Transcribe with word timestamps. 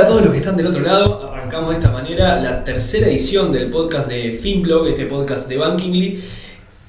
Hola 0.00 0.08
a 0.08 0.12
todos 0.12 0.24
los 0.24 0.32
que 0.32 0.38
están 0.38 0.56
del 0.56 0.66
otro 0.66 0.80
lado. 0.80 1.30
Arrancamos 1.30 1.72
de 1.72 1.76
esta 1.76 1.90
manera 1.90 2.40
la 2.40 2.64
tercera 2.64 3.06
edición 3.06 3.52
del 3.52 3.68
podcast 3.68 4.08
de 4.08 4.32
Finblog, 4.32 4.88
este 4.88 5.04
podcast 5.04 5.46
de 5.46 5.58
Bankingly, 5.58 6.22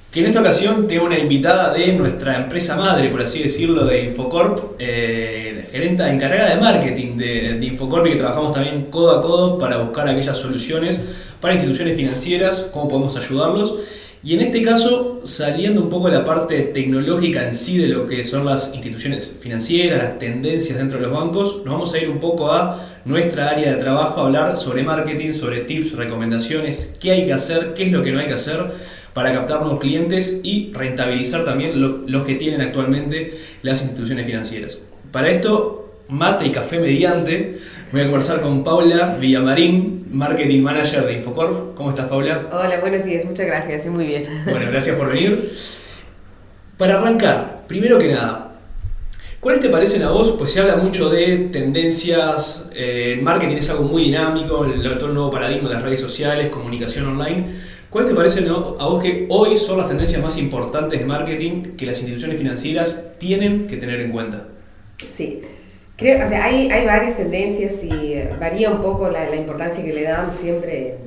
que 0.09 0.21
en 0.21 0.27
esta 0.27 0.39
ocasión 0.39 0.87
tengo 0.87 1.07
una 1.07 1.19
invitada 1.19 1.73
de 1.73 1.91
nuestra 1.91 2.37
empresa 2.37 2.77
madre, 2.77 3.09
por 3.09 3.21
así 3.21 3.43
decirlo, 3.43 3.83
de 3.83 4.05
Infocorp, 4.05 4.75
eh, 4.79 5.67
gerenta 5.73 6.09
encargada 6.09 6.55
de 6.55 6.61
marketing 6.61 7.17
de, 7.17 7.55
de 7.59 7.65
Infocorp 7.65 8.07
y 8.07 8.11
que 8.11 8.15
trabajamos 8.15 8.53
también 8.53 8.85
codo 8.89 9.19
a 9.19 9.21
codo 9.21 9.59
para 9.59 9.75
buscar 9.79 10.07
aquellas 10.07 10.37
soluciones 10.37 11.01
para 11.41 11.55
instituciones 11.55 11.97
financieras, 11.97 12.67
cómo 12.71 12.87
podemos 12.87 13.17
ayudarlos. 13.17 13.75
Y 14.23 14.35
en 14.35 14.41
este 14.41 14.61
caso, 14.61 15.19
saliendo 15.25 15.81
un 15.81 15.89
poco 15.89 16.07
de 16.07 16.17
la 16.17 16.23
parte 16.23 16.61
tecnológica 16.61 17.47
en 17.47 17.55
sí 17.55 17.79
de 17.79 17.87
lo 17.87 18.05
que 18.05 18.23
son 18.23 18.45
las 18.45 18.71
instituciones 18.75 19.37
financieras, 19.41 20.03
las 20.03 20.19
tendencias 20.19 20.77
dentro 20.77 20.99
de 20.99 21.07
los 21.07 21.13
bancos, 21.13 21.63
nos 21.65 21.73
vamos 21.73 21.93
a 21.95 21.97
ir 21.97 22.07
un 22.07 22.19
poco 22.19 22.51
a 22.51 22.99
nuestra 23.03 23.49
área 23.49 23.71
de 23.73 23.81
trabajo, 23.81 24.21
a 24.21 24.25
hablar 24.25 24.57
sobre 24.57 24.83
marketing, 24.83 25.33
sobre 25.33 25.61
tips, 25.61 25.93
recomendaciones, 25.93 26.93
qué 26.99 27.11
hay 27.11 27.25
que 27.25 27.33
hacer, 27.33 27.73
qué 27.73 27.85
es 27.85 27.91
lo 27.91 28.03
que 28.03 28.11
no 28.11 28.19
hay 28.19 28.27
que 28.27 28.33
hacer 28.33 28.63
para 29.13 29.33
captar 29.33 29.61
nuevos 29.61 29.79
clientes 29.79 30.39
y 30.43 30.71
rentabilizar 30.71 31.43
también 31.43 31.81
los 32.05 32.23
que 32.23 32.35
tienen 32.35 32.61
actualmente 32.61 33.39
las 33.63 33.81
instituciones 33.81 34.27
financieras. 34.27 34.77
Para 35.11 35.31
esto 35.31 35.81
mate 36.11 36.45
y 36.45 36.51
café 36.51 36.79
mediante, 36.79 37.59
voy 37.91 38.01
a 38.01 38.03
conversar 38.05 38.41
con 38.41 38.63
Paula 38.63 39.17
Villamarín, 39.19 40.05
Marketing 40.11 40.61
Manager 40.61 41.05
de 41.05 41.13
Infocorp. 41.13 41.75
¿Cómo 41.75 41.89
estás, 41.89 42.07
Paula? 42.07 42.47
Hola, 42.51 42.79
buenos 42.79 43.03
días, 43.03 43.25
muchas 43.25 43.45
gracias, 43.45 43.85
muy 43.87 44.05
bien. 44.05 44.25
Bueno, 44.45 44.67
gracias 44.71 44.95
por 44.95 45.09
venir. 45.09 45.57
Para 46.77 46.99
arrancar, 46.99 47.63
primero 47.67 47.99
que 47.99 48.07
nada, 48.07 48.55
¿cuáles 49.41 49.61
te 49.61 49.69
parecen 49.69 50.03
a 50.03 50.09
vos? 50.09 50.35
Pues 50.37 50.51
se 50.51 50.61
habla 50.61 50.77
mucho 50.77 51.09
de 51.09 51.49
tendencias, 51.51 52.65
eh, 52.73 53.15
el 53.17 53.23
marketing 53.23 53.57
es 53.57 53.69
algo 53.69 53.83
muy 53.83 54.03
dinámico, 54.03 54.63
el, 54.63 54.85
el 54.85 55.13
nuevo 55.13 55.29
paradigma 55.29 55.67
de 55.67 55.75
las 55.75 55.83
redes 55.83 55.99
sociales, 55.99 56.49
comunicación 56.49 57.07
online. 57.07 57.71
¿Cuáles 57.89 58.09
te 58.09 58.15
parecen 58.15 58.47
a 58.47 58.53
vos 58.85 59.03
que 59.03 59.27
hoy 59.29 59.57
son 59.57 59.77
las 59.77 59.89
tendencias 59.89 60.23
más 60.23 60.37
importantes 60.37 60.97
de 60.97 61.05
marketing 61.05 61.75
que 61.75 61.85
las 61.85 61.97
instituciones 61.97 62.37
financieras 62.37 63.15
tienen 63.19 63.67
que 63.67 63.75
tener 63.75 63.99
en 63.99 64.11
cuenta? 64.11 64.45
Sí, 64.95 65.41
Creo, 66.01 66.25
o 66.25 66.27
sea, 66.27 66.43
hay, 66.43 66.69
hay 66.69 66.85
varias 66.85 67.15
tendencias 67.15 67.83
y 67.83 68.13
eh, 68.13 68.33
varía 68.39 68.71
un 68.71 68.81
poco 68.81 69.07
la, 69.09 69.29
la 69.29 69.35
importancia 69.35 69.85
que 69.85 69.93
le 69.93 70.01
dan 70.01 70.33
siempre 70.33 70.97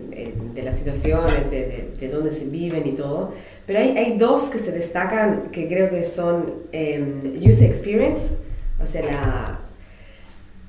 de 0.54 0.62
las 0.62 0.78
situaciones, 0.78 1.50
de, 1.50 1.56
de, 1.66 1.88
de, 2.00 2.08
dónde 2.08 2.30
se 2.30 2.44
viven 2.44 2.86
y 2.86 2.92
todo. 2.92 3.32
Pero 3.66 3.80
hay, 3.80 3.96
hay 3.98 4.16
dos 4.16 4.44
que 4.44 4.58
se 4.58 4.72
destacan 4.72 5.48
que 5.50 5.66
creo 5.66 5.90
que 5.90 6.04
son 6.04 6.62
um, 6.72 7.44
user 7.44 7.68
experience, 7.68 8.36
o 8.80 8.86
sea, 8.86 9.02
la, 9.02 9.58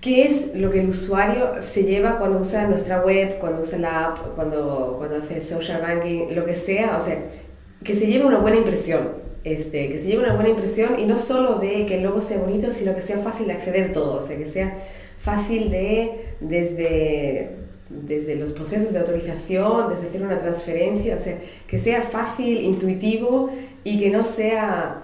qué 0.01 0.23
es 0.23 0.55
lo 0.55 0.71
que 0.71 0.81
el 0.81 0.89
usuario 0.89 1.61
se 1.61 1.83
lleva 1.83 2.17
cuando 2.17 2.39
usa 2.39 2.67
nuestra 2.67 3.01
web, 3.01 3.37
cuando 3.39 3.61
usa 3.61 3.77
la 3.77 4.05
app, 4.07 4.35
cuando, 4.35 4.95
cuando 4.97 5.17
hace 5.17 5.39
social 5.39 5.81
banking, 5.81 6.33
lo 6.33 6.45
que 6.45 6.55
sea, 6.55 6.97
o 6.97 7.01
sea, 7.01 7.19
que 7.83 7.93
se 7.93 8.07
lleve 8.07 8.25
una 8.25 8.39
buena 8.39 8.57
impresión. 8.57 9.24
Este, 9.45 9.89
que 9.89 9.99
se 9.99 10.07
lleve 10.07 10.23
una 10.23 10.33
buena 10.33 10.49
impresión 10.49 10.99
y 10.99 11.05
no 11.05 11.19
solo 11.19 11.59
de 11.59 11.85
que 11.85 11.97
el 11.97 12.03
logo 12.03 12.19
sea 12.19 12.39
bonito, 12.39 12.71
sino 12.71 12.95
que 12.95 13.01
sea 13.01 13.19
fácil 13.19 13.45
de 13.45 13.53
acceder 13.53 13.93
todo, 13.93 14.17
o 14.17 14.21
sea, 14.21 14.35
que 14.39 14.47
sea 14.47 14.75
fácil 15.19 15.69
de, 15.69 16.33
desde, 16.39 17.51
desde 17.87 18.35
los 18.37 18.53
procesos 18.53 18.91
de 18.91 18.97
autorización, 18.97 19.89
desde 19.91 20.07
hacer 20.07 20.23
una 20.23 20.41
transferencia, 20.41 21.13
o 21.13 21.19
sea, 21.19 21.37
que 21.67 21.77
sea 21.77 22.01
fácil, 22.01 22.59
intuitivo 22.61 23.51
y 23.83 23.99
que 23.99 24.09
no 24.09 24.23
sea 24.23 25.03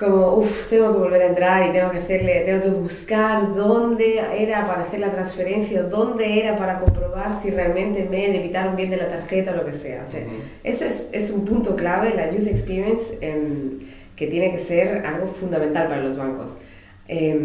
como, 0.00 0.34
uff, 0.38 0.68
tengo 0.70 0.94
que 0.94 0.98
volver 0.98 1.20
a 1.20 1.26
entrar 1.26 1.68
y 1.68 1.72
tengo 1.72 1.90
que 1.90 1.98
hacerle, 1.98 2.40
tengo 2.46 2.62
que 2.62 2.70
buscar 2.70 3.54
dónde 3.54 4.18
era 4.34 4.64
para 4.64 4.84
hacer 4.84 4.98
la 4.98 5.10
transferencia, 5.10 5.82
dónde 5.82 6.40
era 6.40 6.56
para 6.56 6.78
comprobar 6.78 7.30
si 7.38 7.50
realmente 7.50 8.08
me 8.10 8.30
debitaron 8.30 8.76
bien 8.76 8.88
de 8.88 8.96
la 8.96 9.08
tarjeta 9.08 9.52
o 9.52 9.56
lo 9.56 9.66
que 9.66 9.74
sea. 9.74 10.04
O 10.08 10.10
sea 10.10 10.20
uh 10.20 10.22
-huh. 10.22 10.40
Eso 10.64 10.86
es, 10.86 11.10
es, 11.12 11.30
un 11.30 11.44
punto 11.44 11.76
clave, 11.76 12.14
la 12.14 12.34
user 12.34 12.50
experience, 12.50 13.18
eh, 13.20 13.78
que 14.16 14.26
tiene 14.26 14.50
que 14.52 14.58
ser 14.58 15.04
algo 15.04 15.26
fundamental 15.26 15.86
para 15.88 16.00
los 16.00 16.16
bancos. 16.16 16.56
Eh, 17.06 17.38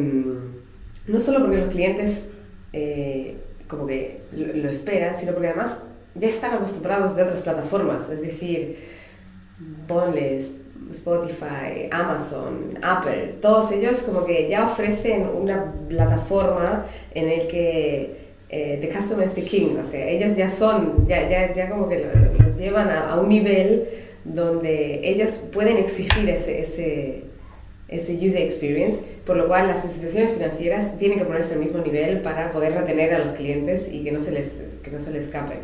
no 1.07 1.19
solo 1.19 1.41
porque 1.41 1.57
los 1.57 1.69
clientes 1.69 2.29
eh, 2.72 3.35
como 3.67 3.85
que 3.85 4.22
lo, 4.31 4.53
lo 4.53 4.69
esperan, 4.69 5.17
sino 5.17 5.33
porque 5.33 5.49
además 5.49 5.79
ya 6.13 6.29
están 6.29 6.53
acostumbrados 6.53 7.17
de 7.17 7.23
otras 7.23 7.41
plataformas, 7.41 8.09
es 8.09 8.22
decir, 8.22 8.77
ponles 9.87 10.61
Spotify, 10.91 11.90
Amazon, 11.91 12.78
Apple, 12.81 13.35
todos 13.41 13.72
ellos 13.72 14.03
como 14.03 14.25
que 14.25 14.50
ya 14.50 14.66
ofrecen 14.66 15.28
una 15.28 15.73
plataforma 15.88 16.85
en 17.13 17.29
el 17.29 17.47
que 17.47 18.25
eh, 18.50 18.78
the 18.79 18.90
customer 18.90 19.25
is 19.25 19.34
the 19.34 19.44
king, 19.44 19.78
o 19.81 19.85
sea, 19.85 20.07
ellos 20.07 20.35
ya 20.38 20.50
son, 20.50 21.07
ya, 21.07 21.28
ya, 21.29 21.53
ya 21.53 21.69
como 21.69 21.90
que 21.90 22.06
los 22.40 22.57
llevan 22.57 22.90
a, 22.90 23.19
un 23.19 23.29
nivel 23.29 23.88
donde 24.23 25.01
ellos 25.03 25.41
pueden 25.51 25.78
exigir 25.78 26.29
ese, 26.29 26.62
ese, 26.62 27.23
ese 27.88 28.13
user 28.13 28.44
experience, 28.44 29.02
por 29.25 29.35
lo 29.35 29.47
cual 29.47 29.67
las 29.67 29.84
instituciones 29.84 30.31
financieras 30.31 30.97
tienen 30.97 31.17
que 31.17 31.25
ponerse 31.25 31.56
al 31.56 31.59
mismo 31.59 31.79
nivel 31.79 32.22
para 32.22 32.52
poder 32.52 32.73
retener 32.73 33.13
a 33.13 33.19
los 33.19 33.31
clientes 33.31 33.90
y 33.91 34.03
que 34.03 34.12
no 34.12 34.19
se 34.19 34.31
les, 34.31 34.52
que 34.84 34.91
no 34.91 35.00
se 35.00 35.12
les 35.12 35.25
escapen. 35.25 35.57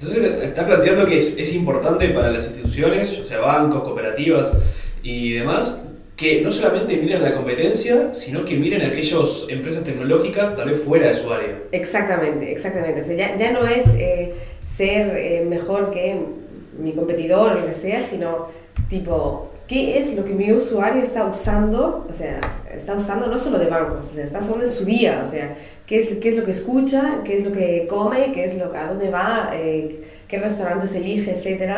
Entonces 0.00 0.44
está 0.44 0.66
planteando 0.66 1.04
que 1.04 1.18
es, 1.18 1.54
importante 1.54 2.08
para 2.08 2.30
las 2.30 2.46
instituciones, 2.46 3.18
o 3.18 3.24
sea, 3.24 3.40
bancos, 3.40 3.82
cooperativas 3.82 4.56
y 5.02 5.34
demás, 5.34 5.82
que 6.16 6.40
no 6.40 6.50
solamente 6.52 6.96
miren 6.96 7.22
la 7.22 7.32
competencia, 7.32 8.14
sino 8.14 8.44
que 8.44 8.56
miren 8.56 8.82
aquellas 8.82 9.46
empresas 9.48 9.84
tecnológicas 9.84 10.56
tal 10.56 10.70
vez 10.70 10.80
fuera 10.80 11.08
de 11.08 11.14
su 11.14 11.30
área. 11.30 11.58
Exactamente, 11.72 12.50
exactamente. 12.50 13.00
O 13.00 13.04
sea, 13.04 13.16
ya, 13.16 13.36
ya 13.36 13.52
no 13.52 13.66
es 13.66 13.86
eh, 13.98 14.34
ser 14.64 15.16
eh, 15.16 15.44
mejor 15.46 15.90
que 15.90 16.18
mi 16.78 16.92
competidor 16.92 17.52
o 17.52 17.60
lo 17.60 17.66
que 17.66 17.74
sea, 17.74 18.00
sino 18.00 18.48
tipo, 18.90 19.46
¿qué 19.68 19.98
es 19.98 20.14
lo 20.14 20.24
que 20.24 20.34
mi 20.34 20.52
usuario 20.52 21.00
está 21.00 21.24
usando? 21.24 22.04
O 22.08 22.12
sea, 22.12 22.40
está 22.70 22.94
usando 22.94 23.28
no 23.28 23.38
solo 23.38 23.58
de 23.58 23.66
bancos, 23.66 24.10
o 24.10 24.14
sea, 24.14 24.24
está 24.24 24.40
usando 24.40 24.64
en 24.64 24.70
su 24.70 24.84
día, 24.84 25.22
o 25.24 25.30
sea, 25.30 25.54
qué 25.86 26.00
es, 26.00 26.08
qué 26.18 26.28
es 26.28 26.36
lo 26.36 26.44
que 26.44 26.50
escucha, 26.50 27.20
qué 27.24 27.38
es 27.38 27.44
lo 27.44 27.52
que 27.52 27.86
come, 27.88 28.32
qué 28.32 28.44
es 28.44 28.58
lo, 28.58 28.74
a 28.74 28.88
dónde 28.88 29.10
va, 29.10 29.50
eh, 29.54 30.04
qué 30.28 30.38
restaurantes 30.38 30.94
elige, 30.94 31.30
etc. 31.30 31.72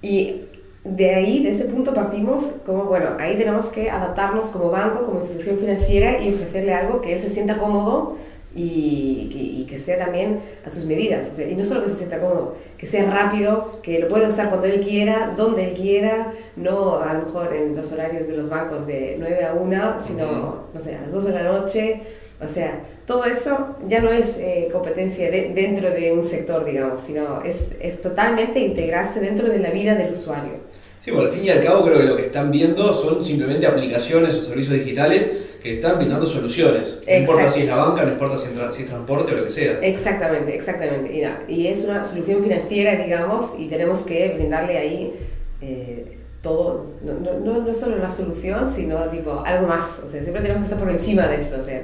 Y 0.00 0.42
de 0.82 1.14
ahí, 1.14 1.44
de 1.44 1.50
ese 1.50 1.66
punto 1.66 1.92
partimos 1.92 2.54
como, 2.64 2.84
bueno, 2.84 3.10
ahí 3.18 3.36
tenemos 3.36 3.68
que 3.68 3.90
adaptarnos 3.90 4.46
como 4.46 4.70
banco, 4.70 5.04
como 5.04 5.20
institución 5.20 5.58
financiera 5.58 6.22
y 6.22 6.32
ofrecerle 6.32 6.72
algo 6.72 7.02
que 7.02 7.12
él 7.12 7.18
se 7.18 7.28
sienta 7.28 7.58
cómodo 7.58 8.16
y 8.54 9.28
que, 9.32 9.38
y 9.38 9.66
que 9.68 9.78
sea 9.78 9.98
también 9.98 10.40
a 10.64 10.70
sus 10.70 10.84
medidas. 10.84 11.28
O 11.32 11.34
sea, 11.34 11.48
y 11.48 11.54
no 11.54 11.64
solo 11.64 11.84
que 11.84 11.90
se 11.90 11.96
sienta 11.96 12.20
cómodo, 12.20 12.56
que 12.76 12.86
sea 12.86 13.10
rápido, 13.10 13.80
que 13.82 13.98
lo 14.00 14.08
pueda 14.08 14.28
usar 14.28 14.48
cuando 14.48 14.66
él 14.66 14.80
quiera, 14.80 15.34
donde 15.36 15.68
él 15.68 15.74
quiera, 15.74 16.32
no 16.56 17.00
a 17.00 17.14
lo 17.14 17.22
mejor 17.22 17.54
en 17.54 17.76
los 17.76 17.92
horarios 17.92 18.26
de 18.26 18.36
los 18.36 18.48
bancos 18.48 18.86
de 18.86 19.16
9 19.18 19.44
a 19.44 19.54
1, 19.54 19.96
sino, 20.00 20.64
no 20.72 20.80
sé, 20.80 20.96
a 20.96 21.02
las 21.02 21.12
2 21.12 21.24
de 21.24 21.32
la 21.32 21.42
noche. 21.44 22.02
O 22.42 22.48
sea, 22.48 22.80
todo 23.06 23.24
eso 23.24 23.76
ya 23.86 24.00
no 24.00 24.10
es 24.10 24.38
eh, 24.38 24.68
competencia 24.72 25.30
de, 25.30 25.52
dentro 25.54 25.90
de 25.90 26.12
un 26.12 26.22
sector, 26.22 26.64
digamos, 26.64 27.02
sino 27.02 27.42
es, 27.42 27.72
es 27.80 28.00
totalmente 28.00 28.60
integrarse 28.60 29.20
dentro 29.20 29.48
de 29.48 29.58
la 29.58 29.70
vida 29.70 29.94
del 29.94 30.10
usuario. 30.10 30.70
Sí, 31.04 31.10
bueno, 31.10 31.28
al 31.28 31.34
fin 31.34 31.44
y 31.44 31.50
al 31.50 31.62
cabo 31.62 31.84
creo 31.84 31.98
que 31.98 32.04
lo 32.04 32.16
que 32.16 32.26
están 32.26 32.50
viendo 32.50 32.92
son 32.94 33.24
simplemente 33.24 33.66
aplicaciones 33.66 34.34
o 34.34 34.42
servicios 34.42 34.74
digitales 34.74 35.28
que 35.62 35.74
están 35.74 35.98
brindando 35.98 36.26
soluciones. 36.26 37.00
No 37.06 37.16
importa 37.16 37.50
si 37.50 37.60
es 37.60 37.66
la 37.66 37.76
banca, 37.76 38.04
no 38.04 38.12
importa 38.12 38.38
si 38.38 38.48
es, 38.48 38.74
si 38.74 38.84
transporte 38.84 39.32
o 39.32 39.36
lo 39.36 39.44
que 39.44 39.50
sea. 39.50 39.78
Exactamente, 39.82 40.54
exactamente. 40.54 41.12
Y, 41.16 41.22
no, 41.22 41.30
y, 41.48 41.66
es 41.66 41.84
una 41.84 42.02
solución 42.02 42.42
financiera, 42.42 42.96
digamos, 43.02 43.52
y 43.58 43.68
tenemos 43.68 44.00
que 44.00 44.34
brindarle 44.34 44.78
ahí 44.78 45.12
eh, 45.60 46.18
todo, 46.42 46.94
no, 47.02 47.12
no, 47.14 47.60
no 47.60 47.74
solo 47.74 47.96
una 47.96 48.08
solución, 48.08 48.70
sino 48.70 48.98
tipo 49.08 49.42
algo 49.44 49.66
más. 49.66 50.02
O 50.04 50.08
sea, 50.08 50.22
siempre 50.22 50.42
tenemos 50.42 50.64
que 50.64 50.72
estar 50.72 50.78
por 50.78 50.90
encima 50.90 51.28
de 51.28 51.36
eso. 51.36 51.56
O 51.58 51.62
sea, 51.62 51.82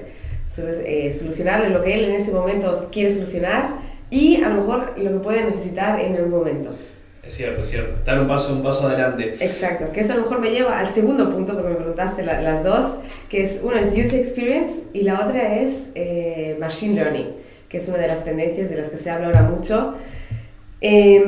eh, 0.58 1.12
solucionarle 1.12 1.68
lo 1.70 1.82
que 1.82 1.94
él 1.94 2.04
en 2.06 2.14
ese 2.14 2.32
momento 2.32 2.88
quiere 2.90 3.12
solucionar 3.12 3.78
y 4.10 4.42
a 4.42 4.48
lo 4.48 4.56
mejor 4.56 4.94
lo 4.96 5.10
que 5.10 5.18
puede 5.18 5.44
necesitar 5.44 6.00
en 6.00 6.14
algún 6.14 6.30
momento. 6.30 6.70
Es 7.26 7.34
cierto, 7.34 7.62
es 7.62 7.68
cierto. 7.68 7.92
Dar 8.04 8.20
un 8.20 8.28
paso, 8.28 8.52
un 8.52 8.62
paso 8.62 8.86
adelante. 8.86 9.36
Exacto, 9.40 9.90
que 9.92 10.00
eso 10.00 10.12
a 10.12 10.16
lo 10.16 10.22
mejor 10.22 10.40
me 10.40 10.50
lleva 10.50 10.78
al 10.78 10.88
segundo 10.88 11.30
punto, 11.30 11.54
porque 11.54 11.70
me 11.70 11.74
preguntaste 11.74 12.24
la, 12.24 12.40
las 12.40 12.62
dos, 12.62 12.94
que 13.28 13.42
es 13.42 13.60
una 13.62 13.80
es 13.80 13.92
User 13.92 14.20
Experience 14.20 14.84
y 14.92 15.02
la 15.02 15.26
otra 15.26 15.56
es 15.56 15.90
eh, 15.94 16.56
Machine 16.60 16.94
Learning, 16.94 17.28
que 17.68 17.78
es 17.78 17.88
una 17.88 17.98
de 17.98 18.06
las 18.06 18.24
tendencias 18.24 18.70
de 18.70 18.76
las 18.76 18.88
que 18.88 18.98
se 18.98 19.10
habla 19.10 19.26
ahora 19.26 19.42
mucho. 19.42 19.94
Eh, 20.80 21.24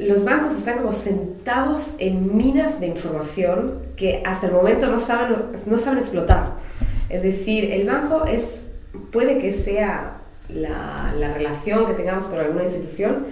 los 0.00 0.24
bancos 0.24 0.54
están 0.54 0.78
como 0.78 0.92
sentados 0.94 1.96
en 1.98 2.36
minas 2.36 2.80
de 2.80 2.86
información 2.86 3.80
que 3.96 4.22
hasta 4.24 4.46
el 4.46 4.52
momento 4.52 4.86
no 4.86 4.98
saben, 4.98 5.36
no 5.66 5.76
saben 5.76 5.98
explotar. 5.98 6.54
Es 7.10 7.22
decir, 7.22 7.70
el 7.70 7.86
banco 7.86 8.24
es, 8.24 8.68
puede 9.12 9.38
que 9.38 9.52
sea 9.52 10.22
la, 10.48 11.14
la 11.18 11.34
relación 11.34 11.86
que 11.86 11.92
tengamos 11.92 12.26
con 12.26 12.38
alguna 12.38 12.64
institución, 12.64 13.26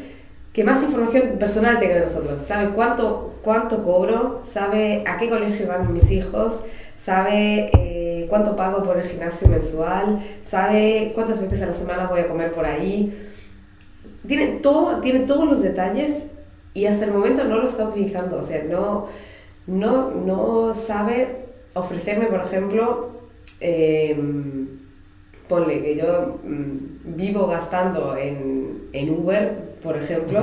que 0.52 0.62
más 0.64 0.82
información 0.82 1.38
personal 1.38 1.78
tenga 1.78 1.94
de 1.94 2.00
nosotros. 2.00 2.42
Sabe 2.42 2.70
cuánto, 2.70 3.36
cuánto 3.42 3.82
cobro, 3.82 4.42
sabe 4.44 5.04
a 5.06 5.16
qué 5.16 5.30
colegio 5.30 5.68
van 5.68 5.90
mis 5.92 6.10
hijos, 6.10 6.64
sabe 6.98 7.70
eh, 7.78 8.26
cuánto 8.28 8.56
pago 8.56 8.82
por 8.82 8.98
el 8.98 9.04
gimnasio 9.04 9.48
mensual, 9.48 10.22
sabe 10.42 11.12
cuántas 11.14 11.40
veces 11.40 11.62
a 11.62 11.66
la 11.66 11.72
semana 11.72 12.06
voy 12.08 12.20
a 12.20 12.28
comer 12.28 12.52
por 12.52 12.66
ahí. 12.66 13.30
Tiene, 14.26 14.58
todo, 14.58 15.00
tiene 15.00 15.20
todos 15.20 15.46
los 15.46 15.62
detalles 15.62 16.26
y 16.74 16.84
hasta 16.84 17.06
el 17.06 17.12
momento 17.12 17.44
no 17.44 17.58
lo 17.58 17.68
está 17.68 17.88
utilizando. 17.88 18.36
O 18.36 18.42
sea, 18.42 18.62
no, 18.64 19.06
no, 19.66 20.10
no 20.10 20.74
sabe 20.74 21.46
ofrecerme, 21.74 22.26
por 22.26 22.40
ejemplo, 22.40 23.10
em, 23.60 24.66
ponle 25.48 25.82
que 25.82 25.96
yo 25.96 26.40
mm, 26.44 27.16
vivo 27.16 27.46
gastando 27.46 28.16
en, 28.16 28.88
en, 28.92 29.10
Uber, 29.10 29.76
por 29.82 29.96
ejemplo. 29.96 30.42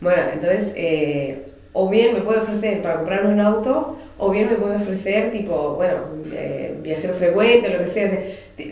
Bueno, 0.00 0.22
entonces, 0.32 0.72
eh, 0.76 1.46
o 1.72 1.88
bien 1.88 2.14
me 2.14 2.20
puede 2.20 2.40
ofrecer 2.40 2.82
para 2.82 2.96
comprarme 2.96 3.34
un 3.34 3.40
auto, 3.40 3.96
o 4.20 4.30
bien 4.30 4.50
me 4.50 4.56
puede 4.56 4.76
ofrecer 4.76 5.32
tipo, 5.32 5.74
bueno, 5.76 5.96
eh, 6.32 6.76
viajero 6.82 7.14
frecuente, 7.14 7.70
lo 7.70 7.78
que 7.78 7.86
sea. 7.86 8.10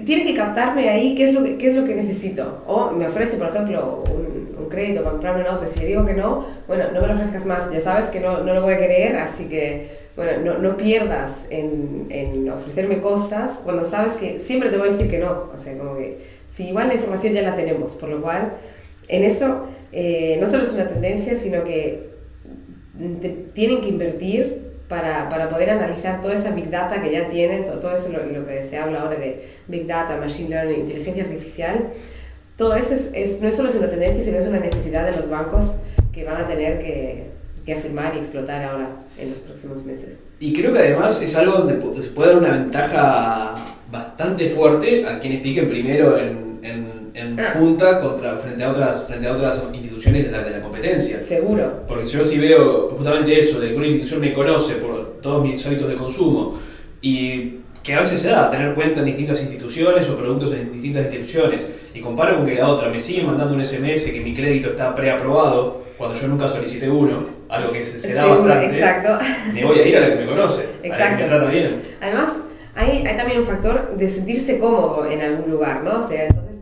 tiene 0.05 0.25
que 0.25 0.35
captarme 0.35 0.91
ahí 0.91 1.15
qué 1.15 1.29
es, 1.29 1.35
lo 1.35 1.43
que, 1.43 1.57
qué 1.57 1.69
es 1.69 1.75
lo 1.75 1.87
que 1.87 1.95
necesito. 1.95 2.63
O 2.67 2.91
me 2.91 3.07
ofrece, 3.07 3.39
por 3.39 3.49
ejemplo, 3.49 4.05
un, 4.11 4.57
un, 4.63 4.69
crédito 4.69 5.01
para 5.01 5.13
comprarme 5.13 5.41
un 5.41 5.47
auto. 5.47 5.67
Si 5.67 5.81
le 5.81 5.87
digo 5.87 6.05
que 6.05 6.13
no, 6.13 6.45
bueno, 6.67 6.85
no 6.93 7.01
me 7.01 7.07
lo 7.07 7.15
ofrezcas 7.15 7.47
más. 7.47 7.73
Ya 7.73 7.81
sabes 7.81 8.07
que 8.07 8.21
no, 8.21 8.45
no 8.45 8.53
lo 8.53 8.61
voy 8.61 8.75
a 8.75 8.79
querer, 8.79 9.17
así 9.17 9.45
que 9.45 10.09
bueno, 10.17 10.33
no, 10.45 10.59
no 10.59 10.77
pierdas 10.77 11.47
en, 11.49 12.09
en, 12.11 12.51
ofrecerme 12.51 13.01
cosas 13.01 13.61
cuando 13.65 13.87
sabes 13.87 14.15
que 14.15 14.39
siempre 14.39 14.69
te 14.69 14.77
voy 14.77 14.89
a 14.89 14.93
decir 14.93 15.09
que 15.09 15.19
no. 15.19 15.51
O 15.55 15.57
sea, 15.57 15.79
como 15.79 15.97
que 15.97 16.19
si 16.51 16.69
igual 16.69 16.89
la 16.89 16.95
información 16.95 17.33
ya 17.33 17.41
la 17.41 17.57
tenemos, 17.57 17.95
por 17.95 18.11
lo 18.11 18.21
cual 18.21 18.53
en 19.09 19.25
eso 19.25 19.65
eh, 19.93 20.37
no 20.39 20.47
solo 20.47 20.65
es 20.65 20.75
una 20.75 20.87
tendencia, 20.87 21.35
sino 21.37 21.65
que 21.65 22.11
tienen 23.55 23.81
que 23.81 23.89
invertir 23.89 24.68
para, 24.89 25.29
para, 25.29 25.49
poder 25.49 25.71
analizar 25.71 26.21
toda 26.21 26.35
esa 26.35 26.51
Big 26.51 26.71
Data 26.71 27.01
que 27.01 27.13
ya 27.13 27.29
tienen, 27.29 27.65
todo, 27.65 27.95
eso 27.95 28.09
lo, 28.11 28.25
lo, 28.25 28.47
que 28.47 28.65
se 28.65 28.79
habla 28.79 29.03
ahora 29.03 29.17
de 29.17 29.47
Big 29.67 29.87
Data, 29.87 30.17
Machine 30.17 30.49
Learning, 30.49 30.81
inteligencia 30.81 31.25
artificial. 31.25 31.91
Todo 32.57 32.75
eso 32.75 32.95
es, 32.95 33.11
es, 33.15 33.41
no 33.41 33.49
es 33.49 33.55
solo 33.55 33.71
una 33.71 33.91
tendencia, 33.91 34.23
sino 34.23 34.39
es 34.39 34.47
una 34.47 34.61
necesidad 34.61 35.05
de 35.05 35.13
los 35.13 35.29
bancos 35.29 35.77
que 36.13 36.25
van 36.25 36.39
a 36.39 36.47
tener 36.47 36.79
que, 36.79 37.27
que 37.65 37.75
afirmar 37.75 38.17
y 38.17 38.19
explotar 38.19 38.65
ahora 38.65 38.89
en 39.19 39.31
los 39.31 39.39
próximos 39.39 39.85
meses. 39.85 40.17
Y 40.41 40.53
creo 40.53 40.73
que 40.73 40.79
además 40.79 41.21
es 41.23 41.37
algo 41.37 41.59
donde 41.59 42.03
se 42.03 42.09
puede 42.11 42.31
dar 42.31 42.39
una 42.39 42.53
ventaja 42.53 43.77
bastante 43.91 44.51
fuerte 44.51 45.07
a 45.07 45.19
quienes 45.19 45.41
piquen 45.41 45.69
primero 45.69 46.19
en, 46.19 46.48
en, 47.19 47.41
ah. 47.41 47.53
punta 47.53 48.01
contra, 48.01 48.37
frente, 48.39 48.65
a 48.65 48.71
otras, 48.71 49.05
frente 49.07 49.27
a 49.27 49.33
otras 49.33 49.63
instituciones 49.73 50.27
de 50.27 50.31
la, 50.31 50.45
de 50.45 50.51
la 50.51 50.61
competencia. 50.61 51.19
Seguro. 51.19 51.83
Porque 51.87 52.07
si 52.07 52.13
yo 52.13 52.25
sí 52.25 52.39
veo 52.39 52.91
justamente 52.91 53.39
eso, 53.39 53.61
de 53.61 53.71
que 53.71 53.77
una 53.77 53.87
institución 53.87 54.21
me 54.21 54.33
conoce 54.33 54.75
por 54.75 55.21
todos 55.21 55.43
mis 55.43 55.65
hábitos 55.67 55.89
de 55.89 55.97
consumo 55.97 56.59
y 57.01 57.59
que 57.83 57.95
a 57.95 58.01
veces 58.01 58.21
se 58.21 58.29
da 58.29 58.51
tener 58.51 58.75
cuenta 58.75 59.01
en 59.01 59.07
distintas 59.07 59.41
instituciones 59.41 60.09
o 60.09 60.17
productos 60.17 60.53
en 60.53 60.73
distintas 60.73 61.07
instituciones 61.07 61.67
y 61.95 62.01
comparo 62.01 62.37
con 62.37 62.47
que 62.47 62.55
la 62.55 62.69
otra 62.69 62.91
me 62.91 63.01
sigue 63.01 63.23
mandando 63.23 63.55
un 63.55 63.65
SMS 63.65 64.11
que 64.11 64.21
mi 64.21 64.35
crédito 64.35 64.71
está 64.71 64.95
preaprobado 64.95 65.83
cuando 65.97 66.19
yo 66.19 66.29
nunca 66.29 66.49
solicité 66.49 66.89
uno, 66.89 67.27
algo 67.49 67.73
que 67.73 67.85
se, 67.85 68.15
da 68.15 68.27
bastante, 68.27 68.67
exacto. 68.67 69.19
me 69.53 69.65
voy 69.65 69.79
a 69.81 69.87
ir 69.87 69.97
a 69.97 70.01
la 70.01 70.09
que 70.11 70.17
me 70.17 70.27
conoce, 70.27 70.67
exacto. 70.83 70.95
a 70.95 71.11
la 71.11 71.17
que 71.17 71.23
me 71.23 71.29
trata 71.29 71.51
bien. 71.51 71.83
Además, 72.01 72.43
hay, 72.75 73.05
hay 73.07 73.17
también 73.17 73.41
un 73.41 73.47
factor 73.47 73.97
de 73.97 74.09
sentirse 74.09 74.59
cómodo 74.59 75.07
en 75.11 75.21
algún 75.21 75.51
lugar, 75.51 75.83
¿no? 75.83 75.99
O 75.99 76.03
sea, 76.03 76.27
entonces 76.27 76.58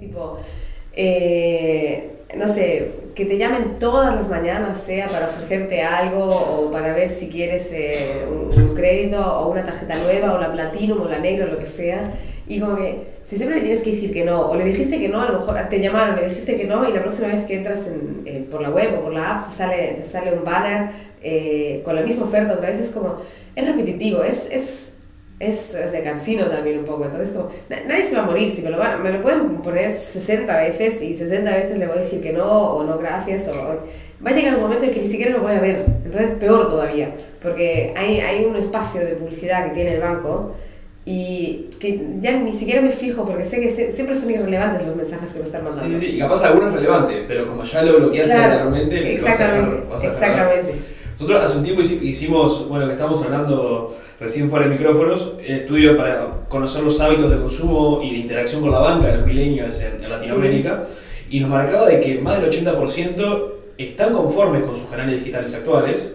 eh, 0.97 2.11
no 2.37 2.49
sé, 2.49 2.93
que 3.15 3.27
te 3.27 3.39
llamen 3.39 3.79
todas 3.79 4.15
las 4.15 4.29
mañanas, 4.29 4.81
sea 4.81 5.09
para 5.09 5.29
ofrecerte 5.29 5.83
algo 5.83 6.25
o 6.25 6.71
para 6.71 6.95
ver 6.95 7.09
si 7.09 7.29
quieres 7.29 7.71
eh, 7.73 8.27
un, 8.29 8.75
crédito 8.75 9.19
o 9.19 9.51
una 9.51 9.65
tarjeta 9.65 9.97
nueva 9.97 10.35
o 10.35 10.39
la 10.39 10.53
Platinum 10.53 11.01
o 11.01 11.09
la 11.09 11.19
negra 11.19 11.47
o 11.47 11.49
lo 11.49 11.59
que 11.59 11.67
sea. 11.67 12.13
Y 12.49 12.61
como 12.61 12.77
que 12.77 13.17
si 13.25 13.37
siempre 13.37 13.57
le 13.57 13.63
tienes 13.63 13.83
que 13.83 13.93
decir 13.93 14.13
que 14.13 14.25
no, 14.25 14.49
o 14.49 14.55
le 14.55 14.65
dijiste 14.65 14.99
que 14.99 15.09
no, 15.09 15.21
a 15.21 15.31
lo 15.31 15.41
mejor 15.41 15.59
te 15.69 15.81
llamaron, 15.81 16.17
le 16.17 16.29
dijiste 16.29 16.57
que 16.57 16.65
no 16.65 16.89
y 16.89 16.93
la 16.93 17.03
próxima 17.03 17.29
vez 17.29 17.45
que 17.45 17.57
entras 17.57 17.87
en, 17.87 18.23
eh, 18.27 18.47
por 18.51 18.61
la 18.61 18.71
web 18.71 18.99
o 18.99 19.03
por 19.05 19.13
la 19.13 19.35
app 19.35 19.49
te 19.49 19.55
sale, 19.55 19.97
te 19.99 20.05
sale 20.05 20.33
un 20.33 20.45
banner 20.45 21.07
con 21.83 21.97
la 21.97 22.03
misma 22.03 22.25
oferta 22.25 22.55
otra 22.55 22.71
vez, 22.71 22.79
es 22.79 22.91
como, 22.91 23.17
es 23.57 23.67
repetitivo, 23.67 24.23
es 24.23 24.96
es, 25.39 25.77
o 25.87 25.91
sea, 25.91 26.03
cansino 26.03 26.47
también 26.47 26.79
un 26.79 26.85
poco. 26.85 27.05
Entonces, 27.05 27.31
como, 27.31 27.51
nadie 27.69 28.05
se 28.05 28.17
va 28.17 28.23
a 28.23 28.27
morir. 28.27 28.51
Si 28.51 28.63
me 28.63 28.71
lo, 28.71 28.79
me 29.03 29.13
lo 29.13 29.23
pueden 29.23 29.57
poner 29.59 29.93
60 29.93 30.57
veces 30.57 31.03
y 31.03 31.15
60 31.15 31.51
veces 31.51 31.79
le 31.79 31.87
voy 31.87 31.99
a 31.99 32.01
decir 32.01 32.23
que 32.23 32.33
no, 32.33 32.45
o 32.45 32.85
no 32.85 32.99
gracias, 32.99 33.49
o, 33.49 33.81
va 34.25 34.31
a 34.31 34.35
llegar 34.35 34.55
un 34.57 34.63
momento 34.63 34.85
en 34.85 34.91
que 34.91 35.01
ni 35.01 35.09
siquiera 35.09 35.33
lo 35.33 35.43
voy 35.43 35.53
a 35.53 35.61
ver. 35.61 35.85
Entonces, 36.05 36.31
peor 36.33 36.69
todavía, 36.69 37.15
porque 37.43 37.93
hay, 37.97 38.21
hay 38.21 38.45
un 38.45 38.57
espacio 38.57 39.01
de 39.01 39.15
publicidad 39.17 39.67
que 39.67 39.75
tiene 39.75 39.95
el 39.95 40.01
banco 40.01 40.55
y 41.09 41.71
que 41.79 42.05
ya 42.19 42.33
ni 42.33 42.51
siquiera 42.51 42.81
me 42.81 42.91
fijo 42.91 43.25
porque 43.25 43.45
sé 43.45 43.61
que 43.61 43.93
siempre 43.93 44.15
son 44.17 44.29
irrelevantes 44.29 44.85
los 44.85 44.97
mensajes 44.97 45.33
que 45.33 45.39
me 45.39 45.45
están 45.45 45.63
mandando. 45.63 46.01
Sí, 46.01 46.07
sí, 46.07 46.17
y 46.17 46.19
capaz 46.19 46.45
alguno 46.45 46.69
es 46.69 46.75
relevante, 46.75 47.25
pero 47.29 47.47
como 47.47 47.63
ya 47.63 47.83
lo 47.83 47.99
bloqueaste 47.99 48.33
claro, 48.33 48.53
anteriormente, 48.65 49.15
exactamente, 49.15 49.83
vas 49.89 50.03
a 50.03 50.07
exactamente. 50.07 50.75
Nosotros 51.13 51.43
hace 51.43 51.59
un 51.59 51.65
tiempo 51.65 51.83
hicimos, 51.83 52.69
bueno, 52.69 52.87
que 52.87 52.93
estamos 52.93 53.23
hablando 53.23 53.97
recién 54.21 54.51
fuera 54.51 54.67
de 54.67 54.73
micrófonos, 54.73 55.33
estudio 55.45 55.97
para 55.97 56.47
conocer 56.49 56.83
los 56.83 57.01
hábitos 57.01 57.31
de 57.31 57.37
consumo 57.37 58.01
y 58.03 58.13
de 58.13 58.19
interacción 58.19 58.61
con 58.63 58.71
la 58.71 58.79
banca 58.79 59.09
de 59.09 59.19
los 59.19 59.27
millennials 59.27 59.81
en, 59.81 60.03
en 60.03 60.11
Latinoamérica, 60.11 60.85
sí. 60.89 61.37
y 61.37 61.41
nos 61.41 61.51
marcaba 61.51 61.89
de 61.89 62.01
que 62.01 62.21
más 62.21 62.41
del 62.41 62.51
80% 62.51 63.53
están 63.79 64.13
conformes 64.13 64.63
con 64.63 64.75
sus 64.75 64.89
canales 64.89 65.21
digitales 65.21 65.55
actuales, 65.55 66.13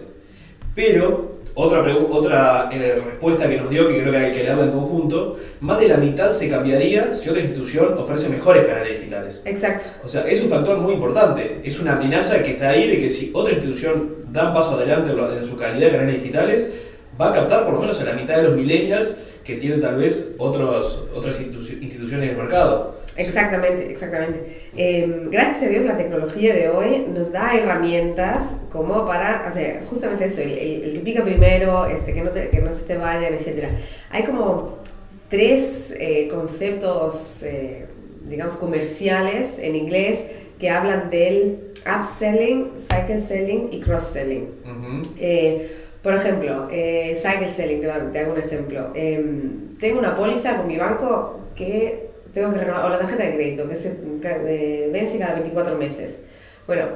pero 0.74 1.32
otra, 1.54 1.84
otra 2.10 2.70
eh, 2.72 3.02
respuesta 3.04 3.48
que 3.48 3.56
nos 3.58 3.68
dio, 3.68 3.86
que 3.86 4.00
creo 4.00 4.10
que 4.10 4.18
hay 4.18 4.32
que 4.32 4.42
leerla 4.42 4.64
en 4.64 4.70
conjunto, 4.70 5.38
más 5.60 5.78
de 5.80 5.88
la 5.88 5.98
mitad 5.98 6.30
se 6.30 6.48
cambiaría 6.48 7.14
si 7.14 7.28
otra 7.28 7.42
institución 7.42 7.94
ofrece 7.98 8.30
mejores 8.30 8.64
canales 8.64 8.98
digitales. 8.98 9.42
Exacto. 9.44 9.84
O 10.04 10.08
sea, 10.08 10.26
es 10.26 10.42
un 10.42 10.48
factor 10.48 10.78
muy 10.78 10.94
importante, 10.94 11.60
es 11.62 11.78
una 11.78 11.92
amenaza 11.92 12.42
que 12.42 12.52
está 12.52 12.70
ahí 12.70 12.88
de 12.88 13.00
que 13.00 13.10
si 13.10 13.30
otra 13.34 13.52
institución 13.52 14.16
da 14.32 14.48
un 14.48 14.54
paso 14.54 14.72
adelante 14.72 15.12
en 15.12 15.44
su 15.44 15.56
calidad 15.56 15.88
de 15.88 15.92
canales 15.92 16.22
digitales, 16.22 16.66
va 17.20 17.30
a 17.30 17.32
captar 17.32 17.64
por 17.64 17.74
lo 17.74 17.80
menos 17.80 18.00
a 18.00 18.04
la 18.04 18.14
mitad 18.14 18.36
de 18.36 18.44
los 18.44 18.56
millennials 18.56 19.16
que 19.44 19.56
tienen 19.56 19.80
tal 19.80 19.96
vez 19.96 20.34
otros, 20.38 21.08
otras 21.14 21.40
instituciones 21.40 22.28
del 22.28 22.36
mercado. 22.36 23.02
Exactamente, 23.16 23.90
exactamente. 23.90 24.70
Eh, 24.76 25.26
gracias 25.30 25.64
a 25.64 25.68
Dios 25.68 25.84
la 25.84 25.96
tecnología 25.96 26.54
de 26.54 26.68
hoy 26.68 27.06
nos 27.12 27.32
da 27.32 27.54
herramientas 27.54 28.56
como 28.70 29.04
para 29.06 29.46
hacer 29.46 29.84
justamente 29.86 30.26
eso, 30.26 30.40
el, 30.40 30.52
el, 30.52 30.82
el 30.84 30.92
que 30.94 31.00
pica 31.00 31.24
primero, 31.24 31.86
este, 31.86 32.14
que, 32.14 32.22
no 32.22 32.30
te, 32.30 32.48
que 32.48 32.60
no 32.60 32.72
se 32.72 32.84
te 32.84 32.96
vayan, 32.96 33.34
etc. 33.34 33.66
Hay 34.10 34.22
como 34.22 34.78
tres 35.28 35.94
eh, 35.98 36.28
conceptos, 36.30 37.42
eh, 37.42 37.86
digamos, 38.28 38.54
comerciales 38.54 39.58
en 39.58 39.74
inglés 39.76 40.28
que 40.58 40.70
hablan 40.70 41.10
del 41.10 41.72
upselling, 41.84 42.70
cycle 42.78 43.20
selling 43.20 43.68
y 43.72 43.80
cross-selling. 43.80 44.48
Uh 44.64 44.68
-huh. 44.68 45.68
Por 46.02 46.14
ejemplo, 46.14 46.68
cycle 46.68 47.52
selling, 47.54 47.80
te, 47.80 48.18
hago 48.18 48.32
un 48.32 48.40
ejemplo. 48.40 48.90
Em, 48.94 49.76
tengo 49.78 49.98
una 49.98 50.14
póliza 50.14 50.56
con 50.56 50.66
mi 50.66 50.76
banco 50.76 51.40
que 51.54 52.10
tengo 52.34 52.52
que 52.52 52.58
renovar, 52.58 52.86
o 52.86 52.88
la 52.88 52.98
tarjeta 52.98 53.24
de 53.24 53.34
crédito, 53.34 53.68
que 53.68 53.76
se 53.76 53.96
vence 54.92 55.18
cada 55.18 55.34
24 55.34 55.76
meses. 55.76 56.18
Bueno, 56.66 56.86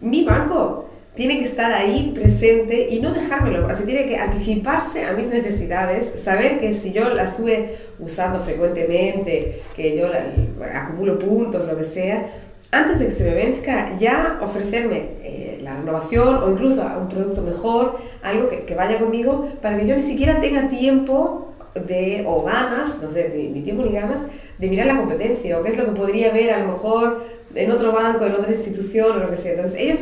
mi 0.00 0.24
banco 0.24 0.88
tiene 1.16 1.38
que 1.38 1.44
estar 1.44 1.72
ahí 1.72 2.12
presente 2.14 2.88
y 2.90 3.00
no 3.00 3.12
dejármelo, 3.12 3.66
así 3.68 3.84
tiene 3.84 4.04
que 4.04 4.18
anticiparse 4.18 5.04
a 5.04 5.12
mis 5.12 5.28
necesidades, 5.28 6.12
saber 6.22 6.60
que 6.60 6.74
si 6.74 6.92
yo 6.92 7.08
la 7.08 7.24
estuve 7.24 7.76
usando 7.98 8.38
frecuentemente, 8.38 9.62
que 9.74 9.96
yo 9.96 10.08
la, 10.08 10.26
acumulo 10.74 11.18
puntos, 11.18 11.66
lo 11.66 11.76
que 11.76 11.84
sea, 11.84 12.30
antes 12.70 12.98
de 12.98 13.06
que 13.06 13.12
se 13.12 13.24
me 13.24 13.34
venzca, 13.34 13.96
ya 13.96 14.38
ofrecerme 14.42 15.04
eh, 15.22 15.45
renovación 15.86 16.42
o 16.42 16.50
incluso 16.50 16.84
un 17.00 17.08
producto 17.08 17.42
mejor, 17.42 17.98
algo 18.22 18.48
que, 18.48 18.64
que 18.64 18.74
vaya 18.74 18.98
conmigo, 18.98 19.48
para 19.62 19.78
que 19.78 19.86
yo 19.86 19.96
ni 19.96 20.02
siquiera 20.02 20.40
tenga 20.40 20.68
tiempo 20.68 21.52
de, 21.74 22.24
o 22.26 22.42
ganas, 22.42 23.02
no 23.02 23.10
sé, 23.10 23.32
ni, 23.34 23.48
ni, 23.48 23.62
tiempo 23.62 23.82
ni 23.82 23.92
ganas, 23.92 24.22
de 24.58 24.68
mirar 24.68 24.86
la 24.86 24.96
competencia 24.96 25.58
o 25.58 25.62
qué 25.62 25.70
es 25.70 25.76
lo 25.76 25.86
que 25.86 25.92
podría 25.92 26.32
ver 26.32 26.52
a 26.52 26.60
lo 26.60 26.72
mejor 26.72 27.24
en 27.54 27.70
otro 27.70 27.92
banco, 27.92 28.24
en 28.24 28.32
otra 28.32 28.52
institución 28.52 29.12
o 29.12 29.24
lo 29.24 29.30
que 29.30 29.36
sea. 29.36 29.52
Entonces, 29.52 29.80
ellos 29.80 30.00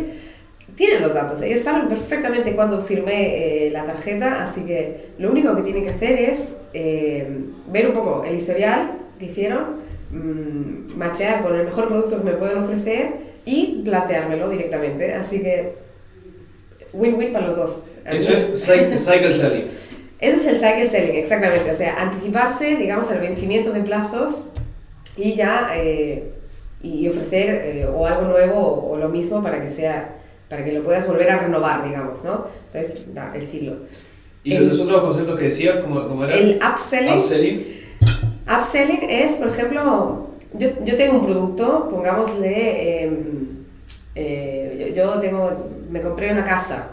tienen 0.76 1.03
los 1.03 1.14
datos, 1.14 1.41
ellos 1.43 1.61
saben 1.61 1.88
perfectamente 1.88 2.55
cuándo 2.55 2.81
firmé 2.83 3.67
eh, 3.67 3.71
la 3.71 3.85
tarjeta, 3.85 4.43
así 4.43 4.62
que 4.62 5.11
lo 5.19 5.31
único 5.31 5.55
que 5.55 5.62
tienen 5.62 5.85
que 5.85 5.91
hacer 5.91 6.19
es 6.19 6.57
eh, 6.73 7.29
ver 7.71 7.88
un 7.88 7.93
poco 7.93 8.25
el 8.25 8.35
historial 8.35 8.93
que 9.19 9.26
hicieron, 9.26 9.85
mmm, 10.11 10.97
machear 10.97 11.43
con 11.43 11.55
el 11.55 11.67
mejor 11.67 11.88
producto 11.88 12.19
que 12.19 12.25
me 12.25 12.33
pueden 12.33 12.59
ofrecer 12.59 13.34
y 13.44 13.82
planteármelo 13.84 14.48
directamente. 14.48 15.12
Así 15.14 15.42
que, 15.42 15.74
win-win 16.92 17.32
para 17.32 17.46
los 17.46 17.56
dos. 17.56 17.82
Eso 18.04 18.32
es 18.32 18.64
cycle 18.66 19.32
selling. 19.32 19.66
Ese 20.20 20.36
es 20.36 20.46
el 20.46 20.56
cycle 20.56 20.88
selling, 20.88 21.16
exactamente. 21.16 21.70
O 21.70 21.74
sea, 21.74 22.00
anticiparse, 22.00 22.76
digamos, 22.76 23.10
al 23.10 23.20
vencimiento 23.20 23.72
de 23.72 23.80
plazos 23.80 24.46
y 25.16 25.34
ya 25.34 25.70
eh, 25.76 26.32
y 26.82 27.08
ofrecer 27.08 27.62
eh, 27.64 27.86
o 27.86 28.06
algo 28.06 28.22
nuevo 28.22 28.58
o, 28.58 28.92
o, 28.92 28.96
lo 28.96 29.08
mismo 29.08 29.42
para 29.42 29.62
que 29.62 29.70
sea 29.70 30.16
para 30.48 30.64
que 30.64 30.72
lo 30.72 30.84
puedas 30.84 31.06
volver 31.06 31.30
a 31.30 31.38
renovar, 31.38 31.84
digamos, 31.84 32.22
¿no? 32.24 32.46
Entonces, 32.72 33.14
da, 33.14 33.32
el 33.34 33.46
ciclo. 33.46 33.76
¿Y 34.44 34.54
el, 34.54 34.68
los 34.68 34.78
otros 34.78 35.02
conceptos 35.02 35.38
que 35.38 35.46
decías, 35.46 35.78
cómo, 35.80 36.06
cómo? 36.06 36.26
El 36.26 36.60
upselling. 36.62 37.14
upselling. 37.14 37.66
Upselling 38.46 39.10
es, 39.10 39.32
por 39.32 39.48
ejemplo, 39.48 40.24
yo, 40.54 40.68
yo 40.84 40.96
tengo 40.96 41.18
un 41.18 41.26
producto, 41.26 41.88
pongámosle, 41.90 43.02
em, 43.04 43.14
eh, 44.14 44.92
yo, 44.94 44.94
yo 44.94 45.20
tengo, 45.20 45.50
me 45.90 46.00
compré 46.00 46.32
una 46.32 46.44
casa, 46.44 46.88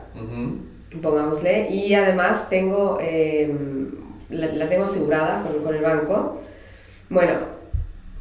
pongámosle, 1.01 1.69
y 1.69 1.93
además 1.93 2.49
tengo, 2.49 2.97
em, 3.01 3.91
la, 4.29 4.47
la 4.47 4.69
tengo 4.69 4.83
asegurada 4.85 5.43
con, 5.43 5.63
con 5.63 5.75
el 5.75 5.81
banco. 5.81 6.41
Bueno, 7.09 7.33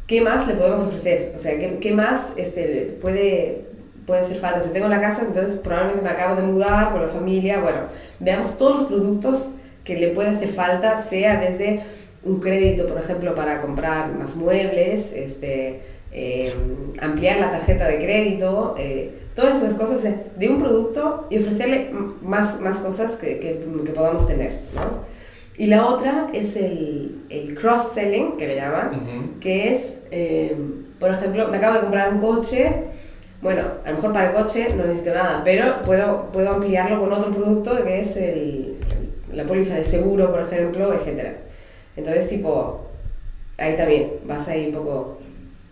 ¿qué 0.07 0.21
más 0.21 0.47
le 0.47 0.55
podemos 0.55 0.83
ofrecer? 0.83 1.33
O 1.37 1.39
sea, 1.39 1.59
¿qué, 1.59 1.79
qué 1.81 1.93
más 1.93 2.33
este, 2.37 2.99
puede, 3.01 3.65
puede 4.07 4.23
hacer 4.23 4.37
falta? 4.39 4.63
Si 4.63 4.71
tengo 4.71 4.89
la 4.89 5.01
casa, 5.01 5.23
entonces 5.27 5.59
probablemente 5.59 6.03
me 6.03 6.11
acabo 6.11 6.35
de 6.35 6.43
mudar 6.43 6.93
con 6.93 7.03
la 7.03 7.09
familia. 7.09 7.61
Bueno, 7.61 7.79
veamos 8.19 8.59
todos 8.59 8.83
los 8.83 8.85
productos 8.87 9.53
que 9.85 9.97
le 9.97 10.09
puede 10.09 10.31
hacer 10.31 10.51
falta, 10.51 11.01
sea 11.01 11.41
desde 11.41 11.83
un 12.25 12.41
crédito, 12.41 12.87
por 12.87 12.99
ejemplo, 12.99 13.35
para 13.35 13.61
comprar 13.61 14.13
más 14.15 14.37
muebles, 14.37 15.13
este, 15.15 15.81
eh, 16.13 16.53
ampliar 17.01 17.39
la 17.39 17.51
tarjeta 17.51 17.87
de 17.89 17.97
crédito, 17.99 18.75
eh, 18.79 19.11
todas 19.35 19.57
esas 19.57 19.75
cosas 19.75 20.03
de- 20.03 20.17
de 20.37 20.49
un 20.49 20.59
producto 20.61 21.27
y 21.31 21.39
ofrecerle 21.39 21.91
más, 22.23 22.61
más 22.61 22.79
cosas 22.79 23.13
que, 23.13 23.39
que, 23.39 23.65
que 23.85 23.93
podamos 23.93 24.27
tener. 24.27 24.59
¿no? 24.75 25.09
Y 25.57 25.67
la 25.67 25.87
otra 25.87 26.29
es 26.33 26.57
el, 26.57 27.17
el 27.31 27.55
cross-selling, 27.55 28.37
que 28.37 28.49
le 28.49 28.57
llaman, 28.57 28.91
que 29.41 29.73
es, 29.73 29.99
eh, 30.11 30.57
por 30.99 31.11
ejemplo, 31.11 31.49
me 31.49 31.57
acabo 31.59 31.75
de 31.75 31.81
comprar 31.81 32.13
un 32.13 32.21
coche, 32.21 32.71
bueno, 33.41 33.63
a 33.85 33.91
lo 33.91 33.97
mejor 33.97 34.13
para 34.13 34.31
el 34.31 34.35
coche 34.37 34.69
no 34.77 34.85
necesito 34.85 35.15
nada, 35.15 35.43
pero 35.45 35.81
puedo, 35.83 36.25
puedo 36.33 36.51
ampliarlo 36.51 37.01
con 37.01 37.13
otro 37.13 37.31
producto 37.31 37.83
que 37.85 38.01
es 38.01 38.17
el, 38.17 38.77
la 39.33 39.45
póliza 39.45 39.77
de 39.77 39.85
seguro, 39.85 40.31
por 40.31 40.41
ejemplo, 40.43 40.93
etc. 40.93 41.37
Entonces, 42.01 42.29
tipo, 42.29 42.87
ahí 43.59 43.77
también 43.77 44.11
vas 44.27 44.49
ahí 44.49 44.67
un 44.69 44.73
poco 44.75 45.19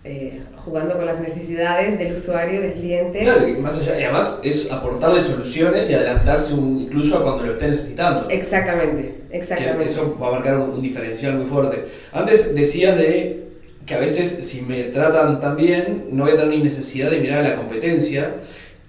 eh, 0.04 0.40
jugando 0.64 0.94
con 0.96 1.04
las 1.06 1.20
necesidades 1.20 1.98
del 1.98 2.12
usuario, 2.12 2.60
del 2.60 2.72
cliente. 2.72 3.20
Claro, 3.20 3.44
que 3.46 3.54
más 3.56 3.78
allá, 3.78 3.98
y 4.00 4.04
además 4.04 4.40
es 4.44 4.70
aportarle 4.70 5.20
soluciones 5.20 5.88
y 5.90 5.94
adelantarse 5.94 6.54
un- 6.54 6.80
incluso 6.82 7.18
a 7.18 7.22
cuando 7.22 7.44
lo 7.44 7.52
esté 7.52 7.68
necesitando. 7.68 8.28
Exactamente, 8.30 9.14
Que 9.30 9.38
exactamente. 9.38 9.90
eso 9.90 10.16
va 10.22 10.28
a 10.28 10.32
marcar 10.32 10.56
un, 10.58 10.70
un 10.70 10.80
diferencial 10.80 11.34
muy 11.36 11.46
fuerte. 11.46 11.84
Antes 12.12 12.54
decías 12.54 12.96
de 12.96 13.48
que 13.86 13.94
a 13.94 13.98
veces 13.98 14.46
si 14.46 14.60
me 14.62 14.84
tratan 14.84 15.40
tan 15.40 15.56
bien, 15.56 16.04
no 16.10 16.24
voy 16.24 16.32
a 16.34 16.36
tener 16.36 16.50
ni 16.50 16.62
necesidad 16.62 17.10
de 17.10 17.20
mirar 17.20 17.44
a 17.44 17.48
la 17.50 17.56
competencia. 17.56 18.34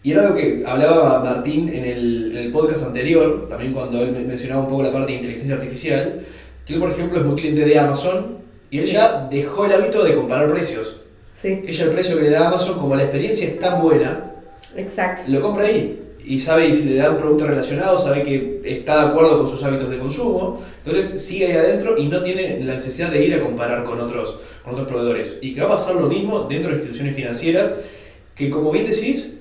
Y 0.04 0.12
era 0.14 0.30
lo 0.30 0.36
que 0.36 0.64
hablaba 0.66 1.22
Martín 1.24 1.68
en 1.74 1.84
el, 1.84 2.32
en 2.32 2.38
el 2.46 2.52
podcast 2.54 2.84
anterior, 2.86 3.48
también 3.50 3.74
cuando 3.74 4.02
él 4.02 4.12
me- 4.14 4.22
mencionaba 4.22 4.62
un 4.64 4.70
poco 4.70 4.84
la 4.84 4.92
parte 4.94 5.12
de 5.12 5.18
inteligencia 5.18 5.56
artificial, 5.56 6.22
que 6.70 6.76
él, 6.76 6.80
por 6.80 6.92
ejemplo, 6.92 7.20
es 7.20 7.26
muy 7.26 7.36
cliente 7.42 7.66
de 7.66 7.80
Amazon 7.80 8.38
y 8.70 8.80
Sí. 8.82 8.86
ya 8.94 9.28
dejó 9.32 9.66
el 9.66 9.72
hábito 9.74 10.04
de 10.04 10.14
comparar 10.14 10.52
precios. 10.52 10.98
Sí, 11.34 11.64
Ella 11.66 11.86
el 11.86 11.90
precio 11.90 12.16
que 12.16 12.24
le 12.24 12.30
da 12.30 12.48
Amazon, 12.48 12.78
como 12.78 12.96
la 12.96 13.04
experiencia 13.04 13.48
es 13.48 13.60
tan 13.60 13.82
buena, 13.82 14.34
exacto. 14.76 15.24
lo 15.28 15.42
compra 15.42 15.66
ahí. 15.66 16.00
Y 16.24 16.40
sabe, 16.40 16.68
y 16.68 16.76
si 16.76 16.84
le 16.84 16.98
da 16.98 17.10
un 17.10 17.18
producto 17.18 17.48
relacionado, 17.48 17.98
sabe 17.98 18.22
que 18.22 18.62
está 18.64 19.04
de 19.04 19.10
acuerdo 19.10 19.40
con 19.40 19.50
sus 19.50 19.64
hábitos 19.64 19.90
de 19.90 19.98
consumo. 19.98 20.62
Entonces 20.86 21.20
sigue 21.24 21.48
ahí 21.48 21.54
adentro 21.54 21.98
y 21.98 22.06
no 22.08 22.22
tiene 22.22 22.60
la 22.64 22.76
necesidad 22.76 23.10
de 23.10 23.26
ir 23.26 23.34
a 23.34 23.40
comparar 23.42 23.84
con 23.84 24.00
otros, 24.00 24.38
con 24.64 24.74
otros 24.74 24.88
proveedores. 24.88 25.38
Y 25.42 25.56
que 25.56 25.62
va 25.62 25.68
a 25.68 25.70
pasar 25.72 25.96
lo 25.96 26.06
mismo 26.08 26.42
dentro 26.42 26.70
de 26.70 26.76
instituciones 26.78 27.16
financieras, 27.16 27.74
que 28.36 28.52
como 28.52 28.70
bien 28.72 28.86
decís, 28.86 29.32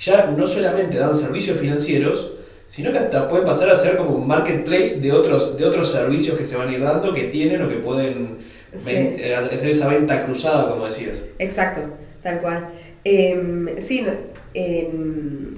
ya 0.00 0.32
no 0.36 0.46
solamente 0.46 0.98
dan 0.98 1.16
servicios 1.16 1.58
financieros, 1.58 2.34
sino 2.68 2.92
que 2.92 2.98
hasta 2.98 3.28
pueden 3.28 3.46
pasar 3.46 3.70
a 3.70 3.76
ser 3.76 3.96
como 3.96 4.10
un 4.10 4.26
marketplace 4.26 5.00
de 5.00 5.12
otros, 5.12 5.56
de 5.56 5.64
otros 5.64 5.90
servicios 5.90 6.36
que 6.38 6.46
se 6.46 6.56
van 6.56 6.68
a 6.68 6.72
ir 6.72 6.82
dando, 6.82 7.12
que 7.14 7.24
tienen 7.24 7.62
o 7.62 7.68
que 7.68 7.76
pueden 7.76 8.38
Sí. 8.74 8.92
ven- 8.94 9.16
eh, 9.18 9.34
hacer 9.34 9.70
esa 9.70 9.88
venta 9.88 10.24
cruzada, 10.26 10.68
como 10.70 10.84
decías. 10.86 11.22
Exacto, 11.38 11.80
tal 12.22 12.40
cual. 12.40 12.68
Em, 13.04 13.68
sí, 13.80 14.04
em, 14.52 15.54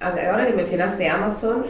ahora 0.00 0.46
que 0.46 0.52
mencionaste 0.52 1.08
Amazon, 1.08 1.64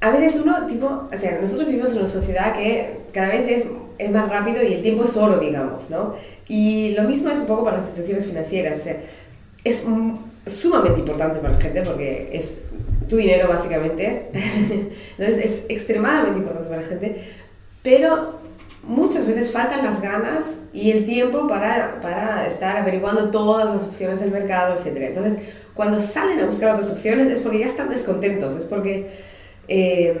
a 0.00 0.10
veces 0.10 0.40
uno, 0.42 0.66
tipo, 0.66 1.08
o 1.12 1.16
sea, 1.16 1.38
nosotros 1.40 1.68
vivimos 1.68 1.92
en 1.92 1.98
una 1.98 2.06
sociedad 2.08 2.52
que 2.54 2.96
cada 3.12 3.28
vez 3.28 3.48
es, 3.62 3.66
es 3.98 4.10
más 4.10 4.28
rápido 4.28 4.62
y 4.62 4.74
el 4.74 4.82
tiempo 4.82 5.04
es 5.04 5.16
oro, 5.16 5.38
digamos, 5.38 5.90
¿no? 5.90 6.16
Y 6.48 6.90
lo 6.96 7.04
mismo 7.04 7.30
es 7.30 7.38
un 7.40 7.46
poco 7.46 7.64
para 7.64 7.76
las 7.78 7.86
instituciones 7.86 8.26
financieras. 8.26 8.80
o 8.80 8.82
sea, 8.82 8.96
es 9.64 9.84
sumamente 10.46 10.98
importante 11.00 11.38
para 11.38 11.54
la 11.54 11.60
gente 11.60 11.82
porque 11.82 12.28
es 12.32 12.58
tu 13.08 13.16
dinero, 13.16 13.48
básicamente. 13.48 14.28
Entonces, 15.18 15.44
es 15.44 15.64
extremadamente 15.68 16.38
importante 16.38 16.68
para 16.68 16.82
la 16.82 16.86
gente, 16.88 17.22
pero 17.82 18.40
muchas 18.84 19.26
veces 19.26 19.50
faltan 19.50 19.84
las 19.84 20.00
ganas 20.02 20.60
y 20.72 20.90
el 20.90 21.04
tiempo 21.06 21.46
para, 21.46 22.00
para 22.00 22.46
estar 22.46 22.76
averiguando 22.76 23.30
todas 23.30 23.66
las 23.66 23.84
opciones 23.84 24.20
del 24.20 24.30
mercado, 24.30 24.74
etc. 24.74 24.96
Entonces, 25.02 25.38
cuando 25.74 26.00
salen 26.00 26.40
a 26.40 26.46
buscar 26.46 26.74
otras 26.74 26.90
opciones 26.90 27.28
es 27.30 27.40
porque 27.40 27.60
ya 27.60 27.66
están 27.66 27.88
descontentos, 27.88 28.56
es 28.56 28.64
porque... 28.64 29.10
eh, 29.68 30.18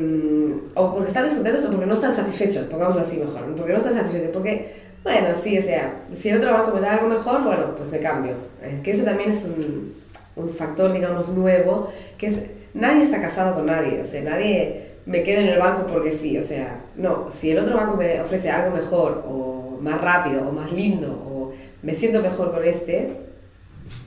o 0.74 0.92
porque 0.94 1.08
están 1.08 1.24
descontentos 1.24 1.64
o 1.66 1.70
porque 1.70 1.86
no 1.86 1.94
están 1.94 2.12
satisfechos, 2.12 2.66
pongámoslo 2.66 3.02
así 3.02 3.18
mejor, 3.18 3.54
porque 3.56 3.72
no 3.72 3.78
están 3.78 3.94
satisfechos, 3.94 4.30
porque, 4.32 4.74
bueno, 5.02 5.28
sí, 5.34 5.58
o 5.58 5.62
sea, 5.62 6.04
si 6.14 6.28
el 6.30 6.38
otro 6.38 6.52
banco 6.52 6.70
me 6.72 6.80
da 6.80 6.92
algo 6.94 7.08
mejor, 7.08 7.42
bueno, 7.42 7.74
pues 7.76 7.90
me 7.90 7.98
cambio. 7.98 8.34
Es 8.62 8.80
que 8.80 8.92
eso 8.92 9.04
también 9.04 9.30
es 9.30 9.44
un, 9.44 9.94
un 10.36 10.48
factor, 10.48 10.92
digamos, 10.92 11.28
nuevo, 11.30 11.92
que 12.16 12.28
es, 12.28 12.42
nadie 12.74 13.02
está 13.02 13.20
casado 13.20 13.54
con 13.54 13.66
nadie, 13.66 14.00
o 14.00 14.06
sea, 14.06 14.22
nadie 14.22 14.92
me 15.06 15.22
quedo 15.22 15.40
en 15.40 15.48
el 15.48 15.58
banco 15.58 15.86
porque 15.86 16.12
sí, 16.12 16.38
o 16.38 16.42
sea, 16.42 16.80
no, 16.96 17.30
si 17.30 17.50
el 17.50 17.58
otro 17.58 17.76
banco 17.76 17.96
me 17.96 18.20
ofrece 18.20 18.50
algo 18.50 18.74
mejor, 18.76 19.24
o 19.26 19.78
más 19.80 20.00
rápido, 20.00 20.48
o 20.48 20.52
más 20.52 20.72
lindo, 20.72 21.10
o 21.10 21.52
me 21.82 21.94
siento 21.94 22.22
mejor 22.22 22.52
con 22.52 22.64
este, 22.64 23.10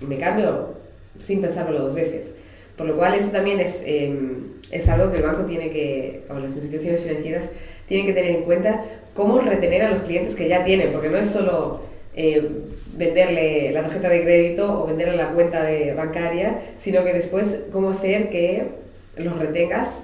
me 0.02 0.18
cambio 0.18 0.76
sin 1.20 1.42
pensármelo 1.42 1.84
dos 1.84 1.96
veces. 1.96 2.32
Por 2.78 2.88
lo 2.88 2.96
cual 2.98 3.14
eso 3.14 3.32
también 3.32 3.60
es, 3.60 3.84
eh, 3.86 4.14
es 4.72 4.90
algo 4.90 5.10
que 5.12 5.18
el 5.18 5.24
banco 5.24 5.46
tiene 5.46 5.70
que, 5.70 6.24
o 6.30 6.40
las 6.40 6.56
instituciones 6.56 7.02
financieras 7.02 7.50
tienen 7.88 8.06
que 8.06 8.14
tener 8.14 8.32
en 8.32 8.44
cuenta, 8.44 8.84
cómo 9.14 9.40
retener 9.40 9.84
a 9.84 9.90
los 9.90 10.02
clientes 10.02 10.36
que 10.36 10.50
ya 10.50 10.64
tienen, 10.64 10.92
porque 10.92 11.10
no 11.10 11.18
es 11.18 11.30
solo 11.30 11.82
eh, 12.16 12.50
venderle 12.98 13.72
la 13.72 13.84
tarjeta 13.84 14.10
de 14.10 14.24
crédito 14.24 14.82
o 14.84 14.88
venderle 14.88 15.18
la 15.18 15.30
cuenta 15.32 15.64
de 15.64 15.94
bancaria, 15.94 16.62
sino 16.78 17.04
que 17.04 17.14
después 17.14 17.64
cómo 17.72 17.90
hacer 17.92 18.30
que 18.30 18.64
los 19.18 19.38
retengas 19.38 20.04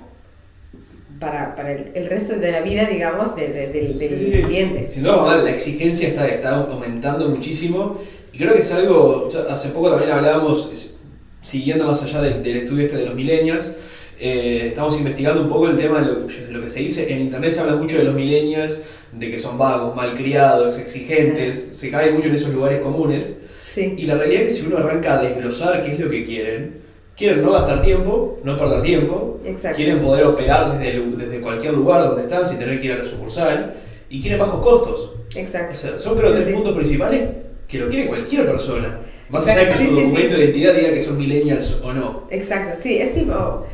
para, 1.20 1.56
para 1.56 1.72
el, 1.74 1.91
el 1.94 2.08
resto 2.08 2.36
de 2.36 2.51
la 2.51 2.62
vida, 2.62 2.86
digamos, 2.86 3.36
de- 3.36 3.48
de- 3.50 3.68
del, 3.68 4.00
del 4.00 4.15
Sí, 4.18 4.41
cliente. 4.44 5.00
Duda, 5.00 5.18
Manuel, 5.18 5.44
la 5.46 5.51
exigencia 5.51 6.08
está, 6.08 6.27
está 6.27 6.56
aumentando 6.65 7.30
muchísimo. 7.30 7.98
Y 8.34 8.38
creo 8.38 8.53
que 8.53 8.62
es 8.62 8.72
algo, 8.72 9.27
hace 9.50 9.70
poco 9.70 9.89
también 9.91 10.12
hablábamos, 10.12 10.98
siguiendo 11.41 11.86
más 11.86 12.01
allá 12.03 12.22
del, 12.22 12.41
del 12.44 12.58
estudio 12.58 12.86
este 12.86 12.98
de 12.98 13.06
los 13.06 13.15
millennials, 13.15 13.72
eh, 14.20 14.68
estamos 14.70 14.98
investigando 14.98 15.41
un 15.41 15.50
poco 15.50 15.68
el 15.68 15.77
tema 15.77 16.00
de 16.01 16.06
lo, 16.08 16.20
de 16.27 16.51
lo 16.51 16.62
que 16.62 16.70
se 16.70 16.80
dice. 16.80 17.12
En 17.12 17.20
internet 17.22 17.51
se 17.51 17.60
habla 17.60 17.75
mucho 17.75 17.98
de 17.98 18.03
los 18.06 18.15
millennials, 18.15 18.80
de 19.12 19.30
que 19.32 19.38
son 19.38 19.58
vagos, 19.58 19.96
malcriados, 19.96 20.77
exigentes, 20.80 21.70
se 21.77 21.89
cae 21.91 22.12
mucho 22.12 22.27
en 22.27 22.36
esos 22.36 22.53
lugares 22.53 22.80
comunes. 22.80 23.38
Sí, 23.70 23.96
Y 23.98 24.06
la 24.06 24.15
realidad 24.15 24.44
es 24.44 24.48
que 24.50 24.62
si 24.62 24.68
uno 24.68 24.77
arranca 24.77 25.20
a 25.20 25.22
desglosar 25.24 25.82
qué 25.84 25.94
es 25.94 26.00
lo 26.00 26.10
que 26.10 26.24
quieren, 26.25 26.82
quieren 27.15 27.41
no 27.41 27.51
gastar 27.51 27.82
tiempo, 27.82 28.39
no 28.44 28.58
perder 28.58 28.82
tiempo, 28.82 29.39
exacto. 29.46 29.77
quieren 29.77 30.00
poder 30.00 30.25
operar 30.25 30.72
desde, 30.77 30.91
el- 30.98 31.18
desde 31.18 31.39
cualquier 31.41 31.74
lugar 31.74 32.03
donde 32.03 32.24
están 32.24 32.46
sin 32.46 32.58
tener 32.60 32.80
que 32.80 32.88
ir 32.88 32.94
a 32.94 32.98
la 32.98 33.06
sucursal 33.06 33.74
y 34.10 34.22
quieren 34.22 34.39
bajos 34.39 34.62
costos. 34.62 35.00
O 35.34 35.39
Exacto. 35.39 35.75
sea, 35.77 35.98
son 35.98 36.18
Sí, 36.18 36.24
tres 36.34 36.46
sí. 36.48 36.53
puntos 36.53 36.74
principales 36.74 37.30
que 37.68 37.77
lo 37.80 37.88
quiere 37.89 38.08
cualquier 38.08 38.46
persona. 38.46 39.00
Más 39.30 39.48
allá 39.48 39.60
de 39.60 39.65
que 39.68 39.72
Exacto, 39.72 39.89
su 39.89 39.96
sí, 39.96 40.01
sí, 40.01 40.08
documento 40.10 40.36
de 40.36 40.44
identidad 40.44 40.74
diga 40.74 40.94
que 40.94 41.01
son 41.01 41.18
millennials 41.18 41.80
o 41.84 41.94
no. 41.94 42.27
Exacto, 42.30 42.82
sí, 42.82 42.98
es 42.98 43.13
tipo 43.13 43.65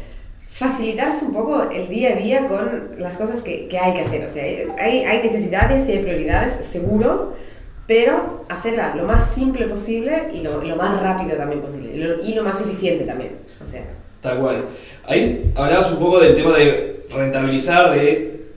facilitarse 0.58 1.26
un 1.26 1.34
poco 1.34 1.70
el 1.70 1.88
día 1.88 2.14
a 2.14 2.16
día 2.16 2.48
con 2.48 2.96
las 2.98 3.16
cosas 3.16 3.44
que, 3.44 3.68
que 3.68 3.78
hay 3.78 3.94
que 3.94 4.02
hacer. 4.02 4.26
O 4.26 4.30
sea, 4.30 4.44
hay, 4.80 5.04
hay 5.04 5.22
necesidades 5.22 5.88
y 5.88 5.92
hay 5.92 6.00
prioridades, 6.00 6.66
seguro, 6.66 7.36
pero 7.86 8.44
hacerla 8.50 8.96
lo 8.96 9.04
más 9.04 9.32
simple 9.32 9.68
posible 9.68 10.30
y 10.34 10.42
lo, 10.42 10.64
lo 10.64 10.76
más 10.76 11.00
rápido 11.02 11.38
también 11.38 11.62
posible. 11.62 12.18
Y 12.24 12.34
lo, 12.34 12.44
más 12.44 12.60
eficiente 12.62 13.06
también. 13.06 13.34
O 13.64 13.68
sea, 13.68 13.84
Tal 14.22 14.40
cual. 14.40 14.66
Ahí 15.06 15.52
hablabas 15.56 15.92
un 15.92 16.00
poco 16.00 16.20
del 16.20 16.36
tema 16.36 16.58
de 16.58 17.06
rentabilizar, 17.12 17.92
de 17.92 18.48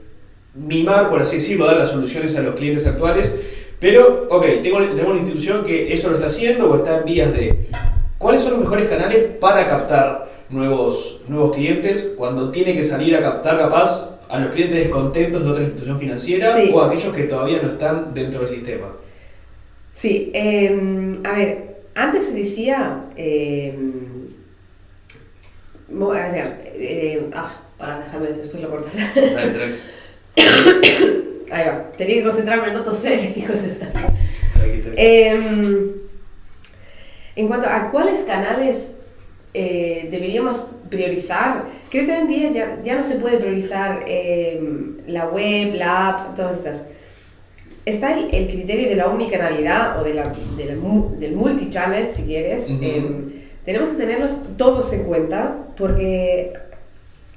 mimar, 0.54 1.10
por 1.10 1.20
así 1.20 1.36
decirlo, 1.36 1.66
dar 1.66 1.76
las 1.76 1.90
soluciones 1.90 2.34
a 2.38 2.42
los 2.42 2.54
clientes 2.54 2.86
actuales. 2.86 3.30
Pero, 3.78 4.26
ok, 4.30 4.46
tengo, 4.62 4.78
tenemos 4.78 5.10
una 5.10 5.20
institución 5.20 5.64
que 5.64 5.92
eso 5.92 6.08
lo 6.08 6.14
está 6.14 6.26
haciendo 6.28 6.70
o 6.70 6.76
está 6.76 6.98
en 6.98 7.04
vías 7.04 7.32
de... 7.32 7.68
¿Cuáles 8.16 8.40
son 8.40 8.52
los 8.52 8.60
mejores 8.60 8.86
canales 8.88 9.26
para 9.38 9.66
captar 9.66 10.39
nuevos, 10.50 11.22
nuevos 11.28 11.54
clientes 11.54 12.10
cuando 12.16 12.50
tiene 12.50 12.74
que 12.74 12.84
salir 12.84 13.14
a 13.16 13.20
captar 13.20 13.58
capaz 13.58 14.08
a 14.28 14.38
los 14.38 14.50
clientes 14.52 14.78
descontentos 14.78 15.42
de 15.44 15.50
otra 15.50 15.62
institución 15.64 15.98
financiera 15.98 16.54
Sí. 16.56 16.70
o 16.72 16.80
a 16.80 16.86
aquellos 16.86 17.14
que 17.14 17.24
todavía 17.24 17.60
no 17.62 17.70
están 17.70 18.12
dentro 18.14 18.40
del 18.40 18.48
sistema? 18.48 18.86
sí, 19.92 20.30
eh, 20.34 21.18
a 21.24 21.32
ver, 21.32 21.80
antes 21.94 22.24
se 22.26 22.32
decía... 22.34 23.04
eh, 23.16 23.74
o 25.92 26.12
sea, 26.14 26.60
eh, 26.64 27.28
ah, 27.34 27.52
para 27.76 27.98
dejarme, 27.98 28.28
después 28.28 28.62
lo 28.62 28.70
cortas. 28.70 28.94
Ahí 31.52 31.66
va. 31.66 31.90
Tenía 31.96 32.14
que 32.16 32.22
concentrarme 32.22 32.68
en 32.68 32.74
no 32.74 32.82
toser 32.82 33.32
y 33.36 33.42
contestar. 33.42 33.90
Em, 34.96 35.90
en 37.36 37.48
cuanto 37.48 37.68
a 37.68 37.90
cuáles 37.90 38.20
canales 38.20 38.92
eh, 39.52 40.08
deberíamos 40.10 40.66
priorizar, 40.88 41.64
creo 41.90 42.06
que 42.06 42.12
hoy 42.12 42.18
en 42.18 42.28
día 42.28 42.50
ya, 42.50 42.82
ya 42.82 42.96
no 42.96 43.02
se 43.02 43.16
puede 43.16 43.38
priorizar 43.38 44.04
em, 44.06 44.96
la 45.06 45.26
web, 45.26 45.74
la 45.74 46.08
app, 46.08 46.36
todas 46.36 46.58
estas. 46.58 46.82
Está 47.84 48.16
el, 48.16 48.32
el 48.32 48.48
criterio 48.48 48.88
de 48.88 48.96
la 48.96 49.06
omnicanalidad 49.08 50.00
o 50.00 50.04
de 50.04 50.14
la, 50.14 50.32
de 50.56 50.64
la 50.66 50.74
del 51.18 51.32
multichannel, 51.34 52.06
si 52.08 52.22
quieres. 52.22 52.70
Ujú. 52.70 52.84
Em, 52.84 53.32
tenemos 53.64 53.90
que 53.90 53.96
tenerlos 53.96 54.38
todos 54.56 54.92
en 54.92 55.04
cuenta 55.04 55.66
porque 55.76 56.52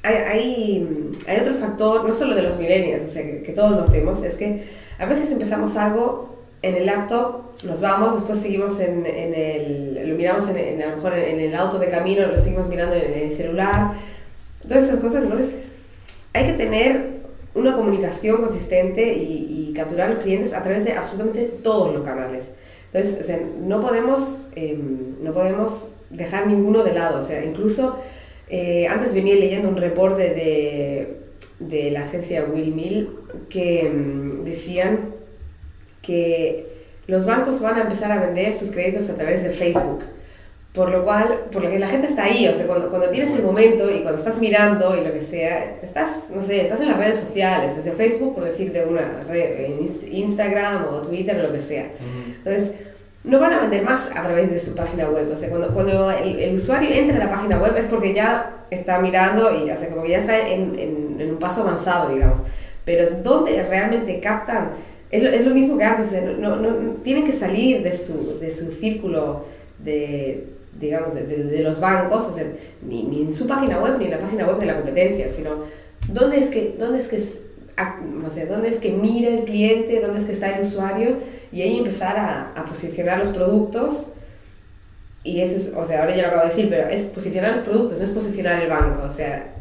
hay, 0.03 0.15
hay, 0.15 1.17
hay 1.27 1.39
otro 1.39 1.53
factor, 1.53 2.05
no 2.05 2.13
solo 2.13 2.35
de 2.35 2.43
los 2.43 2.57
millennials, 2.57 3.09
o 3.09 3.13
sea, 3.13 3.23
que, 3.23 3.41
que 3.41 3.51
todos 3.53 3.71
lo 3.71 3.83
hacemos, 3.83 4.23
es 4.23 4.35
que 4.35 4.65
a 4.99 5.05
veces 5.05 5.31
empezamos 5.31 5.75
algo 5.77 6.42
en 6.63 6.75
el 6.75 6.85
laptop, 6.87 7.41
nos 7.63 7.79
vamos, 7.81 8.15
después 8.15 8.39
seguimos 8.39 8.79
en, 8.79 9.05
en 9.05 9.33
el, 9.35 10.09
lo 10.09 10.15
miramos 10.15 10.49
en, 10.49 10.57
en- 10.57 10.81
a 10.81 10.87
lo 10.87 10.95
mejor 10.95 11.13
en, 11.13 11.39
el 11.39 11.55
auto 11.55 11.77
de 11.77 11.89
camino, 11.89 12.25
lo 12.25 12.37
seguimos 12.37 12.67
mirando 12.67 12.95
en 12.95 13.13
el 13.13 13.31
celular, 13.35 13.93
todas 14.67 14.85
esas 14.85 14.99
cosas, 14.99 15.23
entonces 15.23 15.53
hay 16.33 16.45
que 16.47 16.53
tener 16.53 17.21
una 17.53 17.75
comunicación 17.75 18.37
consistente 18.41 19.13
y, 19.13 19.69
y 19.69 19.73
capturar 19.73 20.07
a 20.07 20.13
los 20.15 20.21
clientes 20.23 20.53
a 20.53 20.63
través 20.63 20.83
de 20.85 20.93
absolutamente 20.93 21.43
todos 21.61 21.93
los 21.93 22.03
canales. 22.03 22.53
Entonces, 22.91 23.21
o 23.21 23.23
sea, 23.23 23.39
no 23.61 23.79
podemos, 23.81 24.39
em, 24.55 25.21
no 25.21 25.33
podemos 25.33 25.89
dejar 26.09 26.47
ninguno 26.47 26.83
de 26.83 26.93
lado, 26.93 27.19
o 27.19 27.21
sea, 27.21 27.43
incluso 27.45 27.97
eh, 28.49 28.87
antes 28.87 29.13
venía 29.13 29.35
leyendo 29.35 29.67
un 29.69 29.77
reporte 29.77 30.23
de, 30.33 31.17
de 31.59 31.91
la 31.91 32.03
agencia 32.03 32.45
Will 32.45 32.73
Mill 32.73 33.09
que 33.49 33.89
mm, 33.89 34.43
decían 34.45 35.12
que 36.03 36.67
los 37.07 37.25
bancos 37.25 37.59
van 37.61 37.77
a 37.77 37.81
empezar 37.81 38.11
a 38.11 38.19
vender 38.19 38.53
sus 38.53 38.71
créditos 38.71 39.09
a 39.09 39.15
través 39.15 39.41
de 39.43 39.49
Facebook. 39.49 40.03
Por 40.73 40.89
lo 40.89 41.03
cual, 41.03 41.45
por 41.51 41.63
lo 41.63 41.69
que 41.69 41.77
la 41.77 41.87
gente 41.87 42.07
está 42.07 42.23
ahí, 42.23 42.47
o 42.47 42.53
sea, 42.53 42.65
cuando, 42.65 42.89
cuando 42.89 43.09
tienes 43.09 43.31
el 43.35 43.43
momento 43.43 43.91
y 43.91 44.01
cuando 44.01 44.19
estás 44.19 44.39
mirando 44.39 44.97
y 44.97 45.05
lo 45.05 45.13
que 45.13 45.21
sea, 45.21 45.77
estás, 45.83 46.31
no 46.33 46.41
sé, 46.41 46.61
estás 46.61 46.81
en 46.81 46.89
las 46.89 46.97
redes 46.97 47.19
sociales, 47.19 47.75
o 47.79 47.83
sea, 47.83 47.93
Facebook, 47.93 48.33
por 48.33 48.43
decirte 48.43 48.83
una 48.83 49.23
red, 49.27 49.69
Instagram 50.11 50.87
o 50.91 51.01
Twitter 51.01 51.39
o 51.39 51.43
lo 51.43 51.53
que 51.53 51.61
sea. 51.61 51.85
Entonces, 52.37 52.73
no 53.23 53.39
van 53.39 53.53
a 53.53 53.61
vender 53.61 53.83
más 53.83 54.09
a 54.15 54.23
través 54.23 54.49
de 54.49 54.59
su 54.59 54.75
página 54.75 55.07
web. 55.09 55.31
O 55.31 55.37
sea, 55.37 55.49
cuando, 55.49 55.71
cuando 55.73 56.11
el, 56.11 56.39
el 56.39 56.55
usuario 56.55 56.89
entra 56.89 57.17
en 57.17 57.19
la 57.19 57.31
página 57.31 57.59
web 57.59 57.73
es 57.77 57.85
porque 57.85 58.13
ya 58.13 58.65
está 58.71 58.99
mirando 58.99 59.51
y 59.55 59.69
o 59.69 59.77
sea, 59.77 59.89
como 59.89 60.01
que 60.03 60.09
ya 60.09 60.17
está 60.17 60.47
en, 60.47 60.77
en, 60.79 61.17
en 61.19 61.29
un 61.29 61.37
paso 61.37 61.61
avanzado, 61.61 62.13
digamos. 62.13 62.41
Pero 62.83 63.11
donde 63.21 63.63
realmente 63.63 64.19
captan, 64.19 64.71
es 65.15 65.23
lo, 65.23 65.29
es 65.29 65.45
lo 65.45 65.53
mismo 65.53 65.77
que 65.77 65.83
antes, 65.83 66.11
no, 66.39 66.55
no, 66.57 66.69
tienen 67.03 67.25
que 67.25 67.33
salir 67.33 67.83
de 67.83 67.95
su, 67.95 68.39
de 68.39 68.49
su 68.51 68.71
círculo 68.71 69.45
de, 69.79 70.47
digamos, 70.79 71.13
de, 71.13 71.23
de- 71.25 71.63
los 71.63 71.79
bancos, 71.79 72.25
o 72.25 72.33
sea, 72.35 72.45
ni, 72.81 73.03
ni 73.03 73.21
en 73.23 73.33
su 73.33 73.45
página 73.47 73.79
web 73.79 73.97
ni 73.99 74.05
en 74.05 74.11
la 74.11 74.19
página 74.19 74.45
web 74.47 74.57
de 74.59 74.65
la 74.65 74.75
competencia, 74.75 75.29
sino 75.29 75.51
dónde 76.09 76.39
es 76.39 76.49
que, 76.49 76.75
dónde 76.77 76.99
es 76.99 77.07
que 77.07 77.21
no 78.21 78.29
sé, 78.29 78.45
dónde 78.45 78.69
es 78.69 78.79
que 78.79 78.91
mira 78.91 79.29
el 79.29 79.45
cliente, 79.45 79.99
dónde 79.99 80.19
es 80.19 80.25
que 80.25 80.33
está 80.33 80.55
el 80.55 80.61
usuario 80.61 81.17
y 81.51 81.61
ahí 81.61 81.77
empezar 81.79 82.17
a, 82.17 82.53
a 82.55 82.65
posicionar 82.65 83.17
los 83.19 83.29
productos. 83.29 84.07
Y 85.23 85.39
eso 85.41 85.55
es, 85.57 85.73
o 85.75 85.85
sea, 85.85 86.01
ahora 86.01 86.15
ya 86.15 86.23
lo 86.23 86.27
acabo 86.29 86.43
de 86.43 86.49
decir, 86.49 86.67
pero 86.69 86.87
es 86.89 87.05
posicionar 87.05 87.51
los 87.55 87.65
productos, 87.65 87.97
no 87.97 88.03
es 88.05 88.11
posicionar 88.11 88.61
el 88.61 88.69
banco, 88.69 89.03
o 89.05 89.09
sea, 89.09 89.53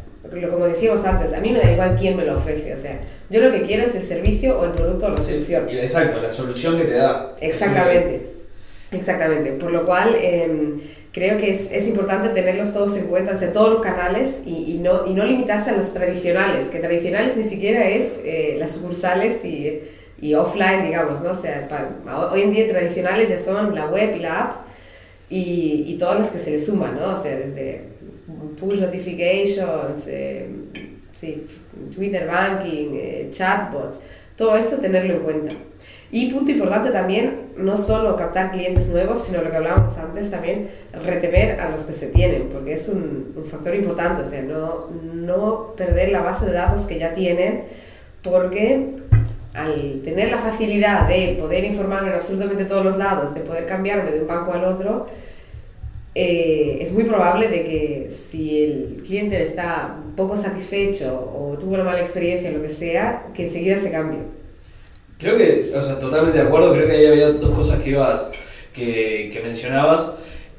como 0.50 0.66
decíamos 0.66 1.04
antes, 1.04 1.32
a 1.32 1.40
mí 1.40 1.50
me 1.52 1.58
da 1.60 1.70
igual 1.72 1.96
quién 1.98 2.16
me 2.16 2.24
lo 2.24 2.36
ofrece, 2.36 2.72
o 2.74 2.78
sea, 2.78 2.98
yo 3.30 3.40
lo 3.40 3.52
que 3.52 3.62
quiero 3.62 3.84
es 3.84 3.94
el 3.94 4.02
servicio 4.02 4.58
o 4.58 4.64
el 4.64 4.70
producto 4.72 5.06
o 5.06 5.10
la 5.10 5.16
solución. 5.18 5.66
Y- 5.70 5.78
Exacto, 5.78 6.20
la 6.22 6.30
solución 6.30 6.76
que 6.78 6.84
te 6.84 6.94
da. 6.94 7.34
Exactamente, 7.40 8.20
exactamente. 8.90 9.52
Por 9.52 9.70
lo 9.72 9.84
cual 9.84 10.16
em, 10.20 10.80
creo 11.12 11.38
que 11.38 11.50
es, 11.52 11.70
es 11.72 11.86
importante 11.88 12.28
tenerlos 12.30 12.72
todos 12.72 12.96
en 12.96 13.06
cuenta, 13.06 13.32
o 13.32 13.36
sea, 13.36 13.52
todos 13.52 13.70
los 13.74 13.80
canales 13.82 14.42
y, 14.46 14.74
y 14.74 14.78
no, 14.78 15.06
y 15.06 15.14
no 15.14 15.24
limitarse 15.24 15.70
a 15.70 15.76
los 15.76 15.92
tradicionales, 15.94 16.66
que 16.68 16.78
tradicionales 16.78 17.36
ni 17.36 17.44
siquiera 17.44 17.88
es 17.88 18.20
eh, 18.24 18.56
las 18.58 18.72
sucursales 18.72 19.44
y, 19.44 19.80
y 20.20 20.34
offline, 20.34 20.84
digamos, 20.84 21.20
¿no? 21.20 21.30
O 21.32 21.34
sea, 21.36 21.66
pa- 21.68 22.30
hoy 22.32 22.42
en 22.42 22.52
día 22.52 22.66
tradicionales 22.68 23.28
ya 23.28 23.38
son 23.38 23.74
la 23.74 23.86
web 23.86 24.14
y 24.16 24.20
la 24.20 24.38
app 24.40 24.56
y, 25.30 25.84
y 25.86 25.96
todas 25.98 26.20
las 26.20 26.30
que 26.30 26.38
se 26.38 26.50
le 26.52 26.60
suman, 26.60 26.96
¿no? 26.98 27.14
O 27.14 27.16
sea, 27.16 27.34
desde 27.36 27.91
push 28.58 28.80
notifications, 28.80 30.06
eh, 30.08 30.48
sí, 31.18 31.46
Twitter 31.94 32.26
banking, 32.26 32.90
eh, 32.94 33.28
chatbots, 33.30 34.00
todo 34.36 34.56
esto 34.56 34.76
tenerlo 34.76 35.14
en 35.14 35.20
cuenta. 35.20 35.54
Y 36.10 36.30
punto 36.30 36.50
importante 36.50 36.90
también, 36.90 37.52
no 37.56 37.78
solo 37.78 38.16
captar 38.16 38.52
clientes 38.52 38.88
nuevos, 38.88 39.24
sino 39.24 39.40
lo 39.40 39.50
que 39.50 39.56
hablábamos 39.56 39.96
antes 39.96 40.30
también, 40.30 40.68
retener 41.04 41.58
a 41.58 41.70
los 41.70 41.84
que 41.84 41.94
se 41.94 42.08
tienen, 42.08 42.50
porque 42.50 42.74
es 42.74 42.88
un, 42.88 43.32
un 43.34 43.44
factor 43.46 43.74
importante, 43.74 44.20
o 44.20 44.24
sea, 44.24 44.42
no, 44.42 44.88
no 45.14 45.74
perder 45.74 46.12
la 46.12 46.20
base 46.20 46.46
de 46.46 46.52
datos 46.52 46.82
que 46.82 46.98
ya 46.98 47.14
tienen, 47.14 47.64
porque 48.22 48.96
al 49.54 50.00
tener 50.04 50.30
la 50.30 50.38
facilidad 50.38 51.08
de 51.08 51.36
poder 51.40 51.64
informarme 51.64 52.08
en 52.08 52.16
absolutamente 52.16 52.64
todos 52.64 52.84
los 52.84 52.96
lados, 52.96 53.34
de 53.34 53.40
poder 53.40 53.66
cambiarme 53.66 54.10
de 54.10 54.20
un 54.20 54.28
banco 54.28 54.52
al 54.52 54.64
otro, 54.64 55.06
eh, 56.14 56.78
es 56.80 56.92
muy 56.92 57.04
probable 57.04 57.48
de 57.48 57.64
que 57.64 58.08
si 58.10 58.62
el 58.64 59.02
cliente 59.04 59.42
está 59.42 59.96
poco 60.16 60.36
satisfecho 60.36 61.14
o 61.34 61.56
tuvo 61.58 61.74
una 61.74 61.84
mala 61.84 62.00
experiencia, 62.00 62.50
lo 62.50 62.62
que 62.62 62.70
sea, 62.70 63.26
que 63.34 63.44
enseguida 63.44 63.78
se 63.78 63.90
cambie. 63.90 64.18
Creo 65.18 65.36
que, 65.38 65.70
o 65.74 65.80
sea, 65.80 65.98
totalmente 65.98 66.38
de 66.38 66.44
acuerdo, 66.46 66.72
creo 66.72 66.86
que 66.86 66.92
ahí 66.92 67.06
había 67.06 67.30
dos 67.30 67.52
cosas 67.52 67.82
que 67.82 67.90
ibas, 67.90 68.28
que, 68.72 69.30
que 69.32 69.40
mencionabas. 69.42 70.14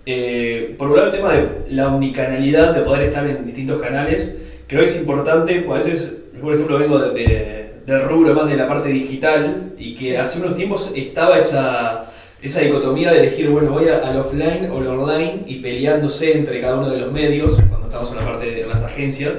Eh, 0.05 0.75
por 0.77 0.89
un 0.89 0.95
lado 0.97 1.09
el 1.09 1.15
tema 1.15 1.33
de 1.33 1.47
la 1.67 1.87
omnicanalidad, 1.93 2.73
de 2.73 2.81
poder 2.81 3.03
estar 3.03 3.25
en 3.27 3.45
distintos 3.45 3.81
canales, 3.81 4.29
creo 4.67 4.81
que 4.81 4.87
es 4.87 4.97
importante, 4.97 5.61
pues 5.61 5.85
a 5.85 5.89
veces, 5.89 6.11
yo 6.33 6.41
por 6.41 6.53
ejemplo 6.53 6.77
vengo 6.79 6.99
de, 6.99 7.11
de- 7.23 7.63
del 7.85 8.01
rubro 8.03 8.33
más 8.33 8.47
de 8.47 8.55
la 8.55 8.65
parte 8.67 8.87
digital 8.89 9.73
y 9.77 9.93
que 9.95 10.17
hace 10.17 10.39
unos 10.39 10.55
tiempos 10.55 10.93
estaba 10.95 11.37
esa, 11.37 12.05
esa 12.43 12.59
dicotomía 12.59 13.11
de 13.11 13.19
elegir, 13.19 13.49
bueno, 13.49 13.71
voy 13.71 13.85
al 13.87 14.17
offline 14.17 14.69
o 14.69 14.77
al 14.77 14.87
online 14.87 15.43
y 15.47 15.55
peleándose 15.59 16.37
entre 16.37 16.59
cada 16.59 16.77
uno 16.77 16.89
de 16.89 16.99
los 16.99 17.11
medios, 17.11 17.53
cuando 17.69 17.87
estamos 17.87 18.11
en 18.11 18.17
la 18.17 18.25
parte 18.25 18.51
de 18.51 18.65
las 18.67 18.83
agencias, 18.83 19.35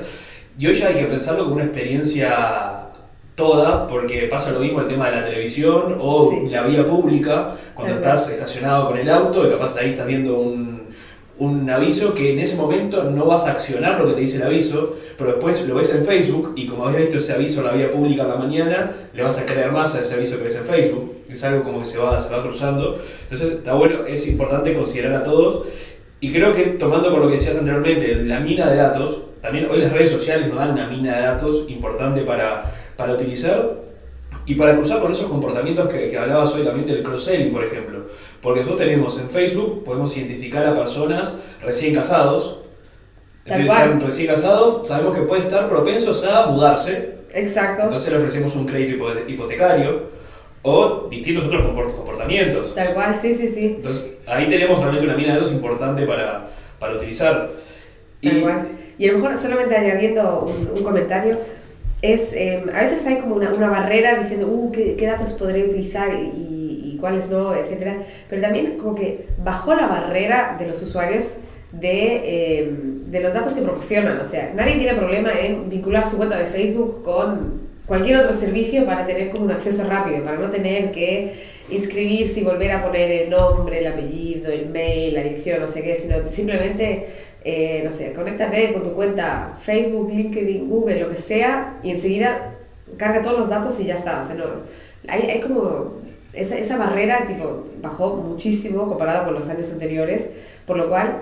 y 0.59 0.67
hoy 0.67 0.75
ya 0.75 0.89
hay 0.89 0.95
que 0.95 1.05
pensarlo 1.05 1.45
como 1.45 1.57
una 1.57 1.65
experiencia 1.65 2.79
toda, 3.35 3.87
porque 3.89 4.23
pasa 4.31 4.53
lo 4.53 4.61
mismo 4.61 4.81
el 4.81 4.89
tema 4.89 5.11
de 5.11 5.17
la 5.17 5.25
televisión 5.27 5.97
o 5.99 6.31
Sí. 6.31 6.49
la 6.49 6.63
vía 6.63 6.87
pública, 6.87 7.57
cuando 7.75 7.97
estás 7.97 8.31
estacionado 8.31 8.89
con 8.89 8.97
el 8.97 9.09
auto 9.11 9.47
y 9.47 9.51
capaz 9.51 9.77
ahí 9.77 9.91
estás 9.91 10.07
viendo 10.07 10.39
un, 10.39 10.84
un 11.39 11.69
aviso 11.69 12.15
que 12.15 12.33
en 12.33 12.39
ese 12.39 12.57
momento 12.57 13.05
no 13.11 13.27
vas 13.27 13.47
a 13.47 13.53
accionar 13.53 14.01
lo 14.01 14.09
que 14.09 14.15
te 14.15 14.21
dice 14.21 14.37
el 14.37 14.45
aviso, 14.45 14.97
pero 15.19 15.31
después 15.31 15.67
lo 15.67 15.75
ves 15.75 15.93
en 15.95 16.07
Facebook 16.07 16.53
y 16.55 16.67
como 16.67 16.87
habías 16.87 17.03
visto 17.03 17.19
ese 17.19 17.33
aviso 17.33 17.61
en 17.61 17.67
la 17.67 17.73
vía 17.73 17.91
pública 17.91 18.23
en 18.23 18.29
la 18.29 18.37
mañana, 18.37 18.93
le 19.13 19.23
vas 19.23 19.39
a 19.39 19.45
creer 19.45 19.73
más 19.73 19.95
a 19.95 20.01
ese 20.01 20.15
aviso 20.15 20.39
que 20.39 20.45
ves 20.45 20.57
en 20.57 20.65
Facebook. 20.65 21.13
Es 21.29 21.43
algo 21.43 21.65
como 21.65 21.81
que 21.81 21.87
se 21.87 21.99
va, 21.99 22.19
se 22.21 22.33
va 22.33 22.43
cruzando. 22.43 22.99
Entonces 23.23 23.53
está 23.53 23.75
bueno, 23.75 24.07
es 24.07 24.27
importante 24.29 24.75
considerar 24.75 25.15
a 25.15 25.25
todos. 25.25 25.65
Y 26.21 26.33
creo 26.33 26.53
que 26.53 26.63
tomando 26.63 27.11
con 27.11 27.21
lo 27.21 27.29
que 27.29 27.35
decías 27.35 27.57
anteriormente, 27.57 28.15
la 28.25 28.39
mina 28.39 28.71
de 28.71 28.77
datos, 28.77 29.23
también 29.43 29.69
hoy 29.69 29.79
las 29.79 29.93
redes 29.93 30.11
sociales 30.11 30.49
nos 30.49 30.57
dan 30.57 30.71
una 30.71 30.87
mina 30.87 31.17
de 31.17 31.23
datos 31.23 31.65
importante 31.69 32.23
para, 32.23 32.73
para 32.97 33.15
utilizar 33.15 33.84
y 34.47 34.55
para 34.57 34.75
cruzar 34.77 35.01
con 35.01 35.11
esos 35.13 35.29
comportamientos 35.29 35.89
que, 35.89 36.09
que 36.09 36.19
hablabas 36.19 36.55
hoy 36.55 36.63
también 36.65 36.87
del 36.87 37.03
cross-selling, 37.03 37.53
por 37.53 37.65
ejemplo. 37.65 38.05
Porque 38.43 38.61
nosotros 38.61 38.87
tenemos 38.87 39.19
en 39.19 39.31
Facebook, 39.31 39.85
podemos 39.85 40.15
identificar 40.17 40.67
a 40.67 40.75
personas 40.75 41.35
recién 41.63 41.95
casados. 41.95 42.59
Tal 43.47 43.61
Entonces, 43.61 43.67
cual. 43.67 43.83
están 43.93 44.01
recién 44.01 44.27
casados, 44.29 44.89
sabemos 44.89 45.15
que 45.17 45.23
puede 45.23 45.43
estar 45.43 45.69
propensos 45.69 46.25
a 46.25 46.47
mudarse, 46.47 47.15
Exacto. 47.35 47.83
entonces 47.85 48.11
le 48.11 48.19
ofrecemos 48.19 48.55
un 48.57 48.67
crédito 48.67 48.97
hipo- 49.05 49.29
hipotecario 49.29 50.03
o 50.63 51.09
distintos 51.11 51.45
otros 51.45 51.63
comport- 51.67 51.95
comportamientos. 51.95 52.75
Tal 52.75 52.95
cual, 52.95 53.19
sí, 53.19 53.35
sí, 53.35 53.49
sí. 53.49 53.67
Entonces 53.77 54.07
ahí 54.27 54.49
tenemos 54.49 54.79
realmente 54.79 55.07
una 55.07 55.17
mina 55.17 55.35
de 55.35 55.41
datos 55.41 55.53
importante 55.53 56.07
para, 56.07 56.49
para 56.79 56.95
utilizar. 56.97 57.51
Tal 58.23 58.41
cual. 58.41 58.69
Y 58.99 59.09
a 59.09 59.13
lo 59.13 59.19
mejor 59.19 59.37
solamente 59.39 59.77
añadiendo 59.77 60.41
un, 60.47 60.71
un 60.79 60.83
comentario, 60.83 61.39
es, 62.13 62.33
eh, 62.35 62.63
a 62.75 62.83
veces 62.83 63.07
hay 63.07 63.17
como 63.17 63.37
una, 63.37 63.53
una 63.53 63.69
barrera 63.71 64.19
diciendo, 64.19 64.47
uh, 64.49 64.71
¿qué, 64.73 64.95
qué 64.97 65.07
datos 65.07 65.33
podré 65.33 65.65
utilizar 65.65 66.11
y, 66.13 66.93
y 66.95 66.99
cuáles 67.01 67.31
no, 67.31 67.55
etcétera. 67.55 67.97
Pero 68.29 68.43
también 68.43 68.77
como 68.79 68.95
que 68.95 69.27
bajó 69.43 69.75
la 69.75 69.87
barrera 69.87 70.57
de 70.59 70.67
los 70.67 70.83
usuarios 70.83 71.35
de, 71.73 72.21
eh, 72.25 72.73
de 73.07 73.21
los 73.21 73.33
datos 73.33 73.55
que 73.55 73.63
proporcionan. 73.63 74.21
O 74.21 74.25
sea, 74.25 74.53
nadie 74.55 74.77
tiene 74.77 74.95
problema 74.95 75.33
en 75.33 75.71
vincular 75.71 76.09
su 76.09 76.17
cuenta 76.17 76.39
de 76.39 76.47
Facebook 76.47 77.03
con 77.03 77.63
cualquier 77.87 78.19
otro 78.19 78.35
servicio 78.35 78.85
para 78.87 79.07
tener 79.07 79.31
como 79.31 79.45
un 79.45 79.53
acceso 79.53 79.85
rápido, 79.85 80.25
para 80.25 80.39
no 80.39 80.51
tener 80.51 80.91
que 80.93 81.55
inscribirse 81.71 82.41
y 82.41 82.45
volver 82.45 82.71
a 82.73 82.85
poner 82.85 83.11
el 83.11 83.31
nombre, 83.31 83.79
el 83.79 83.87
apellido, 83.87 84.53
el 84.53 84.67
mail, 84.69 85.15
la 85.15 85.23
dirección, 85.23 85.61
no 85.61 85.67
sé 85.67 85.83
qué, 85.83 85.97
sino 85.97 86.17
simplemente, 86.31 87.07
eh, 87.45 87.83
no 87.85 87.93
sé, 87.93 88.13
conéctate 88.15 88.73
con 88.73 88.83
tu 88.83 88.95
cuenta 88.95 89.57
Facebook, 89.61 90.11
LinkedIn, 90.11 90.69
Google, 90.69 91.01
lo 91.01 91.11
que 91.11 91.21
sea, 91.21 91.79
y 91.83 91.91
enseguida 91.91 92.55
carga 92.97 93.23
todos 93.23 93.39
los 93.39 93.49
datos 93.51 93.79
y 93.81 93.85
ya 93.85 93.95
está. 93.95 94.23
O 94.23 94.25
sea, 94.25 94.35
no, 94.35 94.45
hay, 95.07 95.23
hay 95.31 95.41
como 95.41 96.01
esa, 96.33 96.57
esa 96.57 96.79
barrera 96.79 97.27
tipo, 97.27 97.67
bajó 97.83 98.17
muchísimo 98.17 98.89
comparado 98.89 99.27
con 99.27 99.35
los 99.35 99.49
años 99.49 99.71
anteriores, 99.71 100.31
por 100.67 100.79
lo 100.79 100.89
cual, 100.89 101.19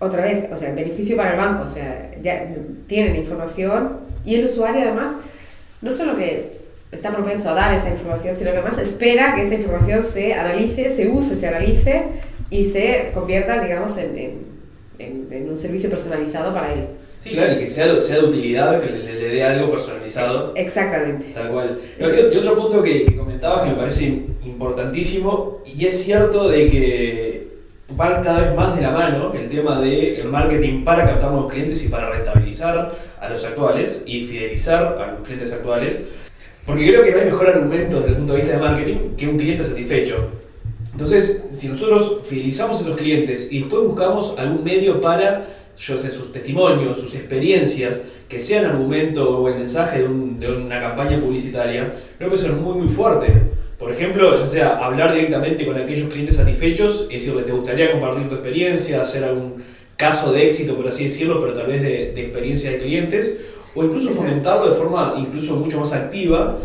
otra 0.00 0.22
vez, 0.22 0.52
o 0.52 0.56
sea, 0.56 0.72
beneficio 0.74 1.16
para 1.16 1.32
el 1.32 1.36
banco, 1.36 1.64
o 1.64 1.68
sea, 1.68 2.10
ya 2.20 2.46
tienen 2.88 3.16
información 3.16 4.00
y 4.24 4.34
el 4.34 4.44
usuario 4.44 4.82
además, 4.82 5.12
no 5.82 5.92
solo 5.92 6.16
que 6.16 6.58
está 6.90 7.10
propenso 7.10 7.50
a 7.50 7.54
dar 7.54 7.74
esa 7.74 7.90
información, 7.90 8.34
sino 8.34 8.50
que 8.50 8.58
además 8.58 8.78
espera 8.78 9.34
que 9.34 9.42
esa 9.42 9.54
información 9.54 10.02
se 10.02 10.34
analice, 10.34 10.90
se 10.90 11.08
use, 11.08 11.36
se 11.36 11.46
analice 11.46 12.06
y 12.50 12.64
se 12.64 13.10
convierta, 13.14 13.62
digamos, 13.62 13.96
en, 13.98 14.18
en, 14.18 14.55
en 14.98 15.48
un 15.48 15.56
servicio 15.56 15.90
personalizado 15.90 16.52
para 16.52 16.72
él. 16.72 16.86
Sí, 17.26 17.32
claro, 17.32 17.54
y 17.54 17.58
que 17.58 17.66
sea, 17.66 18.00
sea 18.00 18.16
de 18.16 18.24
utilidad, 18.24 18.80
que 18.80 18.90
le, 18.90 19.14
le 19.14 19.28
dé 19.28 19.42
algo 19.42 19.72
personalizado. 19.72 20.52
Exactamente. 20.54 21.26
Tal 21.34 21.50
cual. 21.50 21.78
No, 21.98 22.08
y, 22.08 22.36
otro 22.36 22.56
punto 22.56 22.82
que, 22.82 23.04
que 23.04 23.16
comentabas 23.16 23.62
que 23.62 23.70
me 23.70 23.76
parece 23.76 24.04
importantísimo, 24.44 25.62
y 25.66 25.86
es 25.86 26.04
cierto 26.04 26.48
de 26.48 26.68
que 26.68 27.48
van 27.88 28.22
cada 28.22 28.40
vez 28.40 28.54
más 28.54 28.76
de 28.76 28.82
la 28.82 28.90
mano 28.90 29.32
el 29.34 29.48
tema 29.48 29.80
del 29.80 30.16
el 30.16 30.28
marketing 30.28 30.84
para 30.84 31.04
captar 31.04 31.30
nuevos 31.30 31.52
clientes 31.52 31.84
y 31.84 31.88
para 31.88 32.10
rentabilizar 32.10 32.94
a 33.20 33.28
los 33.28 33.44
actuales 33.44 34.02
y 34.06 34.26
fidelizar 34.26 34.98
a 35.00 35.12
los 35.12 35.20
clientes 35.22 35.52
actuales. 35.52 35.96
Porque 36.64 36.86
creo 36.86 37.02
que 37.02 37.12
no 37.12 37.18
hay 37.18 37.24
mejor 37.24 37.48
argumento 37.48 37.96
desde 37.96 38.10
el 38.10 38.16
punto 38.16 38.32
de 38.34 38.40
vista 38.40 38.56
de 38.56 38.62
marketing 38.62 39.16
que 39.16 39.26
un 39.26 39.36
cliente 39.36 39.64
satisfecho. 39.64 40.30
Entonces, 40.92 41.42
si 41.50 41.68
nosotros 41.68 42.18
fidelizamos 42.26 42.80
a 42.80 42.88
los 42.88 42.96
clientes 42.96 43.48
y 43.50 43.60
después 43.60 43.82
buscamos 43.82 44.34
algún 44.38 44.64
medio 44.64 45.00
para, 45.00 45.46
yo 45.78 45.98
sé, 45.98 46.10
sus 46.10 46.32
testimonios, 46.32 46.98
sus 46.98 47.14
experiencias, 47.14 48.00
que 48.28 48.40
sean 48.40 48.64
argumento 48.64 49.38
o 49.38 49.48
el 49.48 49.54
mensaje 49.56 50.00
de, 50.00 50.04
un- 50.08 50.38
de 50.38 50.50
una 50.50 50.80
campaña 50.80 51.20
publicitaria, 51.20 51.94
creo 52.18 52.30
que 52.30 52.36
eso 52.36 52.46
es 52.46 52.54
muy, 52.54 52.74
muy 52.78 52.88
fuerte. 52.88 53.26
Por 53.78 53.92
ejemplo, 53.92 54.34
ya 54.38 54.46
sea 54.46 54.78
hablar 54.84 55.12
directamente 55.12 55.66
con 55.66 55.76
aquellos 55.76 56.08
clientes 56.08 56.36
satisfechos 56.36 57.08
y 57.10 57.14
decirle, 57.14 57.42
¿te 57.42 57.52
gustaría 57.52 57.92
compartir 57.92 58.28
tu 58.28 58.34
experiencia, 58.36 59.02
hacer 59.02 59.22
algún 59.24 59.62
caso 59.98 60.32
de 60.32 60.46
éxito, 60.46 60.74
por 60.76 60.88
así 60.88 61.04
decirlo, 61.04 61.40
pero 61.40 61.52
tal 61.52 61.66
vez 61.66 61.82
de, 61.82 62.12
de 62.12 62.20
experiencia 62.22 62.70
de 62.70 62.78
clientes? 62.78 63.36
O 63.74 63.84
incluso 63.84 64.10
fomentarlo 64.12 64.70
de 64.70 64.76
forma 64.76 65.14
incluso 65.18 65.56
mucho 65.56 65.78
más 65.78 65.92
activa, 65.92 66.58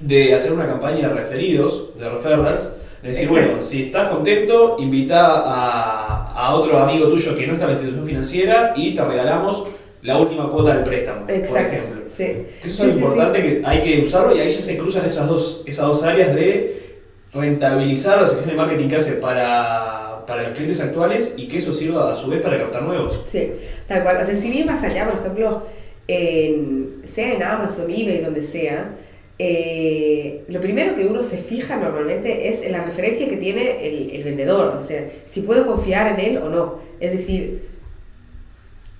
de 0.00 0.34
hacer 0.34 0.52
una 0.52 0.66
campaña 0.66 1.08
de 1.08 1.14
referidos, 1.14 1.90
de 1.98 2.08
referrals, 2.08 2.72
decir, 3.02 3.24
Exacto. 3.28 3.46
bueno, 3.50 3.62
si 3.62 3.82
estás 3.84 4.10
contento, 4.10 4.76
invita 4.78 5.26
a, 5.44 6.32
a 6.34 6.54
otro 6.54 6.78
amigo 6.78 7.08
tuyo 7.08 7.34
que 7.34 7.46
no 7.46 7.52
está 7.54 7.64
en 7.66 7.70
la 7.70 7.76
institución 7.76 8.06
financiera 8.06 8.72
y 8.76 8.94
te 8.94 9.04
regalamos 9.04 9.66
la 10.02 10.16
última 10.16 10.48
cuota 10.50 10.74
del 10.74 10.84
préstamo, 10.84 11.26
por 11.26 11.58
ejemplo. 11.58 12.02
Sí. 12.08 12.24
Eso 12.24 12.66
es 12.66 12.72
Sí, 12.76 12.82
algo 12.82 12.92
sí, 12.94 12.98
importante 13.00 13.42
que 13.42 13.62
hay 13.64 13.78
que 13.80 14.02
usarlo 14.04 14.34
y 14.34 14.40
ahí 14.40 14.50
ya 14.50 14.62
se 14.62 14.78
cruzan 14.78 15.04
esas 15.04 15.28
dos, 15.28 15.62
esas 15.66 15.86
dos 15.86 16.02
áreas 16.04 16.34
de 16.34 16.98
rentabilizar 17.32 18.20
la 18.20 18.26
sección 18.26 18.48
de 18.48 18.54
marketing 18.56 18.88
que 18.88 18.96
hace 18.96 19.12
para, 19.14 20.24
para 20.26 20.42
los 20.44 20.52
clientes 20.52 20.80
actuales 20.80 21.34
y 21.36 21.46
que 21.48 21.58
eso 21.58 21.72
sirva 21.72 22.12
a 22.12 22.16
su 22.16 22.28
vez 22.30 22.40
para 22.40 22.58
captar 22.58 22.82
nuevos. 22.82 23.20
Sí, 23.30 23.50
tal 23.86 24.02
cual. 24.02 24.18
O 24.22 24.26
sea, 24.26 24.34
sin 24.34 24.54
ir 24.54 24.66
más 24.66 24.82
allá, 24.82 25.10
por 25.10 25.20
ejemplo, 25.20 25.62
en- 26.06 27.02
sea 27.04 27.34
en 27.34 27.42
Amazon, 27.42 27.84
eBay, 27.90 28.22
donde 28.22 28.42
sea, 28.42 28.90
eh, 29.38 30.44
lo 30.48 30.60
primero 30.60 30.96
que 30.96 31.06
uno 31.06 31.22
se 31.22 31.38
fija 31.38 31.76
normalmente 31.76 32.48
es 32.48 32.62
en 32.62 32.72
la 32.72 32.84
referencia 32.84 33.28
que 33.28 33.36
tiene 33.36 33.86
el, 33.86 34.10
el 34.10 34.24
vendedor, 34.24 34.76
o 34.76 34.82
sea, 34.82 35.08
si 35.26 35.42
puedo 35.42 35.66
confiar 35.66 36.18
en 36.18 36.26
él 36.26 36.38
o 36.38 36.48
no. 36.48 36.80
Es 36.98 37.12
decir, 37.12 37.68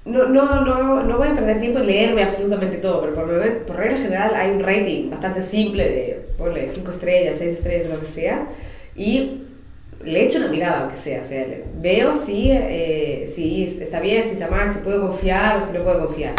no, 0.04 0.28
no, 0.28 0.64
no, 0.64 1.02
no 1.02 1.18
voy 1.18 1.28
a 1.28 1.34
perder 1.34 1.60
tiempo 1.60 1.80
en 1.80 1.86
leerme 1.86 2.22
absolutamente 2.22 2.78
todo, 2.78 3.00
pero 3.02 3.14
por, 3.14 3.58
por 3.66 3.76
regla 3.76 3.98
general 3.98 4.34
hay 4.34 4.50
un 4.52 4.60
rating 4.60 5.10
bastante 5.10 5.42
simple 5.42 5.84
de, 5.84 6.20
ponle, 6.38 6.70
5 6.72 6.90
estrellas, 6.92 7.36
6 7.38 7.52
estrellas, 7.58 7.90
lo 7.90 8.00
que 8.00 8.06
sea, 8.06 8.46
y 8.96 9.42
le 10.04 10.24
echo 10.24 10.38
una 10.38 10.48
mirada, 10.48 10.80
aunque 10.80 10.96
sea, 10.96 11.22
o 11.22 11.24
sea, 11.24 11.46
veo 11.80 12.14
si, 12.14 12.50
eh, 12.52 13.30
si 13.32 13.78
está 13.80 14.00
bien, 14.00 14.24
si 14.24 14.30
está 14.30 14.48
mal, 14.48 14.72
si 14.72 14.78
puedo 14.78 15.08
confiar 15.08 15.56
o 15.56 15.60
si 15.60 15.72
no 15.76 15.82
puedo 15.82 16.06
confiar. 16.06 16.34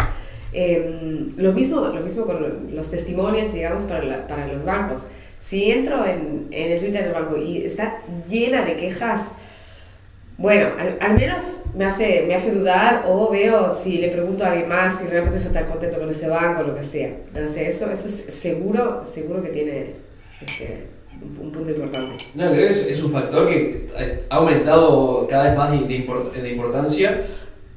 Eh, 0.52 1.28
lo, 1.36 1.52
mismo, 1.52 1.80
lo 1.80 2.00
mismo 2.00 2.24
con 2.24 2.70
los 2.74 2.90
testimonios, 2.90 3.52
digamos, 3.52 3.84
para, 3.84 4.04
la- 4.04 4.26
para 4.26 4.46
los 4.48 4.64
bancos. 4.64 5.02
Si 5.40 5.70
entro 5.70 6.04
en, 6.04 6.48
en 6.50 6.72
el 6.72 6.78
Twitter 6.80 7.04
del 7.04 7.12
banco 7.12 7.36
y 7.36 7.64
está 7.64 8.02
llena 8.28 8.62
de 8.64 8.76
quejas, 8.76 9.28
bueno, 10.36 10.70
al, 10.78 10.96
al 11.00 11.18
menos 11.18 11.42
me 11.76 11.84
hace, 11.84 12.24
me 12.26 12.34
hace 12.34 12.50
dudar 12.50 13.04
o 13.06 13.30
veo 13.30 13.74
si 13.74 13.98
le 13.98 14.08
pregunto 14.08 14.44
a 14.44 14.48
alguien 14.52 14.68
más 14.68 14.98
si 14.98 15.06
realmente 15.06 15.38
está 15.38 15.52
tan 15.52 15.66
contento 15.66 15.98
con 15.98 16.08
ese 16.10 16.28
banco 16.28 16.62
o 16.62 16.64
lo 16.64 16.74
que 16.76 16.82
sea. 16.82 17.10
Sea, 17.52 17.68
eso, 17.68 17.90
eso 17.90 18.08
es 18.08 18.14
seguro, 18.34 19.04
seguro 19.04 19.42
que 19.42 19.50
tiene 19.50 19.92
este, 20.42 20.86
un, 21.22 21.46
un 21.46 21.52
punto 21.52 21.70
importante. 21.70 22.24
No, 22.34 22.50
creo 22.50 22.56
que 22.66 22.68
es, 22.70 22.86
es 22.86 23.02
un 23.02 23.12
factor 23.12 23.48
que 23.48 23.86
ha 24.30 24.34
aumentado 24.36 25.26
cada 25.28 25.44
vez 25.50 25.56
más 25.58 25.70
de 25.72 25.94
import- 26.06 26.32
de 26.32 26.50
importancia. 26.50 27.22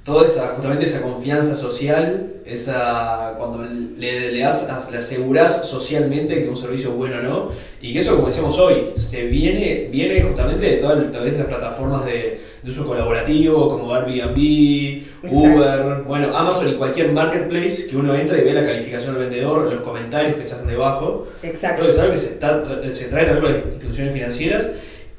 Toda 0.04 0.28
esa, 0.28 0.48
justamente 0.50 0.84
esa 0.86 1.02
confianza 1.02 1.56
social, 1.56 2.28
esa 2.46 3.36
cuando 3.38 3.64
le, 3.64 4.34
le, 4.34 4.40
das- 4.42 4.90
le 4.92 4.98
aseguras 4.98 5.66
socialmente 5.66 6.44
que 6.44 6.50
un 6.50 6.58
servicio 6.58 6.90
es 6.90 6.96
bueno 6.96 7.20
o 7.20 7.22
no, 7.22 7.50
y 7.82 7.94
que 7.94 8.00
eso, 8.00 8.16
como 8.16 8.28
decíamos 8.28 8.60
hoy, 8.60 8.88
se 8.96 9.28
viene, 9.28 9.88
viene 9.92 10.22
justamente 10.22 10.66
de 10.66 10.74
todas 10.78 11.10
tal 11.10 11.24
vez 11.24 11.38
las 11.38 11.48
plataformas 11.48 12.06
de, 12.06 12.42
de 12.62 12.70
uso 12.70 12.86
colaborativo, 12.86 13.70
como 13.70 13.96
Airbnb, 13.96 15.04
Uber, 15.32 16.04
bueno, 16.06 16.36
Amazon 16.36 16.68
y 16.68 16.74
cualquier 16.74 17.14
marketplace 17.14 17.88
que 17.88 17.96
uno 17.96 18.14
entra 18.14 18.38
y 18.38 18.42
ve 18.44 18.54
la 18.54 18.66
calificación 18.66 19.14
del 19.18 19.30
vendedor, 19.30 19.72
los 19.72 19.84
comentarios 19.84 20.36
que 20.36 20.46
se 20.46 20.56
hacen 20.56 20.68
debajo. 20.68 21.28
Exacto. 21.44 21.84
Creo 21.84 21.86
que 21.88 21.92
es 21.94 22.00
algo 22.00 22.14
que 22.14 22.20
se, 22.20 22.28
está, 22.34 22.64
se 22.92 23.06
trae 23.06 23.26
también 23.26 23.42
por 23.42 23.52
las 23.52 23.66
instituciones 23.74 24.14
financieras 24.14 24.70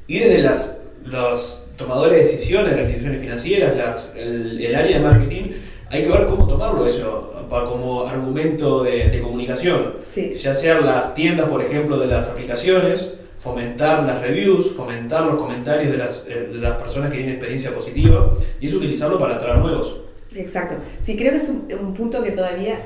y 0.07 0.19
desde 0.19 0.37
las, 0.43 0.81
los 1.05 1.67
tomadores 1.77 2.13
de 2.17 2.23
decisiones 2.23 2.71
de 2.71 2.77
las 2.77 2.85
instituciones 2.85 3.21
financieras, 3.21 3.75
las, 3.77 4.13
el, 4.15 4.59
el 4.61 4.75
área 4.75 4.97
de 4.97 5.03
marketing, 5.03 5.43
hay 5.89 6.03
que 6.03 6.09
ver 6.09 6.25
cómo 6.25 6.47
tomarlo 6.47 6.85
eso 6.87 7.33
para, 7.49 7.65
como 7.65 8.07
argumento 8.07 8.83
de, 8.83 9.09
de 9.09 9.19
comunicación. 9.21 9.95
Sí. 10.07 10.33
Ya 10.35 10.53
sean 10.53 10.85
las 10.85 11.13
tiendas, 11.13 11.47
por 11.47 11.61
ejemplo, 11.61 11.97
de 11.99 12.07
las 12.07 12.29
aplicaciones, 12.29 13.19
fomentar 13.39 14.03
las 14.03 14.21
reviews, 14.21 14.71
fomentar 14.75 15.25
los 15.25 15.35
comentarios 15.35 15.91
de 15.91 15.97
las, 15.97 16.25
eh, 16.27 16.49
de 16.51 16.57
las 16.59 16.77
personas 16.81 17.11
que 17.11 17.17
tienen 17.17 17.35
experiencia 17.35 17.71
positiva 17.73 18.31
y 18.59 18.67
eso 18.67 18.77
utilizarlo 18.77 19.19
para 19.19 19.35
atraer 19.35 19.59
nuevos. 19.59 20.01
Exacto. 20.35 20.75
Sí, 21.01 21.15
creo 21.15 21.31
que 21.31 21.37
es 21.37 21.49
un, 21.49 21.67
un 21.79 21.93
punto 21.93 22.23
que 22.23 22.31
todavía 22.31 22.79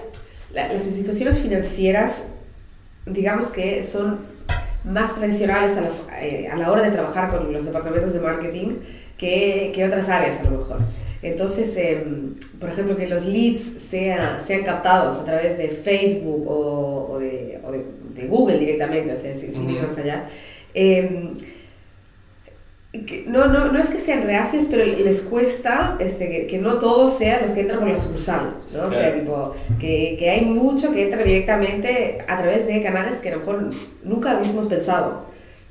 la- 0.53 0.67
las 0.73 0.85
instituciones 0.85 1.39
financieras, 1.39 2.27
digamos 3.05 3.47
que 3.47 3.83
son 3.83 4.19
más 4.83 5.15
tradicionales 5.15 5.77
a 5.77 5.81
la, 5.81 5.89
eh, 6.21 6.47
a 6.47 6.55
la 6.55 6.71
hora 6.71 6.81
de 6.83 6.91
trabajar 6.91 7.29
con 7.29 7.51
los 7.51 7.65
departamentos 7.65 8.13
de 8.13 8.19
marketing 8.19 8.75
que, 9.17 9.71
que 9.75 9.85
otras 9.85 10.07
áreas 10.09 10.39
a 10.39 10.43
lo 10.45 10.51
mejor. 10.57 10.77
Entonces, 11.21 11.75
em, 11.77 12.33
por 12.61 12.69
ejemplo, 12.69 12.95
que 12.95 13.07
los 13.07 13.25
leads 13.25 13.59
sean, 13.59 14.39
sean 14.41 14.63
captados 14.63 15.17
a 15.19 15.25
través 15.25 15.57
de 15.57 15.67
Facebook 15.67 16.47
o, 16.47 17.09
o 17.11 17.19
de, 17.19 17.59
o 17.65 17.71
de- 17.73 17.83
de 18.15 18.27
Google 18.27 18.57
directamente, 18.57 19.13
o 19.13 19.17
sea, 19.17 19.35
sin, 19.35 19.53
sin 19.53 19.69
ir 19.69 19.81
más 19.81 19.97
allá. 19.97 20.29
em, 20.73 21.35
que 22.91 23.23
no, 23.27 23.45
no, 23.45 23.71
no 23.71 23.79
es 23.79 23.89
que 23.91 23.99
sean 23.99 24.23
reacios, 24.23 24.65
pero 24.69 24.83
les 24.83 25.21
cuesta 25.21 25.95
este, 25.99 26.27
que, 26.29 26.47
que 26.47 26.57
no 26.57 26.75
todos 26.79 27.17
sean 27.17 27.43
los 27.43 27.51
que 27.51 27.61
entran 27.61 27.79
por 27.81 27.89
la 27.89 27.97
sucursal, 27.97 28.53
¿no? 28.73 28.85
O 28.85 28.91
sea, 28.91 29.11
Claro. 29.11 29.19
tipo, 29.19 29.55
que, 29.79 30.15
que 30.17 30.29
hay 30.29 30.45
mucho 30.45 30.91
que 30.91 31.03
entra 31.03 31.21
directamente 31.23 32.17
a 32.27 32.37
través 32.39 32.65
de 32.65 32.81
canales 32.81 33.19
que 33.19 33.29
a 33.29 33.33
lo 33.33 33.39
mejor 33.39 33.71
nunca 34.03 34.37
hubiésemos 34.37 34.65
pensado 34.67 35.25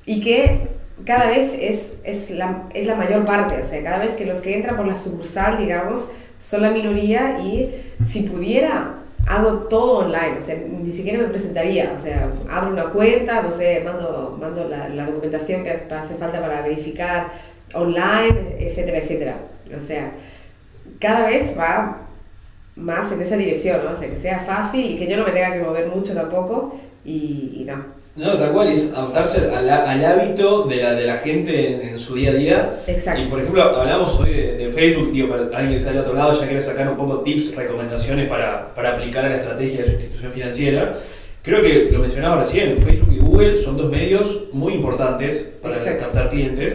y 0.06 0.20
que 0.20 0.68
cada 1.04 1.26
vez 1.28 1.50
es, 1.60 2.00
es, 2.04 2.30
la, 2.30 2.68
es 2.72 2.86
la 2.86 2.94
mayor 2.94 3.24
parte, 3.24 3.60
o 3.62 3.66
sea, 3.68 3.82
cada 3.82 3.98
vez 3.98 4.10
que 4.14 4.24
los 4.24 4.38
que 4.38 4.54
entran 4.56 4.76
por 4.76 4.86
la 4.86 4.96
sucursal, 4.96 5.58
digamos, 5.58 6.08
son 6.40 6.62
la 6.62 6.70
minoría 6.70 7.40
y 7.40 7.68
si 8.04 8.22
pudiera 8.22 8.94
hago 9.26 9.52
todo 9.68 9.98
online, 10.06 10.36
o 10.38 10.42
sea, 10.42 10.56
ni 10.56 10.90
siquiera 10.90 11.18
me 11.18 11.28
presentaría, 11.28 11.94
o 11.98 12.02
sea, 12.02 12.30
abro 12.50 12.72
una 12.72 12.84
cuenta, 12.84 13.42
no 13.42 13.50
sé, 13.50 13.82
mando, 13.84 14.36
mando 14.40 14.68
la, 14.68 15.06
documentación 15.06 15.64
que 15.64 15.70
hace 15.70 16.14
falta 16.14 16.40
para 16.40 16.62
verificar 16.62 17.32
online, 17.74 18.56
etcétera, 18.58 18.98
etcétera. 18.98 19.36
O 19.76 19.82
sea, 19.82 20.12
cada 20.98 21.26
vez 21.26 21.56
va 21.58 22.08
más 22.78 23.10
en 23.12 23.20
esa 23.22 23.36
dirección. 23.36 23.86
O 23.86 23.96
sea, 23.96 24.08
que 24.08 24.16
sea 24.16 24.40
fácil 24.40 24.92
y 24.92 24.96
que 24.96 25.06
yo 25.06 25.16
no 25.16 25.24
me 25.24 25.32
tenga 25.32 25.52
que 25.52 25.60
mover 25.60 25.88
mucho 25.88 26.14
tampoco 26.14 26.78
y, 27.04 27.58
y 27.60 27.64
no. 27.66 27.97
No, 28.18 28.32
tal 28.36 28.50
cual, 28.50 28.66
es 28.68 28.92
adaptarse 28.94 29.48
al, 29.54 29.70
al 29.70 30.04
hábito 30.04 30.64
de 30.64 30.82
la, 30.82 30.94
de 30.94 31.06
la 31.06 31.18
gente 31.18 31.72
en, 31.72 31.88
en 31.90 31.98
su 32.00 32.16
día 32.16 32.30
a 32.30 32.34
día. 32.34 32.80
Exacto. 32.88 33.22
Y 33.22 33.26
por 33.26 33.38
ejemplo, 33.38 33.62
hablamos 33.62 34.18
hoy 34.18 34.30
de, 34.32 34.56
de 34.56 34.72
Facebook, 34.72 35.12
digo, 35.12 35.28
para 35.28 35.42
alguien 35.56 35.70
que 35.70 35.76
está 35.76 35.90
del 35.90 36.00
otro 36.00 36.14
lado 36.14 36.32
ya 36.32 36.44
quiere 36.46 36.60
sacar 36.60 36.88
un 36.88 36.96
poco 36.96 37.20
tips, 37.20 37.54
recomendaciones 37.54 38.28
para, 38.28 38.74
para 38.74 38.94
aplicar 38.94 39.24
a 39.24 39.28
la 39.28 39.36
estrategia 39.36 39.82
de 39.82 39.86
su 39.86 39.92
institución 39.92 40.32
financiera. 40.32 40.98
Creo 41.42 41.62
que 41.62 41.90
lo 41.92 42.00
mencionaba 42.00 42.40
recién, 42.40 42.76
Facebook 42.78 43.12
y 43.12 43.20
Google 43.20 43.56
son 43.56 43.76
dos 43.76 43.88
medios 43.88 44.46
muy 44.52 44.74
importantes 44.74 45.36
para 45.62 45.76
Exacto. 45.76 46.06
captar 46.06 46.28
clientes. 46.28 46.74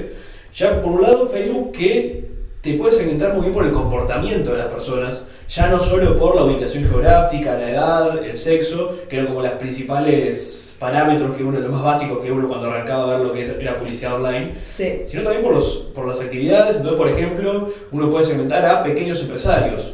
Ya 0.55 0.81
por 0.81 0.93
un 0.93 1.01
lado, 1.01 1.27
Facebook 1.27 1.73
que 1.73 2.23
te 2.61 2.75
puede 2.75 2.93
segmentar 2.93 3.33
muy 3.33 3.41
bien 3.41 3.53
por 3.53 3.65
el 3.65 3.71
comportamiento 3.73 4.51
de 4.51 4.59
las 4.59 4.67
personas, 4.67 5.19
ya 5.49 5.67
no 5.67 5.77
solo 5.77 6.15
por 6.15 6.37
la 6.37 6.45
ubicación 6.45 6.85
geográfica, 6.85 7.57
la 7.57 7.69
edad, 7.69 8.23
el 8.23 8.37
sexo, 8.37 8.99
que 9.09 9.17
eran 9.17 9.27
como 9.27 9.41
las 9.41 9.53
principales 9.53 10.62
parámetros 10.83 11.37
que 11.37 11.43
uno, 11.45 11.61
los 11.61 11.71
más 11.71 11.81
básicos 11.81 12.19
que 12.21 12.29
uno 12.29 12.45
cuando 12.49 12.67
arrancaba 12.69 13.03
a 13.05 13.15
ver 13.17 13.25
lo 13.25 13.31
que 13.31 13.41
era 13.41 13.77
publicidad 13.79 14.15
online, 14.15 14.53
Sí. 14.69 15.03
sino 15.05 15.23
también 15.23 15.41
por, 15.41 15.53
los, 15.53 15.77
por 15.95 16.05
las 16.05 16.19
actividades. 16.19 16.75
Entonces, 16.75 16.97
por 16.97 17.07
ejemplo, 17.07 17.69
uno 17.93 18.09
puede 18.09 18.25
segmentar 18.25 18.65
a 18.65 18.83
pequeños 18.83 19.21
empresarios 19.21 19.93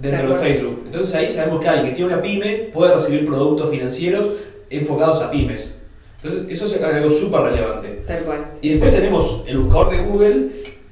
dentro 0.00 0.30
De. 0.30 0.34
Facebook. 0.34 0.82
Entonces 0.86 1.14
ahí 1.14 1.30
sabemos 1.30 1.60
que 1.60 1.68
alguien 1.68 1.90
que 1.90 1.94
tiene 1.94 2.12
una 2.12 2.20
pyme 2.20 2.68
puede 2.72 2.94
recibir 2.94 3.24
productos 3.24 3.70
financieros 3.70 4.26
enfocados 4.70 5.22
a 5.22 5.30
pymes. 5.30 5.76
Entonces 6.20 6.46
eso 6.50 6.64
es 6.64 6.82
algo 6.82 7.10
súper 7.10 7.40
relevante. 7.42 8.02
Tal 8.04 8.24
cual. 8.24 8.44
Y 8.60 8.70
después 8.70 8.90
tenemos 8.90 9.44
el 9.46 9.58
buscador 9.58 9.90
de 9.90 9.98
Google, 9.98 10.48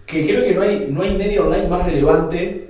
que 0.07 0.25
creo 0.25 0.45
que 0.45 0.55
no 0.55 0.63
hay, 0.63 0.87
no 0.89 1.03
hay 1.03 1.15
medio 1.17 1.47
online 1.47 1.67
más 1.67 1.85
relevante 1.85 2.69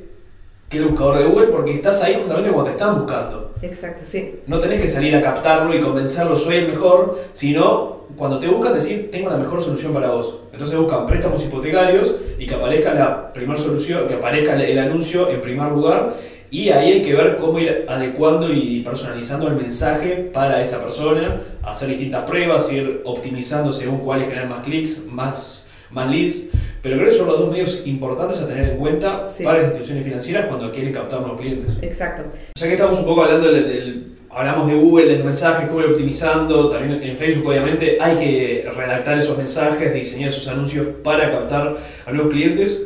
que 0.70 0.78
el 0.78 0.86
buscador 0.86 1.18
de 1.18 1.24
Google 1.26 1.48
porque 1.48 1.74
estás 1.74 2.02
ahí 2.02 2.14
justamente 2.14 2.48
cuando 2.50 2.70
te 2.70 2.76
están 2.78 2.96
buscando. 2.98 3.45
Exacto, 3.62 4.02
sí. 4.04 4.40
No 4.46 4.58
tenés 4.58 4.82
que 4.82 4.88
salir 4.88 5.14
a 5.16 5.22
captarlo 5.22 5.74
y 5.74 5.80
convencerlo, 5.80 6.36
soy 6.36 6.56
el 6.56 6.68
mejor, 6.68 7.18
sino 7.32 7.96
cuando 8.16 8.38
te 8.38 8.48
buscan 8.48 8.74
decir, 8.74 9.10
tengo 9.10 9.30
la 9.30 9.36
mejor 9.36 9.62
solución 9.62 9.92
para 9.92 10.10
vos. 10.10 10.38
Entonces 10.52 10.78
buscan 10.78 11.06
préstamos 11.06 11.42
hipotecarios 11.44 12.14
y 12.38 12.46
que 12.46 12.54
aparezca 12.54 12.94
la 12.94 13.32
primera 13.32 13.58
solución, 13.58 14.06
que 14.08 14.14
aparezca 14.14 14.54
el- 14.62 14.78
anuncio 14.78 15.28
en 15.30 15.40
primer 15.40 15.72
lugar. 15.72 16.14
Y 16.50 16.68
ahí 16.70 16.92
hay 16.92 17.02
que 17.02 17.12
ver 17.14 17.36
cómo 17.36 17.58
ir 17.58 17.84
adecuando 17.88 18.52
y 18.52 18.80
personalizando 18.80 19.48
el 19.48 19.56
mensaje 19.56 20.30
para 20.32 20.62
esa 20.62 20.80
persona, 20.82 21.40
hacer 21.62 21.88
distintas 21.88 22.22
pruebas, 22.24 22.70
ir 22.72 23.02
optimizando 23.04 23.72
según 23.72 23.98
cuáles 23.98 24.28
generan 24.28 24.48
más 24.50 24.60
clics, 24.62 25.04
más, 25.06 25.64
más 25.90 26.08
leads. 26.08 26.42
Pero 26.87 26.99
creo 26.99 27.09
que 27.11 27.16
son 27.16 27.27
los 27.27 27.40
dos 27.40 27.51
medios 27.51 27.83
importantes 27.85 28.40
a 28.40 28.46
tener 28.46 28.68
en 28.70 28.77
cuenta 28.77 29.27
Sí. 29.29 29.42
para 29.42 29.59
las 29.59 29.64
instituciones 29.66 30.05
financieras 30.05 30.46
cuando 30.46 30.70
quieren 30.70 30.92
captar 30.92 31.20
nuevos 31.20 31.40
clientes. 31.40 31.77
Exacto. 31.83 32.31
Ya 32.55 32.66
que 32.68 32.75
estamos 32.75 33.01
un 33.01 33.07
poco 33.07 33.25
hablando 33.25 33.51
del, 33.51 33.66
del- 33.66 34.12
hablamos 34.31 34.68
de 34.68 34.75
Google, 34.77 35.07
de 35.07 35.16
los 35.16 35.25
mensajes, 35.25 35.66
cómo 35.68 35.81
ir 35.81 35.87
optimizando, 35.87 36.68
también 36.68 37.03
en 37.03 37.16
Facebook 37.16 37.49
obviamente 37.49 37.99
hay 38.01 38.16
que 38.18 38.70
redactar 38.72 39.18
esos 39.18 39.37
mensajes, 39.37 39.92
diseñar 39.94 40.29
esos 40.29 40.46
anuncios 40.46 40.87
para 41.03 41.29
captar 41.29 41.77
a 42.07 42.12
nuevos 42.12 42.33
clientes. 42.33 42.81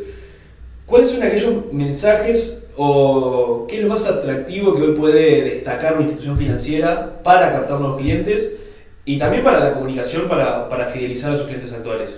¿Cuáles 0.87 1.11
son 1.11 1.23
aquellos 1.23 1.71
mensajes 1.71 2.69
o 2.79 3.67
qué 3.69 3.77
es 3.77 3.83
lo 3.83 3.91
más 3.91 4.07
atractivo 4.07 4.77
que 4.77 4.81
hoy 4.83 4.93
puede 4.95 5.43
destacar 5.43 5.93
una 5.93 6.05
institución 6.05 6.39
financiera 6.39 7.21
para 7.23 7.53
captar 7.53 7.79
nuevos 7.79 8.01
clientes 8.01 8.51
y 9.05 9.19
también 9.19 9.43
para 9.43 9.61
la 9.61 9.75
comunicación 9.75 10.27
para, 10.27 10.71
para 10.71 10.87
fidelizar 10.87 11.33
a 11.33 11.37
sus 11.37 11.45
clientes 11.45 11.71
actuales? 11.71 12.17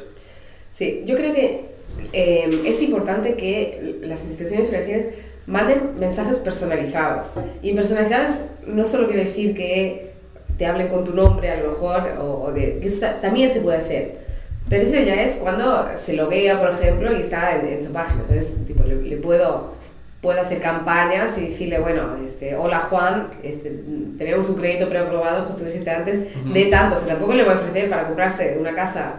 Sí, 0.70 1.02
yo 1.04 1.14
creo 1.16 1.34
que 1.34 1.71
eh, 2.12 2.62
es 2.64 2.82
importante 2.82 3.34
que 3.34 3.98
las 4.02 4.22
instituciones 4.24 4.68
financieras 4.68 5.06
manden 5.46 5.98
mensajes 5.98 6.36
personalizados. 6.38 7.34
Y 7.62 7.72
personalizados 7.74 8.42
no 8.66 8.84
solo 8.86 9.06
quiere 9.08 9.24
decir 9.24 9.54
que 9.54 10.12
te 10.58 10.66
hablen 10.66 10.88
con 10.88 11.04
tu 11.04 11.14
nombre 11.14 11.50
a 11.50 11.60
lo 11.60 11.68
mejor, 11.70 12.02
o, 12.20 12.44
o 12.46 12.52
de, 12.52 12.78
que 12.78 12.88
eso 12.88 13.00
ta- 13.00 13.20
también 13.20 13.50
se 13.50 13.60
puede 13.60 13.78
hacer. 13.78 14.22
Pero 14.68 14.84
eso 14.84 14.96
ya 14.98 15.22
es 15.22 15.36
cuando 15.36 15.88
se 15.96 16.12
loguea, 16.14 16.60
por 16.60 16.70
ejemplo, 16.70 17.12
y 17.12 17.20
está 17.20 17.56
en, 17.56 17.66
en 17.66 17.82
su 17.84 17.92
página. 17.92 18.20
Entonces, 18.28 18.54
tipo, 18.66 18.84
le, 18.84 18.94
le 19.02 19.16
puedo, 19.16 19.72
puedo 20.20 20.40
hacer 20.40 20.60
campañas 20.60 21.36
y 21.36 21.48
decirle, 21.48 21.80
bueno, 21.80 22.16
este, 22.24 22.54
hola 22.54 22.78
Juan, 22.78 23.26
este, 23.42 23.72
tenemos 24.16 24.48
un 24.48 24.56
crédito 24.56 24.88
preaprobado, 24.88 25.44
justo 25.46 25.64
dijiste 25.64 25.90
antes, 25.90 26.20
Ujú. 26.44 26.52
de 26.54 26.64
tanto. 26.66 26.94
O 26.94 26.98
sea, 26.98 27.08
tampoco 27.08 27.34
le 27.34 27.42
voy 27.42 27.52
a 27.54 27.56
ofrecer 27.56 27.90
para 27.90 28.06
comprarse 28.06 28.56
una 28.60 28.74
casa 28.74 29.14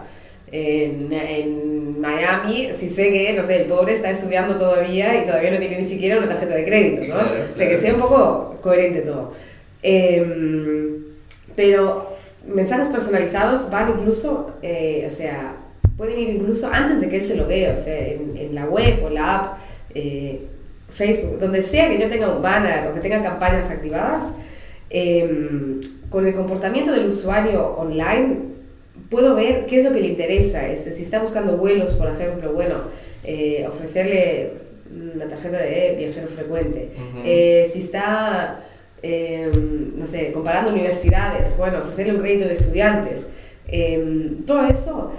en, 0.54 1.12
en 1.12 2.00
Miami 2.00 2.68
si 2.74 2.88
sé 2.88 3.12
que, 3.12 3.32
no 3.32 3.42
sé, 3.42 3.62
el 3.62 3.66
pobre 3.66 3.94
está 3.94 4.10
estudiando 4.10 4.54
todavía 4.56 5.20
y 5.20 5.26
todavía 5.26 5.50
no 5.50 5.58
tiene 5.58 5.78
ni 5.78 5.84
siquiera 5.84 6.18
una 6.18 6.28
tarjeta 6.28 6.54
de 6.54 6.64
crédito, 6.64 7.00
¿no? 7.00 7.06
Claro, 7.06 7.30
O 7.52 7.56
sea, 7.56 7.68
que 7.68 7.76
claro. 7.76 7.80
sea 7.80 7.94
un 7.94 8.00
poco 8.00 8.56
coherente 8.62 9.00
todo. 9.00 9.32
Em, 9.82 10.98
pero 11.56 12.14
mensajes 12.46 12.86
personalizados 12.88 13.68
van 13.68 13.90
incluso, 13.98 14.52
eh, 14.62 15.08
o 15.10 15.10
sea, 15.10 15.56
pueden 15.96 16.18
ir 16.20 16.30
incluso 16.30 16.68
antes 16.72 17.00
de 17.00 17.08
que 17.08 17.16
él 17.16 17.22
se 17.24 17.34
loguee, 17.36 17.72
o 17.72 17.82
sea, 17.82 17.98
en, 17.98 18.36
en 18.36 18.54
la 18.54 18.66
web 18.66 19.02
o 19.04 19.10
la 19.10 19.36
app, 19.36 19.58
eh, 19.94 20.40
Facebook, 20.90 21.40
donde 21.40 21.62
sea 21.62 21.88
que 21.88 21.98
yo 21.98 22.08
tenga 22.08 22.28
un 22.30 22.40
banner 22.40 22.86
o 22.88 22.94
que 22.94 23.00
tenga 23.00 23.20
campañas 23.22 23.68
activadas, 23.68 24.26
em, 24.90 25.80
con 26.10 26.24
el 26.28 26.34
comportamiento 26.34 26.92
del 26.92 27.06
usuario 27.06 27.74
online 27.76 28.53
puedo 29.10 29.34
ver 29.34 29.66
qué 29.66 29.78
es 29.80 29.84
lo 29.84 29.92
que 29.92 30.00
le 30.00 30.08
interesa. 30.08 30.66
Este, 30.68 30.92
si 30.92 31.02
está 31.02 31.20
buscando 31.20 31.56
vuelos, 31.56 31.94
por 31.94 32.08
ejemplo, 32.10 32.52
bueno, 32.52 32.74
eh, 33.24 33.64
ofrecerle 33.68 34.52
una 35.14 35.26
tarjeta 35.26 35.58
de 35.58 35.94
viajero 35.98 36.28
frecuente. 36.28 36.90
Eh, 37.24 37.68
si 37.72 37.80
está, 37.80 38.64
eh, 39.02 39.50
no 39.96 40.06
sé, 40.06 40.32
comparando 40.32 40.70
universidades, 40.70 41.56
bueno, 41.56 41.78
ofrecerle 41.78 42.14
un 42.14 42.20
crédito 42.20 42.46
de 42.48 42.54
estudiantes. 42.54 43.28
Eh, 43.68 44.32
todo 44.46 44.66
eso 44.66 45.12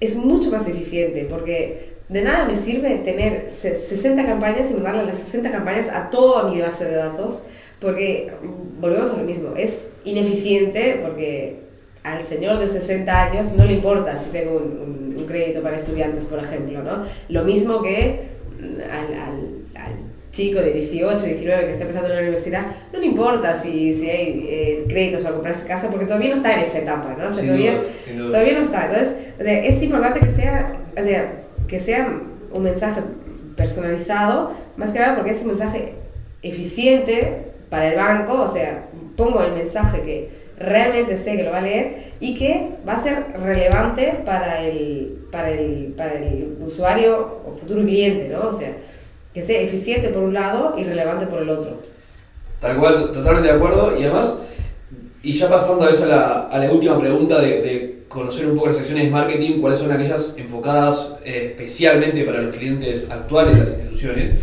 es 0.00 0.16
mucho 0.16 0.50
más 0.50 0.66
eficiente 0.66 1.26
porque 1.30 1.92
de 2.08 2.22
nada 2.22 2.46
me 2.46 2.56
sirve 2.56 2.96
tener 3.04 3.48
se- 3.48 3.76
60 3.76 4.26
campañas 4.26 4.70
y 4.70 4.74
mandarle 4.74 5.04
las 5.06 5.18
60 5.18 5.50
campañas 5.52 5.88
a 5.88 6.10
toda 6.10 6.50
mi 6.50 6.60
base 6.60 6.84
de 6.86 6.96
datos 6.96 7.42
porque 7.80 8.32
mm, 8.42 8.80
volvemos 8.80 9.10
a 9.12 9.16
lo 9.18 9.24
mismo, 9.24 9.54
es 9.56 9.90
ineficiente 10.04 11.00
porque 11.02 11.56
al 12.04 12.22
señor 12.22 12.58
de 12.58 12.68
60 12.68 13.22
años 13.22 13.52
no 13.56 13.64
le 13.64 13.74
importa 13.74 14.16
si 14.16 14.30
tengo 14.30 14.56
un, 14.56 14.62
un- 15.12 15.16
un 15.18 15.26
crédito 15.26 15.62
para 15.62 15.76
estudiantes, 15.76 16.24
por 16.26 16.38
ejemplo, 16.42 16.82
¿no? 16.82 17.04
Lo 17.28 17.44
mismo 17.44 17.80
que 17.82 18.28
mm, 18.60 18.80
al, 18.90 19.14
al- 19.14 19.86
al 19.86 19.92
chico 20.32 20.60
de 20.60 20.72
18, 20.72 21.24
19 21.26 21.66
que 21.66 21.70
está 21.72 21.82
empezando 21.84 22.08
en 22.08 22.14
la 22.16 22.20
universidad, 22.22 22.66
no 22.92 22.98
le 22.98 23.06
importa 23.06 23.54
si, 23.54 23.94
si 23.94 24.08
hay 24.10 24.46
eh, 24.48 24.84
créditos 24.88 25.20
para 25.22 25.34
comprarse 25.34 25.66
casa 25.68 25.88
porque 25.90 26.06
todavía 26.06 26.30
no 26.30 26.36
está 26.36 26.54
en 26.54 26.60
esa 26.60 26.78
etapa, 26.78 27.14
¿no? 27.18 27.28
O 27.28 27.30
sea, 27.30 27.40
Sin 27.40 27.46
todavía, 27.48 27.72
dudas, 27.72 27.86
sin 28.00 28.16
dudas. 28.18 28.30
todavía 28.32 28.54
no 28.58 28.62
está. 28.64 28.86
Entonces, 28.86 29.14
o 29.38 29.42
sea, 29.42 29.64
es 29.64 29.82
importante 29.82 30.20
que 30.20 30.30
sea, 30.30 30.72
o 30.98 31.02
sea, 31.02 31.32
que 31.68 31.78
sea 31.80 32.20
un 32.50 32.62
mensaje 32.62 33.00
personalizado, 33.56 34.52
más 34.76 34.90
que 34.90 34.98
nada 34.98 35.14
porque 35.16 35.30
es 35.32 35.40
un 35.42 35.48
mensaje 35.48 35.92
eficiente 36.42 37.52
para 37.70 37.88
el 37.88 37.96
banco, 37.96 38.42
o 38.42 38.48
sea, 38.48 38.86
pongo 39.16 39.42
el 39.42 39.52
mensaje 39.52 40.00
que 40.02 40.41
realmente 40.62 41.16
sé 41.16 41.36
que 41.36 41.42
lo 41.42 41.50
va 41.50 41.58
a 41.58 41.62
leer 41.62 42.12
y 42.20 42.34
que 42.34 42.68
va 42.86 42.94
a 42.94 43.02
ser 43.02 43.26
relevante 43.42 44.20
para 44.24 44.64
el, 44.64 45.26
para 45.30 45.50
el, 45.50 45.94
para 45.96 46.14
el 46.14 46.56
usuario 46.66 47.40
o 47.46 47.52
futuro 47.52 47.82
cliente, 47.82 48.28
¿no? 48.28 48.48
O 48.48 48.52
sea, 48.52 48.72
que 49.34 49.42
sea 49.42 49.60
eficiente 49.60 50.08
por 50.08 50.22
un 50.22 50.34
lado 50.34 50.74
y 50.78 50.84
relevante 50.84 51.26
por 51.26 51.42
el 51.42 51.50
otro. 51.50 51.78
Tal 52.60 52.76
cual, 52.78 52.94
to- 52.96 53.10
totalmente 53.10 53.48
de 53.48 53.54
acuerdo. 53.56 53.94
Y 53.98 54.04
además, 54.04 54.40
y 55.22 55.32
ya 55.32 55.48
pasando 55.48 55.84
a, 55.84 55.90
esa, 55.90 56.06
la, 56.06 56.48
a 56.48 56.58
la 56.58 56.70
última 56.70 56.98
pregunta 57.00 57.40
de, 57.40 57.62
de 57.62 58.02
conocer 58.08 58.46
un 58.46 58.56
poco 58.56 58.68
las 58.68 58.78
acciones 58.78 59.04
de 59.04 59.10
marketing, 59.10 59.60
cuáles 59.60 59.80
son 59.80 59.90
aquellas 59.90 60.34
enfocadas 60.36 61.16
eh, 61.24 61.54
especialmente 61.56 62.24
para 62.24 62.42
los 62.42 62.54
clientes 62.54 63.08
actuales 63.10 63.54
de 63.54 63.60
las 63.60 63.68
instituciones. 63.70 64.38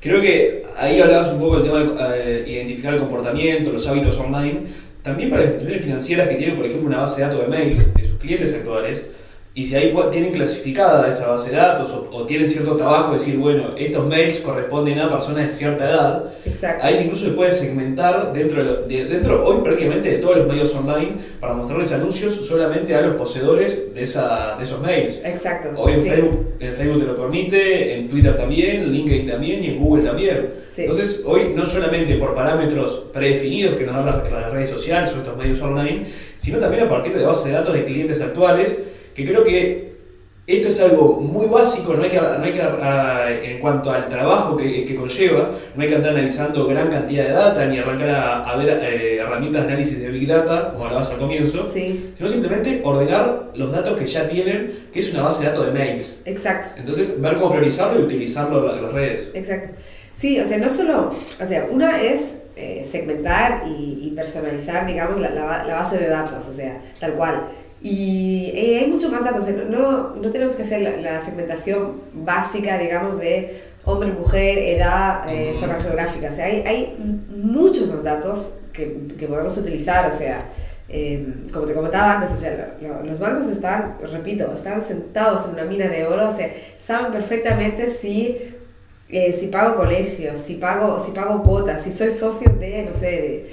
Creo 0.00 0.20
que 0.20 0.64
ahí 0.76 1.00
hablabas 1.00 1.32
un 1.32 1.38
poco 1.38 1.60
del 1.60 1.64
tema 1.64 2.08
de 2.08 2.40
eh, 2.40 2.50
identificar 2.50 2.94
el 2.94 3.00
comportamiento, 3.00 3.70
los 3.70 3.86
hábitos 3.86 4.18
online. 4.18 4.64
También 5.02 5.30
para 5.30 5.42
las 5.42 5.50
instituciones 5.52 5.84
financieras 5.84 6.28
que 6.28 6.36
tienen, 6.36 6.56
por 6.56 6.64
ejemplo, 6.64 6.86
una 6.88 6.98
base 6.98 7.20
de 7.20 7.26
datos 7.26 7.42
de 7.42 7.48
mails 7.48 7.94
de 7.94 8.06
sus 8.06 8.18
clientes 8.18 8.54
actuales. 8.54 9.04
Y 9.54 9.66
si 9.66 9.76
ahí 9.76 9.94
tienen 10.10 10.32
clasificada 10.32 11.06
esa 11.10 11.26
base 11.28 11.50
de 11.50 11.56
datos 11.58 11.90
o, 11.92 12.08
o 12.10 12.24
tienen 12.24 12.48
cierto 12.48 12.74
trabajo, 12.74 13.12
decir, 13.12 13.36
bueno, 13.36 13.74
estos 13.76 14.06
mails 14.06 14.40
corresponden 14.40 14.98
a 14.98 15.10
personas 15.10 15.46
de 15.48 15.52
cierta 15.52 15.90
edad, 15.90 16.24
Exacto. 16.46 16.86
Ahí 16.86 16.98
incluso 17.04 17.26
se 17.26 17.32
puede 17.32 17.50
segmentar 17.52 18.32
dentro, 18.32 18.58
de 18.58 18.64
lo- 18.64 18.82
de- 18.86 19.04
dentro 19.04 19.44
hoy 19.46 19.60
prácticamente 19.62 20.08
de 20.10 20.18
todos 20.18 20.38
los 20.38 20.46
medios 20.46 20.74
online 20.74 21.16
para 21.38 21.52
mostrarles 21.52 21.92
anuncios 21.92 22.34
solamente 22.46 22.94
a 22.94 23.02
los 23.02 23.14
poseedores 23.16 23.94
de, 23.94 24.02
esa, 24.02 24.56
de 24.56 24.64
esos 24.64 24.80
mails. 24.80 25.20
Exacto. 25.22 25.68
Hoy 25.76 25.92
en, 25.92 26.02
sí. 26.02 26.08
Facebook, 26.08 26.46
en 26.58 26.74
Facebook 26.74 27.00
te 27.00 27.06
lo 27.06 27.16
permite, 27.16 27.94
en 27.94 28.08
Twitter 28.08 28.36
también, 28.36 28.82
en 28.84 28.92
LinkedIn 28.92 29.26
también 29.28 29.62
y 29.64 29.66
en 29.68 29.78
Google 29.78 30.02
también. 30.04 30.48
Sí. 30.70 30.82
Entonces 30.82 31.22
hoy 31.26 31.52
no 31.54 31.66
solamente 31.66 32.16
por 32.16 32.34
parámetros 32.34 33.04
predefinidos 33.12 33.74
que 33.76 33.84
nos 33.84 33.94
dan 33.96 34.06
las, 34.06 34.32
las 34.32 34.50
redes 34.50 34.70
sociales 34.70 35.12
o 35.14 35.18
estos 35.18 35.36
medios 35.36 35.60
online, 35.60 36.06
sino 36.38 36.58
también 36.58 36.84
a 36.84 36.88
partir 36.88 37.12
de 37.14 37.22
bases 37.24 37.44
de 37.44 37.52
datos 37.52 37.74
de 37.74 37.84
clientes 37.84 38.20
actuales, 38.22 38.78
que 39.14 39.24
creo 39.26 39.44
que 39.44 39.92
esto 40.44 40.68
es 40.68 40.80
algo 40.80 41.20
muy 41.20 41.46
básico, 41.46 41.94
no 41.94 42.02
hay 42.02 42.10
que, 42.10 42.16
no 42.20 42.42
hay 42.42 42.52
que 42.52 42.60
a- 42.60 43.30
en 43.30 43.60
cuanto 43.60 43.92
al 43.92 44.08
trabajo 44.08 44.56
que, 44.56 44.84
que 44.84 44.96
conlleva, 44.96 45.50
no 45.76 45.82
hay 45.82 45.88
que 45.88 45.94
andar 45.94 46.10
analizando 46.10 46.66
gran 46.66 46.90
cantidad 46.90 47.24
de 47.26 47.30
data 47.32 47.66
ni 47.66 47.78
arrancar 47.78 48.08
a, 48.10 48.44
a 48.50 48.56
ver 48.56 48.80
eh, 48.82 49.18
herramientas 49.18 49.62
de 49.66 49.72
análisis 49.72 50.00
de 50.00 50.10
Big 50.10 50.26
Data, 50.26 50.70
como 50.72 50.84
hablabas 50.86 51.10
al 51.10 51.18
comienzo, 51.18 51.64
Sí, 51.66 52.12
sino 52.16 52.28
simplemente 52.28 52.80
ordenar 52.84 53.52
los 53.54 53.70
datos 53.70 53.96
que 53.96 54.06
ya 54.06 54.28
tienen, 54.28 54.88
que 54.92 54.98
es 55.00 55.12
una 55.14 55.22
base 55.22 55.44
de 55.44 55.50
datos 55.50 55.66
de 55.66 55.72
mails. 55.72 56.22
exacto. 56.24 56.70
Entonces, 56.76 57.20
ver 57.20 57.34
cómo 57.36 57.50
priorizarlo 57.52 58.00
y 58.00 58.02
utilizarlo 58.02 58.74
en 58.76 58.82
las 58.82 58.92
redes. 58.92 59.30
Exacto. 59.34 59.78
Sí, 60.14 60.40
o 60.40 60.44
sea, 60.44 60.58
no 60.58 60.68
solo, 60.68 61.14
o 61.40 61.46
sea, 61.46 61.66
una 61.70 62.02
es 62.02 62.38
eh, 62.56 62.82
segmentar 62.84 63.62
y, 63.66 64.00
y 64.02 64.10
personalizar, 64.14 64.86
digamos, 64.86 65.20
la, 65.20 65.30
la 65.30 65.74
base 65.74 65.98
de 65.98 66.08
datos, 66.08 66.48
o 66.48 66.52
sea, 66.52 66.80
tal 66.98 67.12
cual. 67.14 67.44
Y 67.82 68.52
eh, 68.54 68.78
hay 68.80 68.86
mucho 68.88 69.10
más 69.10 69.24
datos, 69.24 69.44
sea, 69.44 69.54
no, 69.54 70.14
no 70.14 70.30
tenemos 70.30 70.54
que 70.54 70.62
hacer 70.62 70.82
la, 70.82 70.96
la 70.98 71.20
segmentación 71.20 72.00
básica, 72.14 72.78
digamos, 72.78 73.18
de, 73.18 73.60
hombre, 73.84 74.12
mujer, 74.12 74.58
edad, 74.58 75.24
eh, 75.28 75.54
zona 75.58 75.80
geográfica. 75.80 76.30
O 76.30 76.32
sea, 76.32 76.44
hay, 76.44 76.62
hay 76.64 76.96
muchos 77.34 77.88
más 77.88 78.04
datos 78.04 78.54
que, 78.72 79.08
que 79.18 79.26
podemos 79.26 79.58
utilizar. 79.58 80.08
O 80.12 80.16
sea, 80.16 80.48
eh, 80.88 81.26
como 81.52 81.66
te 81.66 81.74
comentaba 81.74 82.12
antes, 82.20 82.30
o 82.32 82.36
sea, 82.40 82.76
lo- 82.80 82.88
lo- 82.88 83.02
los 83.02 83.18
bancos 83.18 83.48
están, 83.48 83.96
repito, 84.12 84.52
están 84.54 84.80
sentados 84.82 85.46
en 85.46 85.54
una 85.54 85.64
mina 85.64 85.88
de 85.88 86.06
oro. 86.06 86.28
O 86.28 86.32
sea, 86.32 86.52
saben 86.78 87.10
perfectamente 87.10 87.90
si, 87.90 88.36
eh, 89.08 89.32
si 89.32 89.48
pago 89.48 89.74
colegios, 89.74 90.38
si 90.38 90.54
pago, 90.54 91.00
si 91.04 91.10
pago 91.10 91.42
cuotas, 91.42 91.82
si 91.82 91.90
soy 91.92 92.10
socios 92.10 92.60
de, 92.60 92.84
no 92.84 92.94
sé, 92.94 93.06
de, 93.10 93.50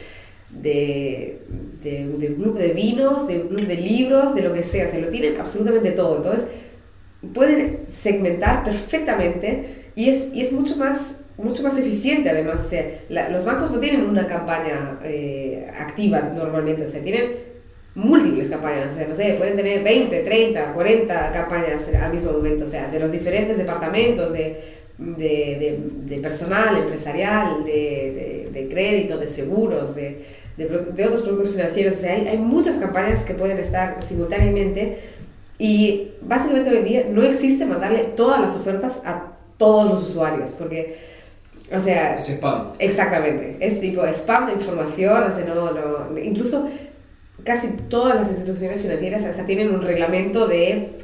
de, 0.62 1.39
de, 1.84 2.06
de 2.18 2.28
un 2.30 2.36
club 2.36 2.58
de 2.58 2.70
vinos, 2.74 3.28
de 3.28 3.39
un 3.42 3.48
club 3.50 3.62
de 3.62 3.76
libros, 3.76 4.36
de 4.36 4.42
lo 4.42 4.54
que 4.54 4.63
sea. 4.63 4.88
O 4.88 4.89
sea, 4.89 5.00
lo 5.00 5.08
tienen 5.10 5.39
absolutamente 5.39 5.92
todo. 5.92 6.18
Entonces, 6.18 6.48
pueden 7.34 7.80
segmentar 7.92 8.63
perfectamente 8.63 9.65
y 9.96 10.10
es, 10.10 10.30
y 10.34 10.42
es 10.42 10.52
mucho, 10.54 10.78
más, 10.78 11.22
mucho 11.38 11.63
más 11.63 11.78
eficiente 11.78 12.30
además. 12.30 12.62
O 12.65 12.70
sea, 12.70 12.86
la- 13.10 13.30
los 13.30 13.46
bancos 13.46 13.72
no 13.72 13.80
tienen 13.80 14.04
una 14.06 14.26
campaña 14.28 15.00
eh, 15.04 15.68
activa 15.78 16.22
normalmente, 16.36 16.86
o 16.86 16.88
sea, 16.88 17.02
tienen 17.02 17.50
múltiples 17.96 18.50
campañas, 18.50 18.94
o 18.94 18.96
sea, 18.96 19.08
no 19.08 19.15
sé, 19.15 19.34
pueden 19.38 19.58
tener 19.58 19.84
20, 19.84 20.20
30, 20.22 20.74
40 20.74 21.32
campañas 21.34 21.89
al 22.02 22.13
mismo 22.13 22.32
momento, 22.32 22.63
o 22.63 22.68
sea, 22.68 22.88
de 22.89 23.00
los 23.00 23.12
diferentes 23.12 23.58
departamentos, 23.58 24.32
de, 24.32 24.62
de, 24.98 25.26
de- 25.28 25.80
de 26.15 26.22
personal, 26.22 26.78
empresarial, 26.78 27.65
de, 27.65 28.68
crédito, 28.70 29.18
de 29.18 29.28
seguros, 29.28 29.96
de, 29.96 30.24
de 30.67 30.91
de 30.95 31.06
otros 31.06 31.22
productos 31.24 31.52
financieros, 31.52 31.95
o 31.95 31.98
sea, 31.98 32.13
hay, 32.13 32.28
hay 32.28 32.38
muchas 32.38 32.78
campañas 32.78 33.26
que 33.26 33.34
pueden 33.34 33.58
estar 33.60 34.02
simultáneamente 34.04 35.00
y 35.58 36.12
básicamente 36.22 36.69
hoy 36.69 36.84
día 36.84 37.06
no 37.10 37.24
existe 37.24 37.65
mandarle 37.65 38.06
todas 38.15 38.39
las 38.39 38.56
ofertas 38.56 39.02
a 39.06 39.34
todos 39.58 39.89
los 39.89 40.10
usuarios, 40.10 40.52
porque, 40.52 40.98
o 41.76 41.80
sea, 41.80 42.17
Es 42.17 42.30
spam. 42.30 42.74
exactamente, 42.80 43.58
es 43.60 43.82
tipo 43.82 44.06
spam 44.06 44.48
de 44.48 44.54
información, 44.54 45.24
o 45.32 45.36
sea, 45.36 45.45
no, 45.45 45.72
no, 45.72 46.17
incluso 46.19 46.67
casi 47.43 47.69
todas 47.89 48.15
las 48.15 48.30
instituciones 48.30 48.82
financieras 48.82 49.24
hasta 49.26 49.45
tienen 49.45 49.74
un 49.74 49.82
reglamento 49.82 50.48
de 50.48 51.00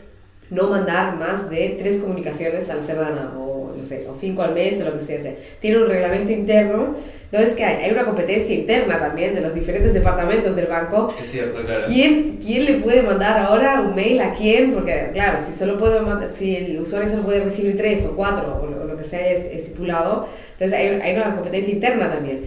no 0.49 0.69
mandar 0.69 1.15
más 1.17 1.49
de 1.49 1.75
tres 1.79 1.97
comunicaciones 1.97 2.69
a 2.69 2.75
la 2.75 2.83
semana 2.83 3.33
o 3.37 3.54
sé, 3.85 4.05
o 4.09 4.15
cinco 4.19 4.41
al 4.41 4.53
mes 4.53 4.81
o 4.81 4.85
lo 4.85 4.97
que 4.99 5.03
sea. 5.05 5.19
o 5.19 5.21
sea, 5.21 5.33
tiene 5.61 5.77
un 5.77 5.87
reglamento 5.87 6.31
interno, 6.33 6.95
entonces 7.31 7.55
que 7.55 7.63
hay, 7.63 7.83
hay 7.85 7.91
una 7.91 8.03
competencia 8.05 8.53
interna 8.53 8.99
también 8.99 9.33
de 9.35 9.41
los 9.41 9.53
diferentes 9.53 9.93
departamentos 9.93 10.55
del 10.55 10.67
banco 10.67 11.13
Es 11.21 11.29
cierto, 11.31 11.61
claro. 11.63 11.85
¿Quién, 11.87 12.39
¿Quién 12.43 12.65
le 12.65 12.73
puede 12.75 13.01
mandar 13.03 13.37
ahora 13.39 13.81
un 13.81 13.95
mail 13.95 14.19
a 14.21 14.33
quién? 14.33 14.73
Porque, 14.73 15.09
claro, 15.13 15.39
si 15.45 15.53
solo 15.57 15.77
puedo 15.77 16.01
mandar, 16.01 16.29
si 16.31 16.55
el 16.55 16.79
usuario 16.79 17.09
solo 17.09 17.23
puede 17.23 17.43
recibir 17.43 17.77
tres 17.77 18.05
o 18.05 18.15
cuatro 18.15 18.59
o 18.61 18.67
lo, 18.67 18.81
o 18.83 18.85
lo 18.85 18.97
que 18.97 19.03
se 19.05 19.15
haya 19.17 19.31
est- 19.31 19.53
estipulado, 19.53 20.27
entonces 20.53 20.77
hay, 20.77 20.87
hay 21.01 21.15
una 21.15 21.35
competencia 21.35 21.73
interna 21.73 22.11
también. 22.11 22.45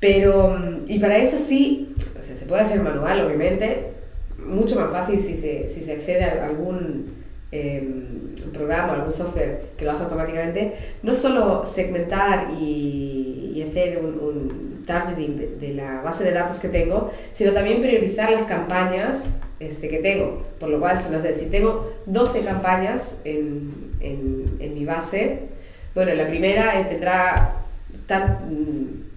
Pero, 0.00 0.56
y 0.88 0.98
para 0.98 1.16
eso 1.18 1.38
sí, 1.38 1.94
o 2.18 2.22
sea, 2.22 2.34
se 2.36 2.44
puede 2.46 2.62
hacer 2.62 2.80
manual, 2.80 3.24
obviamente, 3.24 3.84
mucho 4.38 4.74
más 4.76 4.90
fácil 4.90 5.20
si 5.20 5.36
se, 5.36 5.68
si 5.68 5.80
se 5.82 5.92
accede 5.92 6.24
a 6.24 6.46
algún 6.46 7.21
em, 7.52 8.34
programa, 8.52 8.94
algún 8.94 9.12
software 9.12 9.62
que 9.76 9.84
lo 9.84 9.92
hace 9.92 10.02
automáticamente, 10.02 10.72
no 11.02 11.14
solo 11.14 11.64
segmentar 11.64 12.48
y, 12.58 13.64
hacer 13.68 13.98
un, 13.98 14.18
un 14.18 14.84
targeting 14.84 15.58
de, 15.60 15.74
la 15.74 16.02
base 16.02 16.24
de 16.24 16.32
datos 16.32 16.58
que 16.58 16.68
tengo, 16.68 17.12
sino 17.32 17.52
también 17.52 17.80
priorizar 17.80 18.30
las 18.30 18.44
campañas 18.44 19.34
este, 19.60 19.88
que 19.88 19.98
tengo. 19.98 20.42
Por 20.58 20.68
lo 20.68 20.80
cual, 20.80 20.98
si 21.34 21.46
tengo 21.46 21.92
12 22.06 22.40
campañas 22.40 23.16
en, 23.24 23.70
en, 24.00 24.74
mi 24.74 24.84
base, 24.84 25.40
bueno, 25.94 26.14
la 26.14 26.26
primera 26.26 26.80
eh, 26.80 26.86
tendrá, 26.88 27.56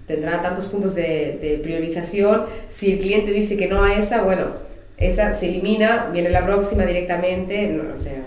tendrá 0.06 0.42
tantos 0.42 0.66
puntos 0.66 0.94
de, 0.94 1.38
de 1.40 1.60
priorización. 1.62 2.44
Si 2.68 2.92
el 2.92 2.98
cliente 3.00 3.32
dice 3.32 3.56
que 3.56 3.68
no 3.68 3.82
a 3.82 3.94
esa, 3.94 4.22
bueno, 4.22 4.66
esa 4.98 5.32
se 5.32 5.48
elimina, 5.48 6.10
viene 6.12 6.30
la 6.30 6.44
próxima 6.44 6.84
directamente, 6.84 7.68
no, 7.68 7.94
o 7.94 7.98
sea, 7.98 8.24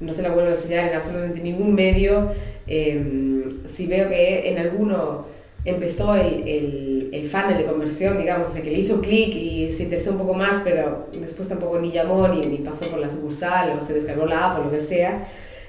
no 0.00 0.12
se 0.12 0.22
la 0.22 0.30
vuelvo 0.30 0.50
a 0.50 0.52
enseñar 0.52 0.88
en 0.88 0.96
absolutamente 0.96 1.40
ningún 1.40 1.74
medio. 1.74 2.32
Eh, 2.66 3.44
si 3.68 3.86
veo 3.86 4.08
que 4.08 4.48
en 4.50 4.58
alguno 4.58 5.26
empezó 5.64 6.14
el, 6.14 6.46
el, 6.48 7.08
el 7.12 7.28
funnel 7.28 7.58
de 7.58 7.64
conversión, 7.64 8.18
digamos, 8.18 8.48
o 8.48 8.52
sea, 8.52 8.62
que 8.62 8.70
le 8.70 8.78
hizo 8.78 9.00
clic 9.00 9.34
y 9.34 9.70
se 9.72 9.84
interesó 9.84 10.12
un 10.12 10.18
poco 10.18 10.34
más, 10.34 10.62
pero 10.64 11.08
después 11.12 11.48
tampoco 11.48 11.78
ni 11.78 11.92
llamó 11.92 12.28
ni, 12.28 12.40
ni 12.46 12.58
pasó 12.58 12.90
por 12.90 13.00
la 13.00 13.10
sucursal 13.10 13.76
o 13.76 13.82
se 13.82 13.94
descargó 13.94 14.26
la 14.26 14.50
app 14.52 14.60
o 14.60 14.64
lo 14.64 14.70
que 14.70 14.80
sea, 14.80 15.28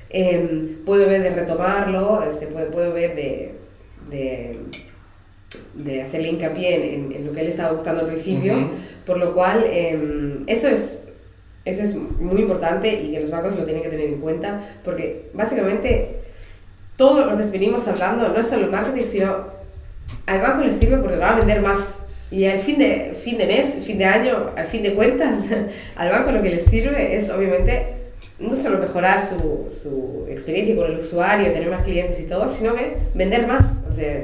eh, 0.10 0.78
puedo 0.86 1.08
ver 1.08 1.24
de 1.24 1.32
retomarlo, 1.32 2.24
este, 2.24 2.48
puedo, 2.48 2.70
puedo 2.72 2.94
ver 2.94 3.16
de, 3.16 3.56
de, 4.10 4.58
de 5.74 6.02
hacerle 6.02 6.30
hincapié 6.30 6.96
en, 6.96 7.12
en 7.12 7.26
lo 7.26 7.34
que 7.34 7.42
él 7.42 7.48
estaba 7.48 7.74
buscando 7.74 8.02
al 8.02 8.08
principio, 8.08 8.58
Ujú. 8.58 8.68
por 9.06 9.18
lo 9.18 9.34
cual 9.34 9.66
eh, 9.68 10.38
eso 10.48 10.68
es 10.68 11.08
eso 11.64 11.84
es 11.84 11.96
muy 11.96 12.42
importante 12.42 12.92
y 13.02 13.12
que 13.12 13.20
los 13.20 13.30
bancos 13.30 13.56
lo 13.56 13.64
tienen 13.64 13.84
que 13.84 13.90
tener 13.90 14.08
en 14.08 14.20
cuenta 14.20 14.68
porque 14.84 15.30
básicamente 15.34 16.16
todo 16.96 17.26
lo 17.26 17.38
que 17.38 17.44
venimos 17.44 17.88
hablando 17.88 18.28
no 18.30 18.40
es 18.40 18.48
solo 18.48 18.68
marketing, 18.68 19.06
sino 19.06 19.36
al 20.26 20.42
banco 20.42 20.64
le 20.64 20.74
sirve 20.74 20.98
porque 20.98 21.18
va 21.18 21.36
a 21.36 21.38
vender 21.38 21.62
más. 21.62 22.00
Y 22.32 22.46
al 22.46 22.60
fin 22.60 22.80
de, 22.80 23.14
fin 23.22 23.38
de 23.38 23.46
mes, 23.46 23.76
fin 23.86 23.98
de 23.98 24.06
año, 24.06 24.52
al 24.56 24.66
fin 24.66 24.84
de 24.84 24.94
cuentas, 24.96 25.46
al 25.96 26.10
banco 26.10 26.32
lo 26.32 26.42
que 26.42 26.50
le 26.50 26.60
sirve 26.60 27.16
es 27.16 27.30
obviamente 27.30 27.88
no 28.40 28.56
solo 28.56 28.80
mejorar 28.80 29.24
su, 29.24 29.68
su 29.70 30.26
experiencia 30.30 30.76
con 30.76 30.92
el 30.92 30.98
usuario, 30.98 31.52
tener 31.52 31.70
más 31.70 31.84
clientes 31.84 32.20
y 32.20 32.24
todo, 32.24 32.48
sino 32.50 32.76
que 32.76 32.98
vender 33.14 33.46
más, 33.48 33.84
o 33.90 33.94
sea, 33.94 34.24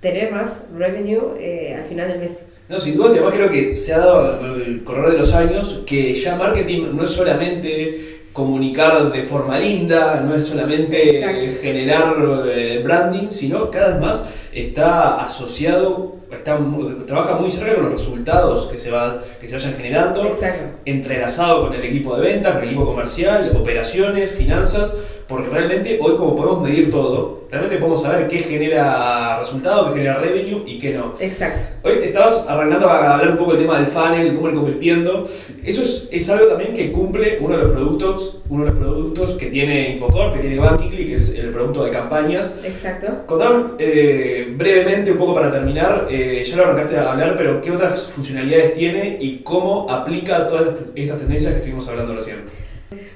tener 0.00 0.32
más 0.32 0.64
revenue 0.76 1.36
eh, 1.40 1.74
al 1.74 1.84
final 1.84 2.08
del 2.08 2.20
mes. 2.20 2.44
No, 2.68 2.78
sin 2.78 2.96
duda, 2.96 3.10
además 3.10 3.32
creo 3.34 3.50
que 3.50 3.76
se 3.76 3.94
ha 3.94 3.98
dado 3.98 4.38
con 4.38 4.60
el 4.60 4.84
correr 4.84 5.12
de 5.12 5.18
los 5.18 5.34
años 5.34 5.82
que 5.86 6.14
ya 6.20 6.36
marketing 6.36 6.88
no 6.94 7.04
es 7.04 7.10
solamente 7.10 8.18
comunicar 8.32 9.10
de 9.10 9.22
forma 9.22 9.58
linda, 9.58 10.22
no 10.24 10.34
es 10.34 10.44
solamente 10.44 11.18
Exacto. 11.18 11.60
generar 11.62 12.14
eh, 12.46 12.80
branding, 12.84 13.30
sino 13.30 13.70
cada 13.70 13.88
vez 13.88 14.00
más 14.00 14.22
está 14.52 15.22
asociado, 15.22 16.16
está, 16.30 16.58
trabaja 17.06 17.34
muy 17.36 17.50
cerca 17.50 17.74
con 17.74 17.84
los 17.84 17.92
resultados 17.94 18.68
que 18.70 18.78
se, 18.78 18.90
va, 18.90 19.22
que 19.40 19.48
se 19.48 19.54
vayan 19.54 19.74
generando, 19.74 20.24
Exacto. 20.26 20.78
entrelazado 20.84 21.62
con 21.62 21.74
el 21.74 21.84
equipo 21.84 22.16
de 22.16 22.22
ventas, 22.32 22.52
con 22.52 22.62
el 22.62 22.68
equipo 22.68 22.86
comercial, 22.86 23.52
operaciones, 23.56 24.30
finanzas, 24.30 24.92
porque 25.28 25.50
realmente 25.50 25.98
hoy 26.00 26.16
como 26.16 26.34
podemos 26.34 26.62
medir 26.62 26.90
todo, 26.90 27.42
realmente 27.50 27.78
podemos 27.78 28.02
saber 28.02 28.28
qué 28.28 28.38
genera 28.38 29.38
resultado, 29.38 29.88
qué 29.88 30.00
genera 30.00 30.18
revenue 30.18 30.62
y 30.66 30.78
qué 30.78 30.94
no. 30.94 31.14
Exacto. 31.20 31.62
Hoy 31.82 31.98
estabas 32.02 32.46
arrancando 32.48 32.88
a 32.88 33.14
hablar 33.14 33.32
un 33.32 33.36
poco 33.36 33.52
del 33.52 33.62
tema 33.62 33.78
del 33.78 33.88
funnel, 33.88 34.34
cómo 34.34 34.48
ir 34.48 34.54
convirtiendo. 34.54 35.28
Eso 35.62 35.82
es, 35.82 36.08
es 36.10 36.30
algo 36.30 36.46
también 36.46 36.72
que 36.72 36.90
cumple 36.92 37.38
uno 37.40 37.58
de 37.58 37.64
los 37.64 37.72
productos, 37.72 38.40
uno 38.48 38.64
de 38.64 38.70
los 38.70 38.78
productos 38.78 39.30
que 39.32 39.46
tiene 39.46 39.90
Infocore, 39.90 40.32
que 40.32 40.40
tiene 40.40 40.58
Bankingly, 40.58 41.04
que 41.04 41.14
es 41.14 41.34
el 41.34 41.50
producto 41.50 41.84
de 41.84 41.90
campañas. 41.90 42.56
Exacto. 42.64 43.26
Contanos 43.26 43.72
eh, 43.78 44.54
brevemente, 44.56 45.12
un 45.12 45.18
poco 45.18 45.34
para 45.34 45.52
terminar, 45.52 46.06
eh, 46.10 46.42
ya 46.42 46.56
lo 46.56 46.64
arrancaste 46.64 46.96
a 46.96 47.12
hablar, 47.12 47.34
pero 47.36 47.60
qué 47.60 47.70
otras 47.70 48.06
funcionalidades 48.06 48.72
tiene 48.72 49.18
y 49.20 49.40
cómo 49.40 49.90
aplica 49.90 50.48
todas 50.48 50.68
estas 50.94 51.18
tendencias 51.18 51.52
que 51.52 51.58
estuvimos 51.58 51.86
hablando 51.86 52.14
recién. 52.14 52.67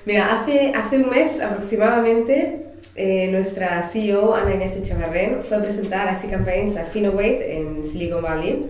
Mira, 0.04 0.40
hace, 0.40 0.72
hace 0.74 0.96
un 0.96 1.10
mes 1.10 1.40
aproximadamente, 1.40 2.58
eh, 2.96 3.28
nuestra 3.30 3.82
CEO, 3.82 4.34
Ana 4.34 4.54
Inés 4.54 4.76
Echevarren, 4.76 5.42
fue 5.42 5.58
a 5.58 5.62
presentar 5.62 6.08
así 6.08 6.26
campaigns 6.26 6.76
a 6.76 6.84
Finovate 6.84 7.58
en 7.58 7.84
Silicon 7.84 8.20
Valley 8.20 8.66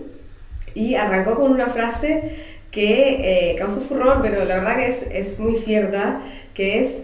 y 0.75 0.93
arrancó 0.93 1.35
con 1.35 1.51
una 1.51 1.67
frase 1.67 2.35
que 2.69 3.51
eh, 3.51 3.55
causó 3.57 3.81
furor, 3.81 4.19
pero 4.21 4.45
la 4.45 4.57
verdad 4.57 4.77
que 4.77 4.87
es, 4.87 5.07
es 5.11 5.39
muy 5.39 5.55
cierta, 5.55 6.21
que 6.53 6.81
es 6.81 7.01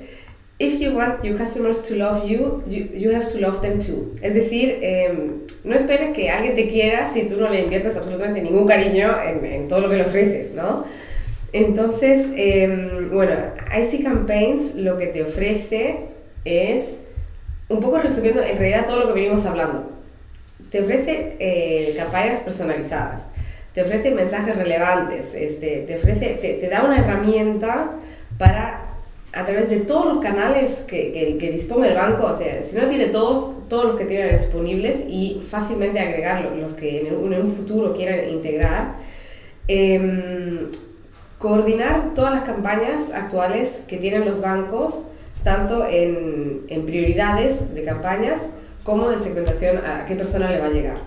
If 0.61 0.77
you 0.79 0.91
want 0.91 1.23
your 1.23 1.37
customers 1.37 1.81
to 1.83 1.95
love 1.95 2.27
you, 2.27 2.63
you, 2.67 2.85
you 2.93 3.15
have 3.15 3.31
to 3.31 3.39
love 3.39 3.61
them 3.61 3.79
too. 3.79 4.13
Es 4.21 4.33
decir, 4.33 4.77
eh, 4.81 5.17
no 5.63 5.73
esperes 5.73 6.11
que 6.11 6.29
alguien 6.29 6.53
te 6.53 6.67
quiera 6.67 7.07
si 7.07 7.23
tú 7.23 7.37
no 7.37 7.49
le 7.49 7.61
inviertes 7.61 7.95
absolutamente 7.95 8.41
ningún 8.41 8.67
cariño 8.67 9.09
en, 9.23 9.45
en 9.45 9.67
todo 9.69 9.79
lo 9.79 9.89
que 9.89 9.95
le 9.95 10.03
ofreces, 10.03 10.53
¿no? 10.53 10.83
Entonces, 11.53 12.31
eh, 12.35 13.07
bueno, 13.11 13.33
IC 13.75 14.03
Campaigns 14.03 14.75
lo 14.75 14.97
que 14.97 15.07
te 15.07 15.23
ofrece 15.23 15.95
es, 16.45 16.99
un 17.69 17.79
poco 17.79 17.99
resumiendo 17.99 18.41
en 18.43 18.57
realidad 18.57 18.85
todo 18.85 18.99
lo 19.01 19.07
que 19.07 19.13
venimos 19.21 19.45
hablando, 19.45 19.89
te 20.71 20.81
ofrece 20.81 21.35
eh, 21.39 21.93
campañas 21.97 22.39
personalizadas, 22.41 23.29
te 23.73 23.81
ofrece 23.81 24.11
mensajes 24.11 24.55
relevantes, 24.55 25.33
este, 25.33 25.85
te, 25.87 25.95
ofrece, 25.95 26.37
te, 26.41 26.53
te 26.55 26.69
da 26.69 26.83
una 26.83 26.99
herramienta 26.99 27.93
para, 28.37 28.81
a 29.33 29.45
través 29.45 29.69
de 29.69 29.77
todos 29.77 30.05
los 30.13 30.19
canales 30.23 30.83
que, 30.87 31.11
que, 31.11 31.37
que 31.39 31.51
dispone 31.51 31.87
el 31.89 31.95
banco, 31.95 32.25
o 32.27 32.37
sea, 32.37 32.61
si 32.61 32.75
no 32.77 32.87
tiene 32.87 33.05
todos, 33.07 33.67
todos 33.69 33.85
los 33.85 33.95
que 33.95 34.05
tiene 34.05 34.31
disponibles 34.37 35.01
y 35.07 35.41
fácilmente 35.47 35.99
agregar 35.99 36.43
lo- 36.43 36.55
los 36.55 36.73
que 36.73 37.07
en 37.07 37.15
un, 37.15 37.33
en 37.33 37.41
un 37.41 37.51
futuro 37.53 37.95
quieran 37.95 38.29
integrar, 38.29 38.95
em, 39.67 40.69
coordinar 41.39 42.13
todas 42.13 42.33
las 42.33 42.43
campañas 42.43 43.11
actuales 43.11 43.83
que 43.87 43.97
tienen 43.97 44.25
los 44.25 44.41
bancos 44.41 45.05
tanto 45.43 45.87
en, 45.87 46.65
en 46.67 46.85
prioridades 46.85 47.73
de 47.73 47.83
campañas 47.83 48.49
como 48.83 49.11
en 49.11 49.19
segmentación 49.19 49.77
a 49.77 50.05
qué 50.05 50.15
persona 50.15 50.51
le 50.51 50.59
va 50.59 50.67
a 50.67 50.71
llegar. 50.71 50.97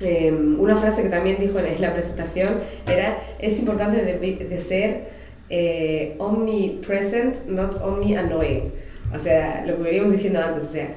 Em, 0.00 0.60
una 0.60 0.76
frase 0.76 1.02
que 1.02 1.08
también 1.08 1.38
dijo 1.40 1.58
en 1.58 1.80
la 1.80 1.94
presentación 1.94 2.56
era, 2.86 3.18
es 3.38 3.58
importante 3.58 4.04
de, 4.04 4.18
de 4.18 4.58
ser 4.58 5.08
eh, 5.48 6.16
omnipresent, 6.18 7.46
not 7.46 7.80
omni-annoying. 7.80 8.72
O 9.14 9.18
sea, 9.18 9.64
lo 9.64 9.76
que 9.76 9.82
veníamos 9.84 10.12
diciendo 10.12 10.40
antes, 10.40 10.64
o 10.64 10.72
sea, 10.72 10.88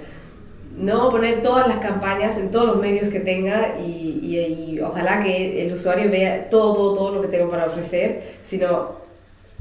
no 0.80 1.10
poner 1.10 1.42
todas 1.42 1.68
las 1.68 1.78
campañas 1.78 2.38
en 2.38 2.52
todos 2.52 2.68
los 2.68 2.78
medios 2.78 3.10
que 3.10 3.20
tenga 3.20 3.76
y, 3.80 4.20
y, 4.22 4.80
ojalá 4.82 5.22
que 5.22 5.66
el 5.66 5.74
usuario 5.74 6.10
vea 6.10 6.50
todo, 6.50 6.74
todo, 6.74 6.94
todo 6.96 7.16
lo 7.16 7.22
que 7.22 7.28
tengo 7.28 7.50
para 7.50 7.66
ofrecer, 7.66 8.22
sino 8.44 9.00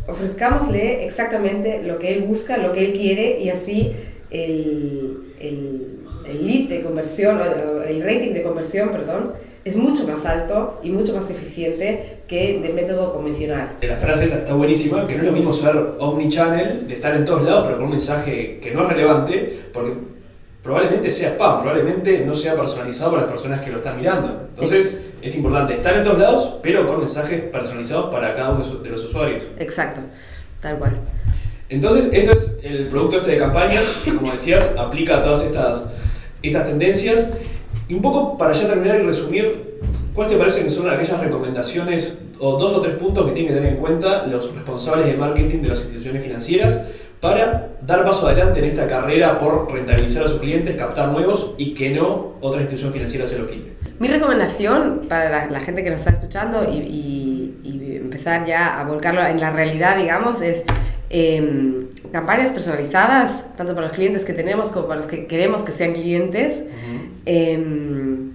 ofrezcámosle 0.07 1.05
exactamente 1.05 1.83
lo 1.83 1.99
que 1.99 2.15
él 2.15 2.23
busca, 2.23 2.57
lo 2.57 2.73
que 2.73 2.85
él 2.85 2.93
quiere 2.93 3.41
y 3.41 3.51
así 3.51 3.93
el, 4.31 5.35
el, 5.41 5.99
el 6.29 6.47
lead 6.47 6.69
de 6.69 6.83
conversión, 6.83 7.41
el 7.87 8.03
rating 8.03 8.33
de 8.33 8.43
conversión, 8.43 8.91
perdón, 8.91 9.33
es 9.65 9.77
mucho 9.77 10.07
más 10.07 10.25
alto 10.25 10.81
y 10.83 10.91
mucho 10.91 11.15
más 11.15 11.31
eficiente 11.31 12.21
que 12.27 12.61
del 12.61 12.75
método 12.75 13.13
convencional. 13.13 13.77
La 13.83 13.97
frase 13.97 14.27
esa 14.27 14.39
está 14.39 14.55
buenísima, 14.55 15.07
que 15.07 15.15
no 15.15 15.23
es 15.23 15.27
lo 15.27 15.33
mismo 15.33 15.53
ser 15.53 15.75
omnichannel, 15.99 16.87
de 16.87 16.95
estar 16.95 17.15
en 17.15 17.25
todos 17.25 17.43
lados, 17.43 17.65
pero 17.65 17.77
con 17.77 17.87
un 17.87 17.91
mensaje 17.91 18.61
que 18.63 18.71
no 18.71 18.85
es 18.85 18.89
relevante, 18.89 19.59
porque 19.73 19.93
probablemente 20.69 21.11
sea 21.11 21.31
spam, 21.31 21.63
probablemente 21.63 22.27
no 22.27 22.35
sea 22.35 22.55
personalizado 22.55 23.13
para 23.13 23.23
las 23.23 23.33
personas 23.33 23.63
que 23.63 23.71
lo 23.71 23.79
están 23.79 23.97
mirando. 23.97 24.49
Entonces 24.51 25.01
es 25.23 25.35
importante 25.35 25.73
estar 25.73 25.97
en 25.97 26.05
todos 26.05 26.19
lados, 26.19 26.57
pero 26.63 26.87
con 26.87 26.99
mensajes 26.99 27.41
personalizados 27.41 28.13
para 28.13 28.35
cada 28.35 28.51
uno 28.51 28.63
de 28.63 28.91
los 28.91 29.03
usuarios. 29.03 29.45
Exacto, 29.59 30.03
tal 30.61 30.77
cual. 30.77 30.93
Entonces, 31.71 32.11
esto 32.13 32.35
es 32.35 32.59
el 32.63 32.87
producto 32.89 33.17
este 33.17 33.31
de 33.31 33.37
campañas, 33.39 33.87
que 34.05 34.15
como 34.15 34.31
decías, 34.31 34.75
aplica 34.77 35.17
a 35.17 35.23
todas 35.23 35.43
estas, 35.43 35.87
estas 36.43 36.67
tendencias. 36.67 37.27
Y 37.89 37.95
un 37.95 38.03
poco 38.03 38.37
para 38.37 38.53
ya 38.53 38.69
terminar 38.69 39.01
y 39.01 39.05
resumir, 39.05 39.81
¿cuáles 40.13 40.35
te 40.35 40.39
parecen 40.39 40.65
que 40.65 40.71
son 40.71 40.91
aquellas 40.91 41.19
recomendaciones 41.19 42.19
o 42.41 42.59
dos 42.59 42.75
o 42.75 42.83
tres 42.83 42.97
puntos 42.97 43.27
que 43.27 43.33
tienen 43.33 43.55
que 43.55 43.59
tener 43.59 43.73
en 43.73 43.81
cuenta 43.81 44.27
los 44.27 44.55
responsables 44.55 45.07
de 45.07 45.15
marketing 45.15 45.63
de 45.63 45.69
las 45.69 45.79
instituciones 45.79 46.23
financieras 46.23 46.79
para 47.21 47.71
dar 47.83 48.05
paso 48.05 48.29
adelante 48.29 48.61
en 48.61 48.67
esta 48.67 48.87
carrera 48.87 49.39
por 49.39 49.73
rentabilizar 49.73 50.25
a 50.25 50.29
sus 50.29 50.41
clientes, 50.41 50.77
captar 50.77 51.09
nuevos 51.09 51.55
y 51.59 51.75
que 51.75 51.91
no 51.91 52.35
otra 52.41 52.61
institución 52.61 52.93
financiera 52.93 53.27
se 53.27 53.39
los 53.39 53.51
quite? 53.51 53.73
Mi 53.99 54.09
recomendación 54.09 55.03
para 55.09 55.49
la, 55.51 55.61
gente 55.61 55.83
que 55.83 55.91
nos 55.91 56.01
está 56.01 56.13
escuchando 56.13 56.65
y, 56.71 56.77
y, 57.65 57.97
empezar 57.97 58.47
ya 58.47 58.81
a 58.81 58.85
volcarlo 58.85 59.25
en 59.27 59.39
la 59.39 59.51
realidad, 59.51 59.99
digamos, 59.99 60.41
es 60.41 60.63
em, 61.11 61.89
campañas 62.11 62.53
personalizadas, 62.53 63.55
tanto 63.57 63.75
para 63.75 63.89
los 63.89 63.97
clientes 63.97 64.25
que 64.25 64.33
tenemos 64.33 64.71
como 64.71 64.87
para 64.87 65.01
los 65.01 65.09
que 65.09 65.27
queremos 65.27 65.63
que 65.63 65.73
sean 65.73 65.93
clientes. 65.93 66.65
Em, 67.27 68.31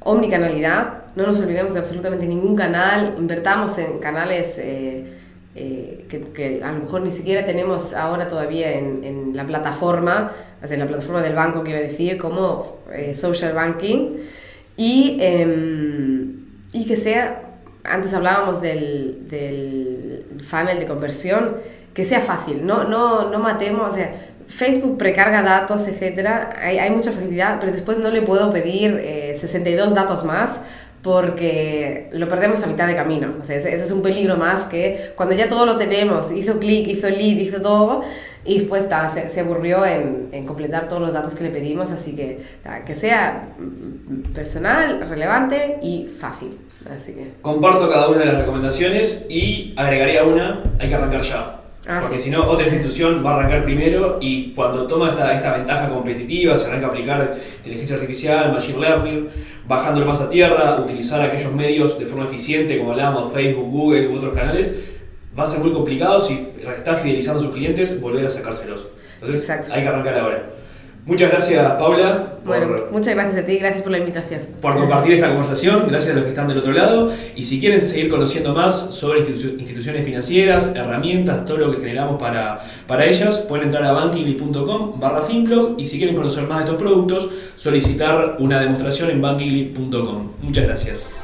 omnicanalidad, 0.00 1.02
no 1.16 1.26
nos 1.26 1.40
olvidemos 1.40 1.74
de 1.74 1.80
absolutamente 1.80 2.26
ningún 2.26 2.56
canal, 2.56 3.14
invertamos 3.18 3.76
en 3.78 3.98
canales 3.98 4.58
eh, 4.58 5.11
eh, 5.54 6.06
que, 6.08 6.62
a 6.64 6.72
lo 6.72 6.80
mejor 6.80 7.02
ni 7.02 7.10
siquiera 7.10 7.44
tenemos 7.44 7.92
ahora 7.92 8.28
todavía 8.28 8.72
en, 8.72 9.32
la 9.34 9.46
plataforma, 9.46 10.32
o 10.62 10.66
sea, 10.66 10.74
en 10.74 10.80
la 10.80 10.86
plataforma 10.86 11.22
del 11.22 11.34
banco 11.34 11.62
quiero 11.62 11.80
decir, 11.80 12.18
como 12.18 12.78
eh, 12.92 13.14
social 13.14 13.52
banking, 13.54 14.18
y, 14.76 15.18
em, 15.20 16.46
y 16.72 16.86
que 16.86 16.96
sea, 16.96 17.42
antes 17.84 18.14
hablábamos 18.14 18.62
del, 18.62 19.28
del 19.28 20.42
funnel 20.42 20.78
de 20.78 20.86
conversión, 20.86 21.56
que 21.92 22.04
sea 22.04 22.20
fácil, 22.20 22.64
no, 22.64 22.84
no, 22.84 23.30
no 23.30 23.38
matemos, 23.38 23.92
o 23.92 23.94
sea, 23.94 24.14
Facebook 24.46 24.98
precarga 24.98 25.42
datos, 25.42 25.86
etcétera, 25.86 26.50
hay, 26.60 26.78
hay, 26.78 26.90
mucha 26.90 27.12
facilidad, 27.12 27.58
pero 27.60 27.72
después 27.72 27.98
no 27.98 28.10
le 28.10 28.22
puedo 28.22 28.52
pedir 28.52 28.92
62 29.34 29.92
eh, 29.92 29.94
datos 29.94 30.24
más 30.24 30.60
porque 31.02 32.08
lo 32.12 32.28
perdemos 32.28 32.62
a 32.62 32.66
mitad 32.68 32.86
de 32.86 32.94
camino. 32.94 33.34
O 33.42 33.44
sea, 33.44 33.56
ese, 33.56 33.74
es 33.74 33.90
un 33.90 34.02
peligro 34.02 34.36
más 34.36 34.64
que 34.64 35.12
cuando 35.16 35.34
ya 35.34 35.48
todo 35.48 35.66
lo 35.66 35.76
tenemos, 35.76 36.30
hizo 36.30 36.58
clic, 36.58 36.86
hizo 36.88 37.08
lead, 37.08 37.38
hizo 37.38 37.60
todo, 37.60 38.02
y 38.44 38.58
después 38.60 38.86
se, 39.12 39.30
se, 39.30 39.40
aburrió 39.40 39.84
en, 39.84 40.28
en, 40.32 40.46
completar 40.46 40.88
todos 40.88 41.02
los 41.02 41.12
datos 41.12 41.34
que 41.34 41.44
le 41.44 41.50
pedimos, 41.50 41.90
así 41.90 42.16
que 42.16 42.40
que 42.84 42.94
sea 42.94 43.48
personal, 44.34 45.08
relevante 45.08 45.78
y 45.82 46.06
fácil. 46.06 46.58
Así 46.90 47.12
que... 47.12 47.34
Comparto 47.42 47.88
cada 47.88 48.08
una 48.08 48.20
de 48.20 48.26
las 48.26 48.38
recomendaciones 48.38 49.26
y 49.28 49.74
agregaría 49.76 50.24
una, 50.24 50.62
hay 50.78 50.88
que 50.88 50.94
arrancar 50.94 51.22
ya. 51.22 51.58
Ah, 51.86 51.98
Porque 52.00 52.20
si 52.20 52.30
no, 52.30 52.48
otra 52.48 52.68
institución 52.68 53.24
va 53.26 53.32
a 53.32 53.38
arrancar 53.40 53.64
primero 53.64 54.18
y 54.20 54.52
cuando 54.54 54.86
toma 54.86 55.10
esta, 55.10 55.34
esta 55.34 55.56
ventaja 55.56 55.88
competitiva, 55.88 56.56
se 56.56 56.68
arranca 56.68 56.86
a 56.86 56.88
aplicar 56.90 57.36
inteligencia 57.58 57.96
artificial, 57.96 58.52
machine 58.52 58.78
learning, 58.78 59.28
bajándolo 59.66 60.06
más 60.06 60.20
a 60.20 60.28
tierra, 60.28 60.80
utilizar 60.80 61.20
aquellos 61.20 61.52
medios 61.52 61.98
de 61.98 62.06
forma 62.06 62.24
eficiente, 62.24 62.78
como 62.78 62.92
hablábamos, 62.92 63.32
Facebook, 63.32 63.70
Google 63.70 64.08
u 64.08 64.16
otros 64.16 64.34
canales, 64.34 64.74
va 65.38 65.44
a 65.44 65.46
ser 65.46 65.60
muy 65.60 65.72
complicado 65.72 66.20
si 66.20 66.48
está 66.76 66.94
fidelizando 66.96 67.40
a 67.40 67.44
sus 67.44 67.54
clientes 67.54 68.00
volver 68.00 68.26
a 68.26 68.30
sacárselos. 68.30 68.86
Entonces 69.20 69.48
hay 69.48 69.82
que 69.82 69.88
arrancar 69.88 70.18
ahora. 70.18 70.61
Muchas 71.04 71.30
gracias, 71.30 71.72
Paula. 71.72 72.34
Bueno, 72.44 72.66
muchas 72.92 73.14
gracias 73.14 73.42
a 73.42 73.46
ti, 73.46 73.58
gracias 73.58 73.82
por 73.82 73.90
la 73.90 73.98
invitación. 73.98 74.42
Por 74.60 74.76
compartir 74.76 75.14
esta 75.14 75.28
conversación, 75.28 75.86
gracias 75.88 76.12
a 76.12 76.14
los 76.14 76.24
que 76.24 76.30
están 76.30 76.46
del 76.46 76.58
otro 76.58 76.72
lado. 76.72 77.12
Y 77.34 77.42
si 77.42 77.58
quieren 77.58 77.80
seguir 77.80 78.08
conociendo 78.08 78.54
más 78.54 78.94
sobre 78.94 79.20
instituciones 79.20 80.04
financieras, 80.04 80.72
herramientas, 80.76 81.44
todo 81.44 81.58
lo 81.58 81.72
que 81.72 81.78
generamos 81.78 82.20
para, 82.20 82.60
para 82.86 83.04
ellas, 83.04 83.38
pueden 83.38 83.66
entrar 83.66 83.84
a 83.84 83.92
bankingly.com 83.92 85.00
barra 85.00 85.22
Finblog 85.22 85.74
y 85.76 85.86
si 85.86 85.98
quieren 85.98 86.14
conocer 86.14 86.44
más 86.44 86.58
de 86.58 86.64
estos 86.66 86.80
productos, 86.80 87.30
solicitar 87.56 88.36
una 88.38 88.60
demostración 88.60 89.10
en 89.10 89.20
bankingly.com. 89.20 90.30
Muchas 90.40 90.64
gracias. 90.64 91.21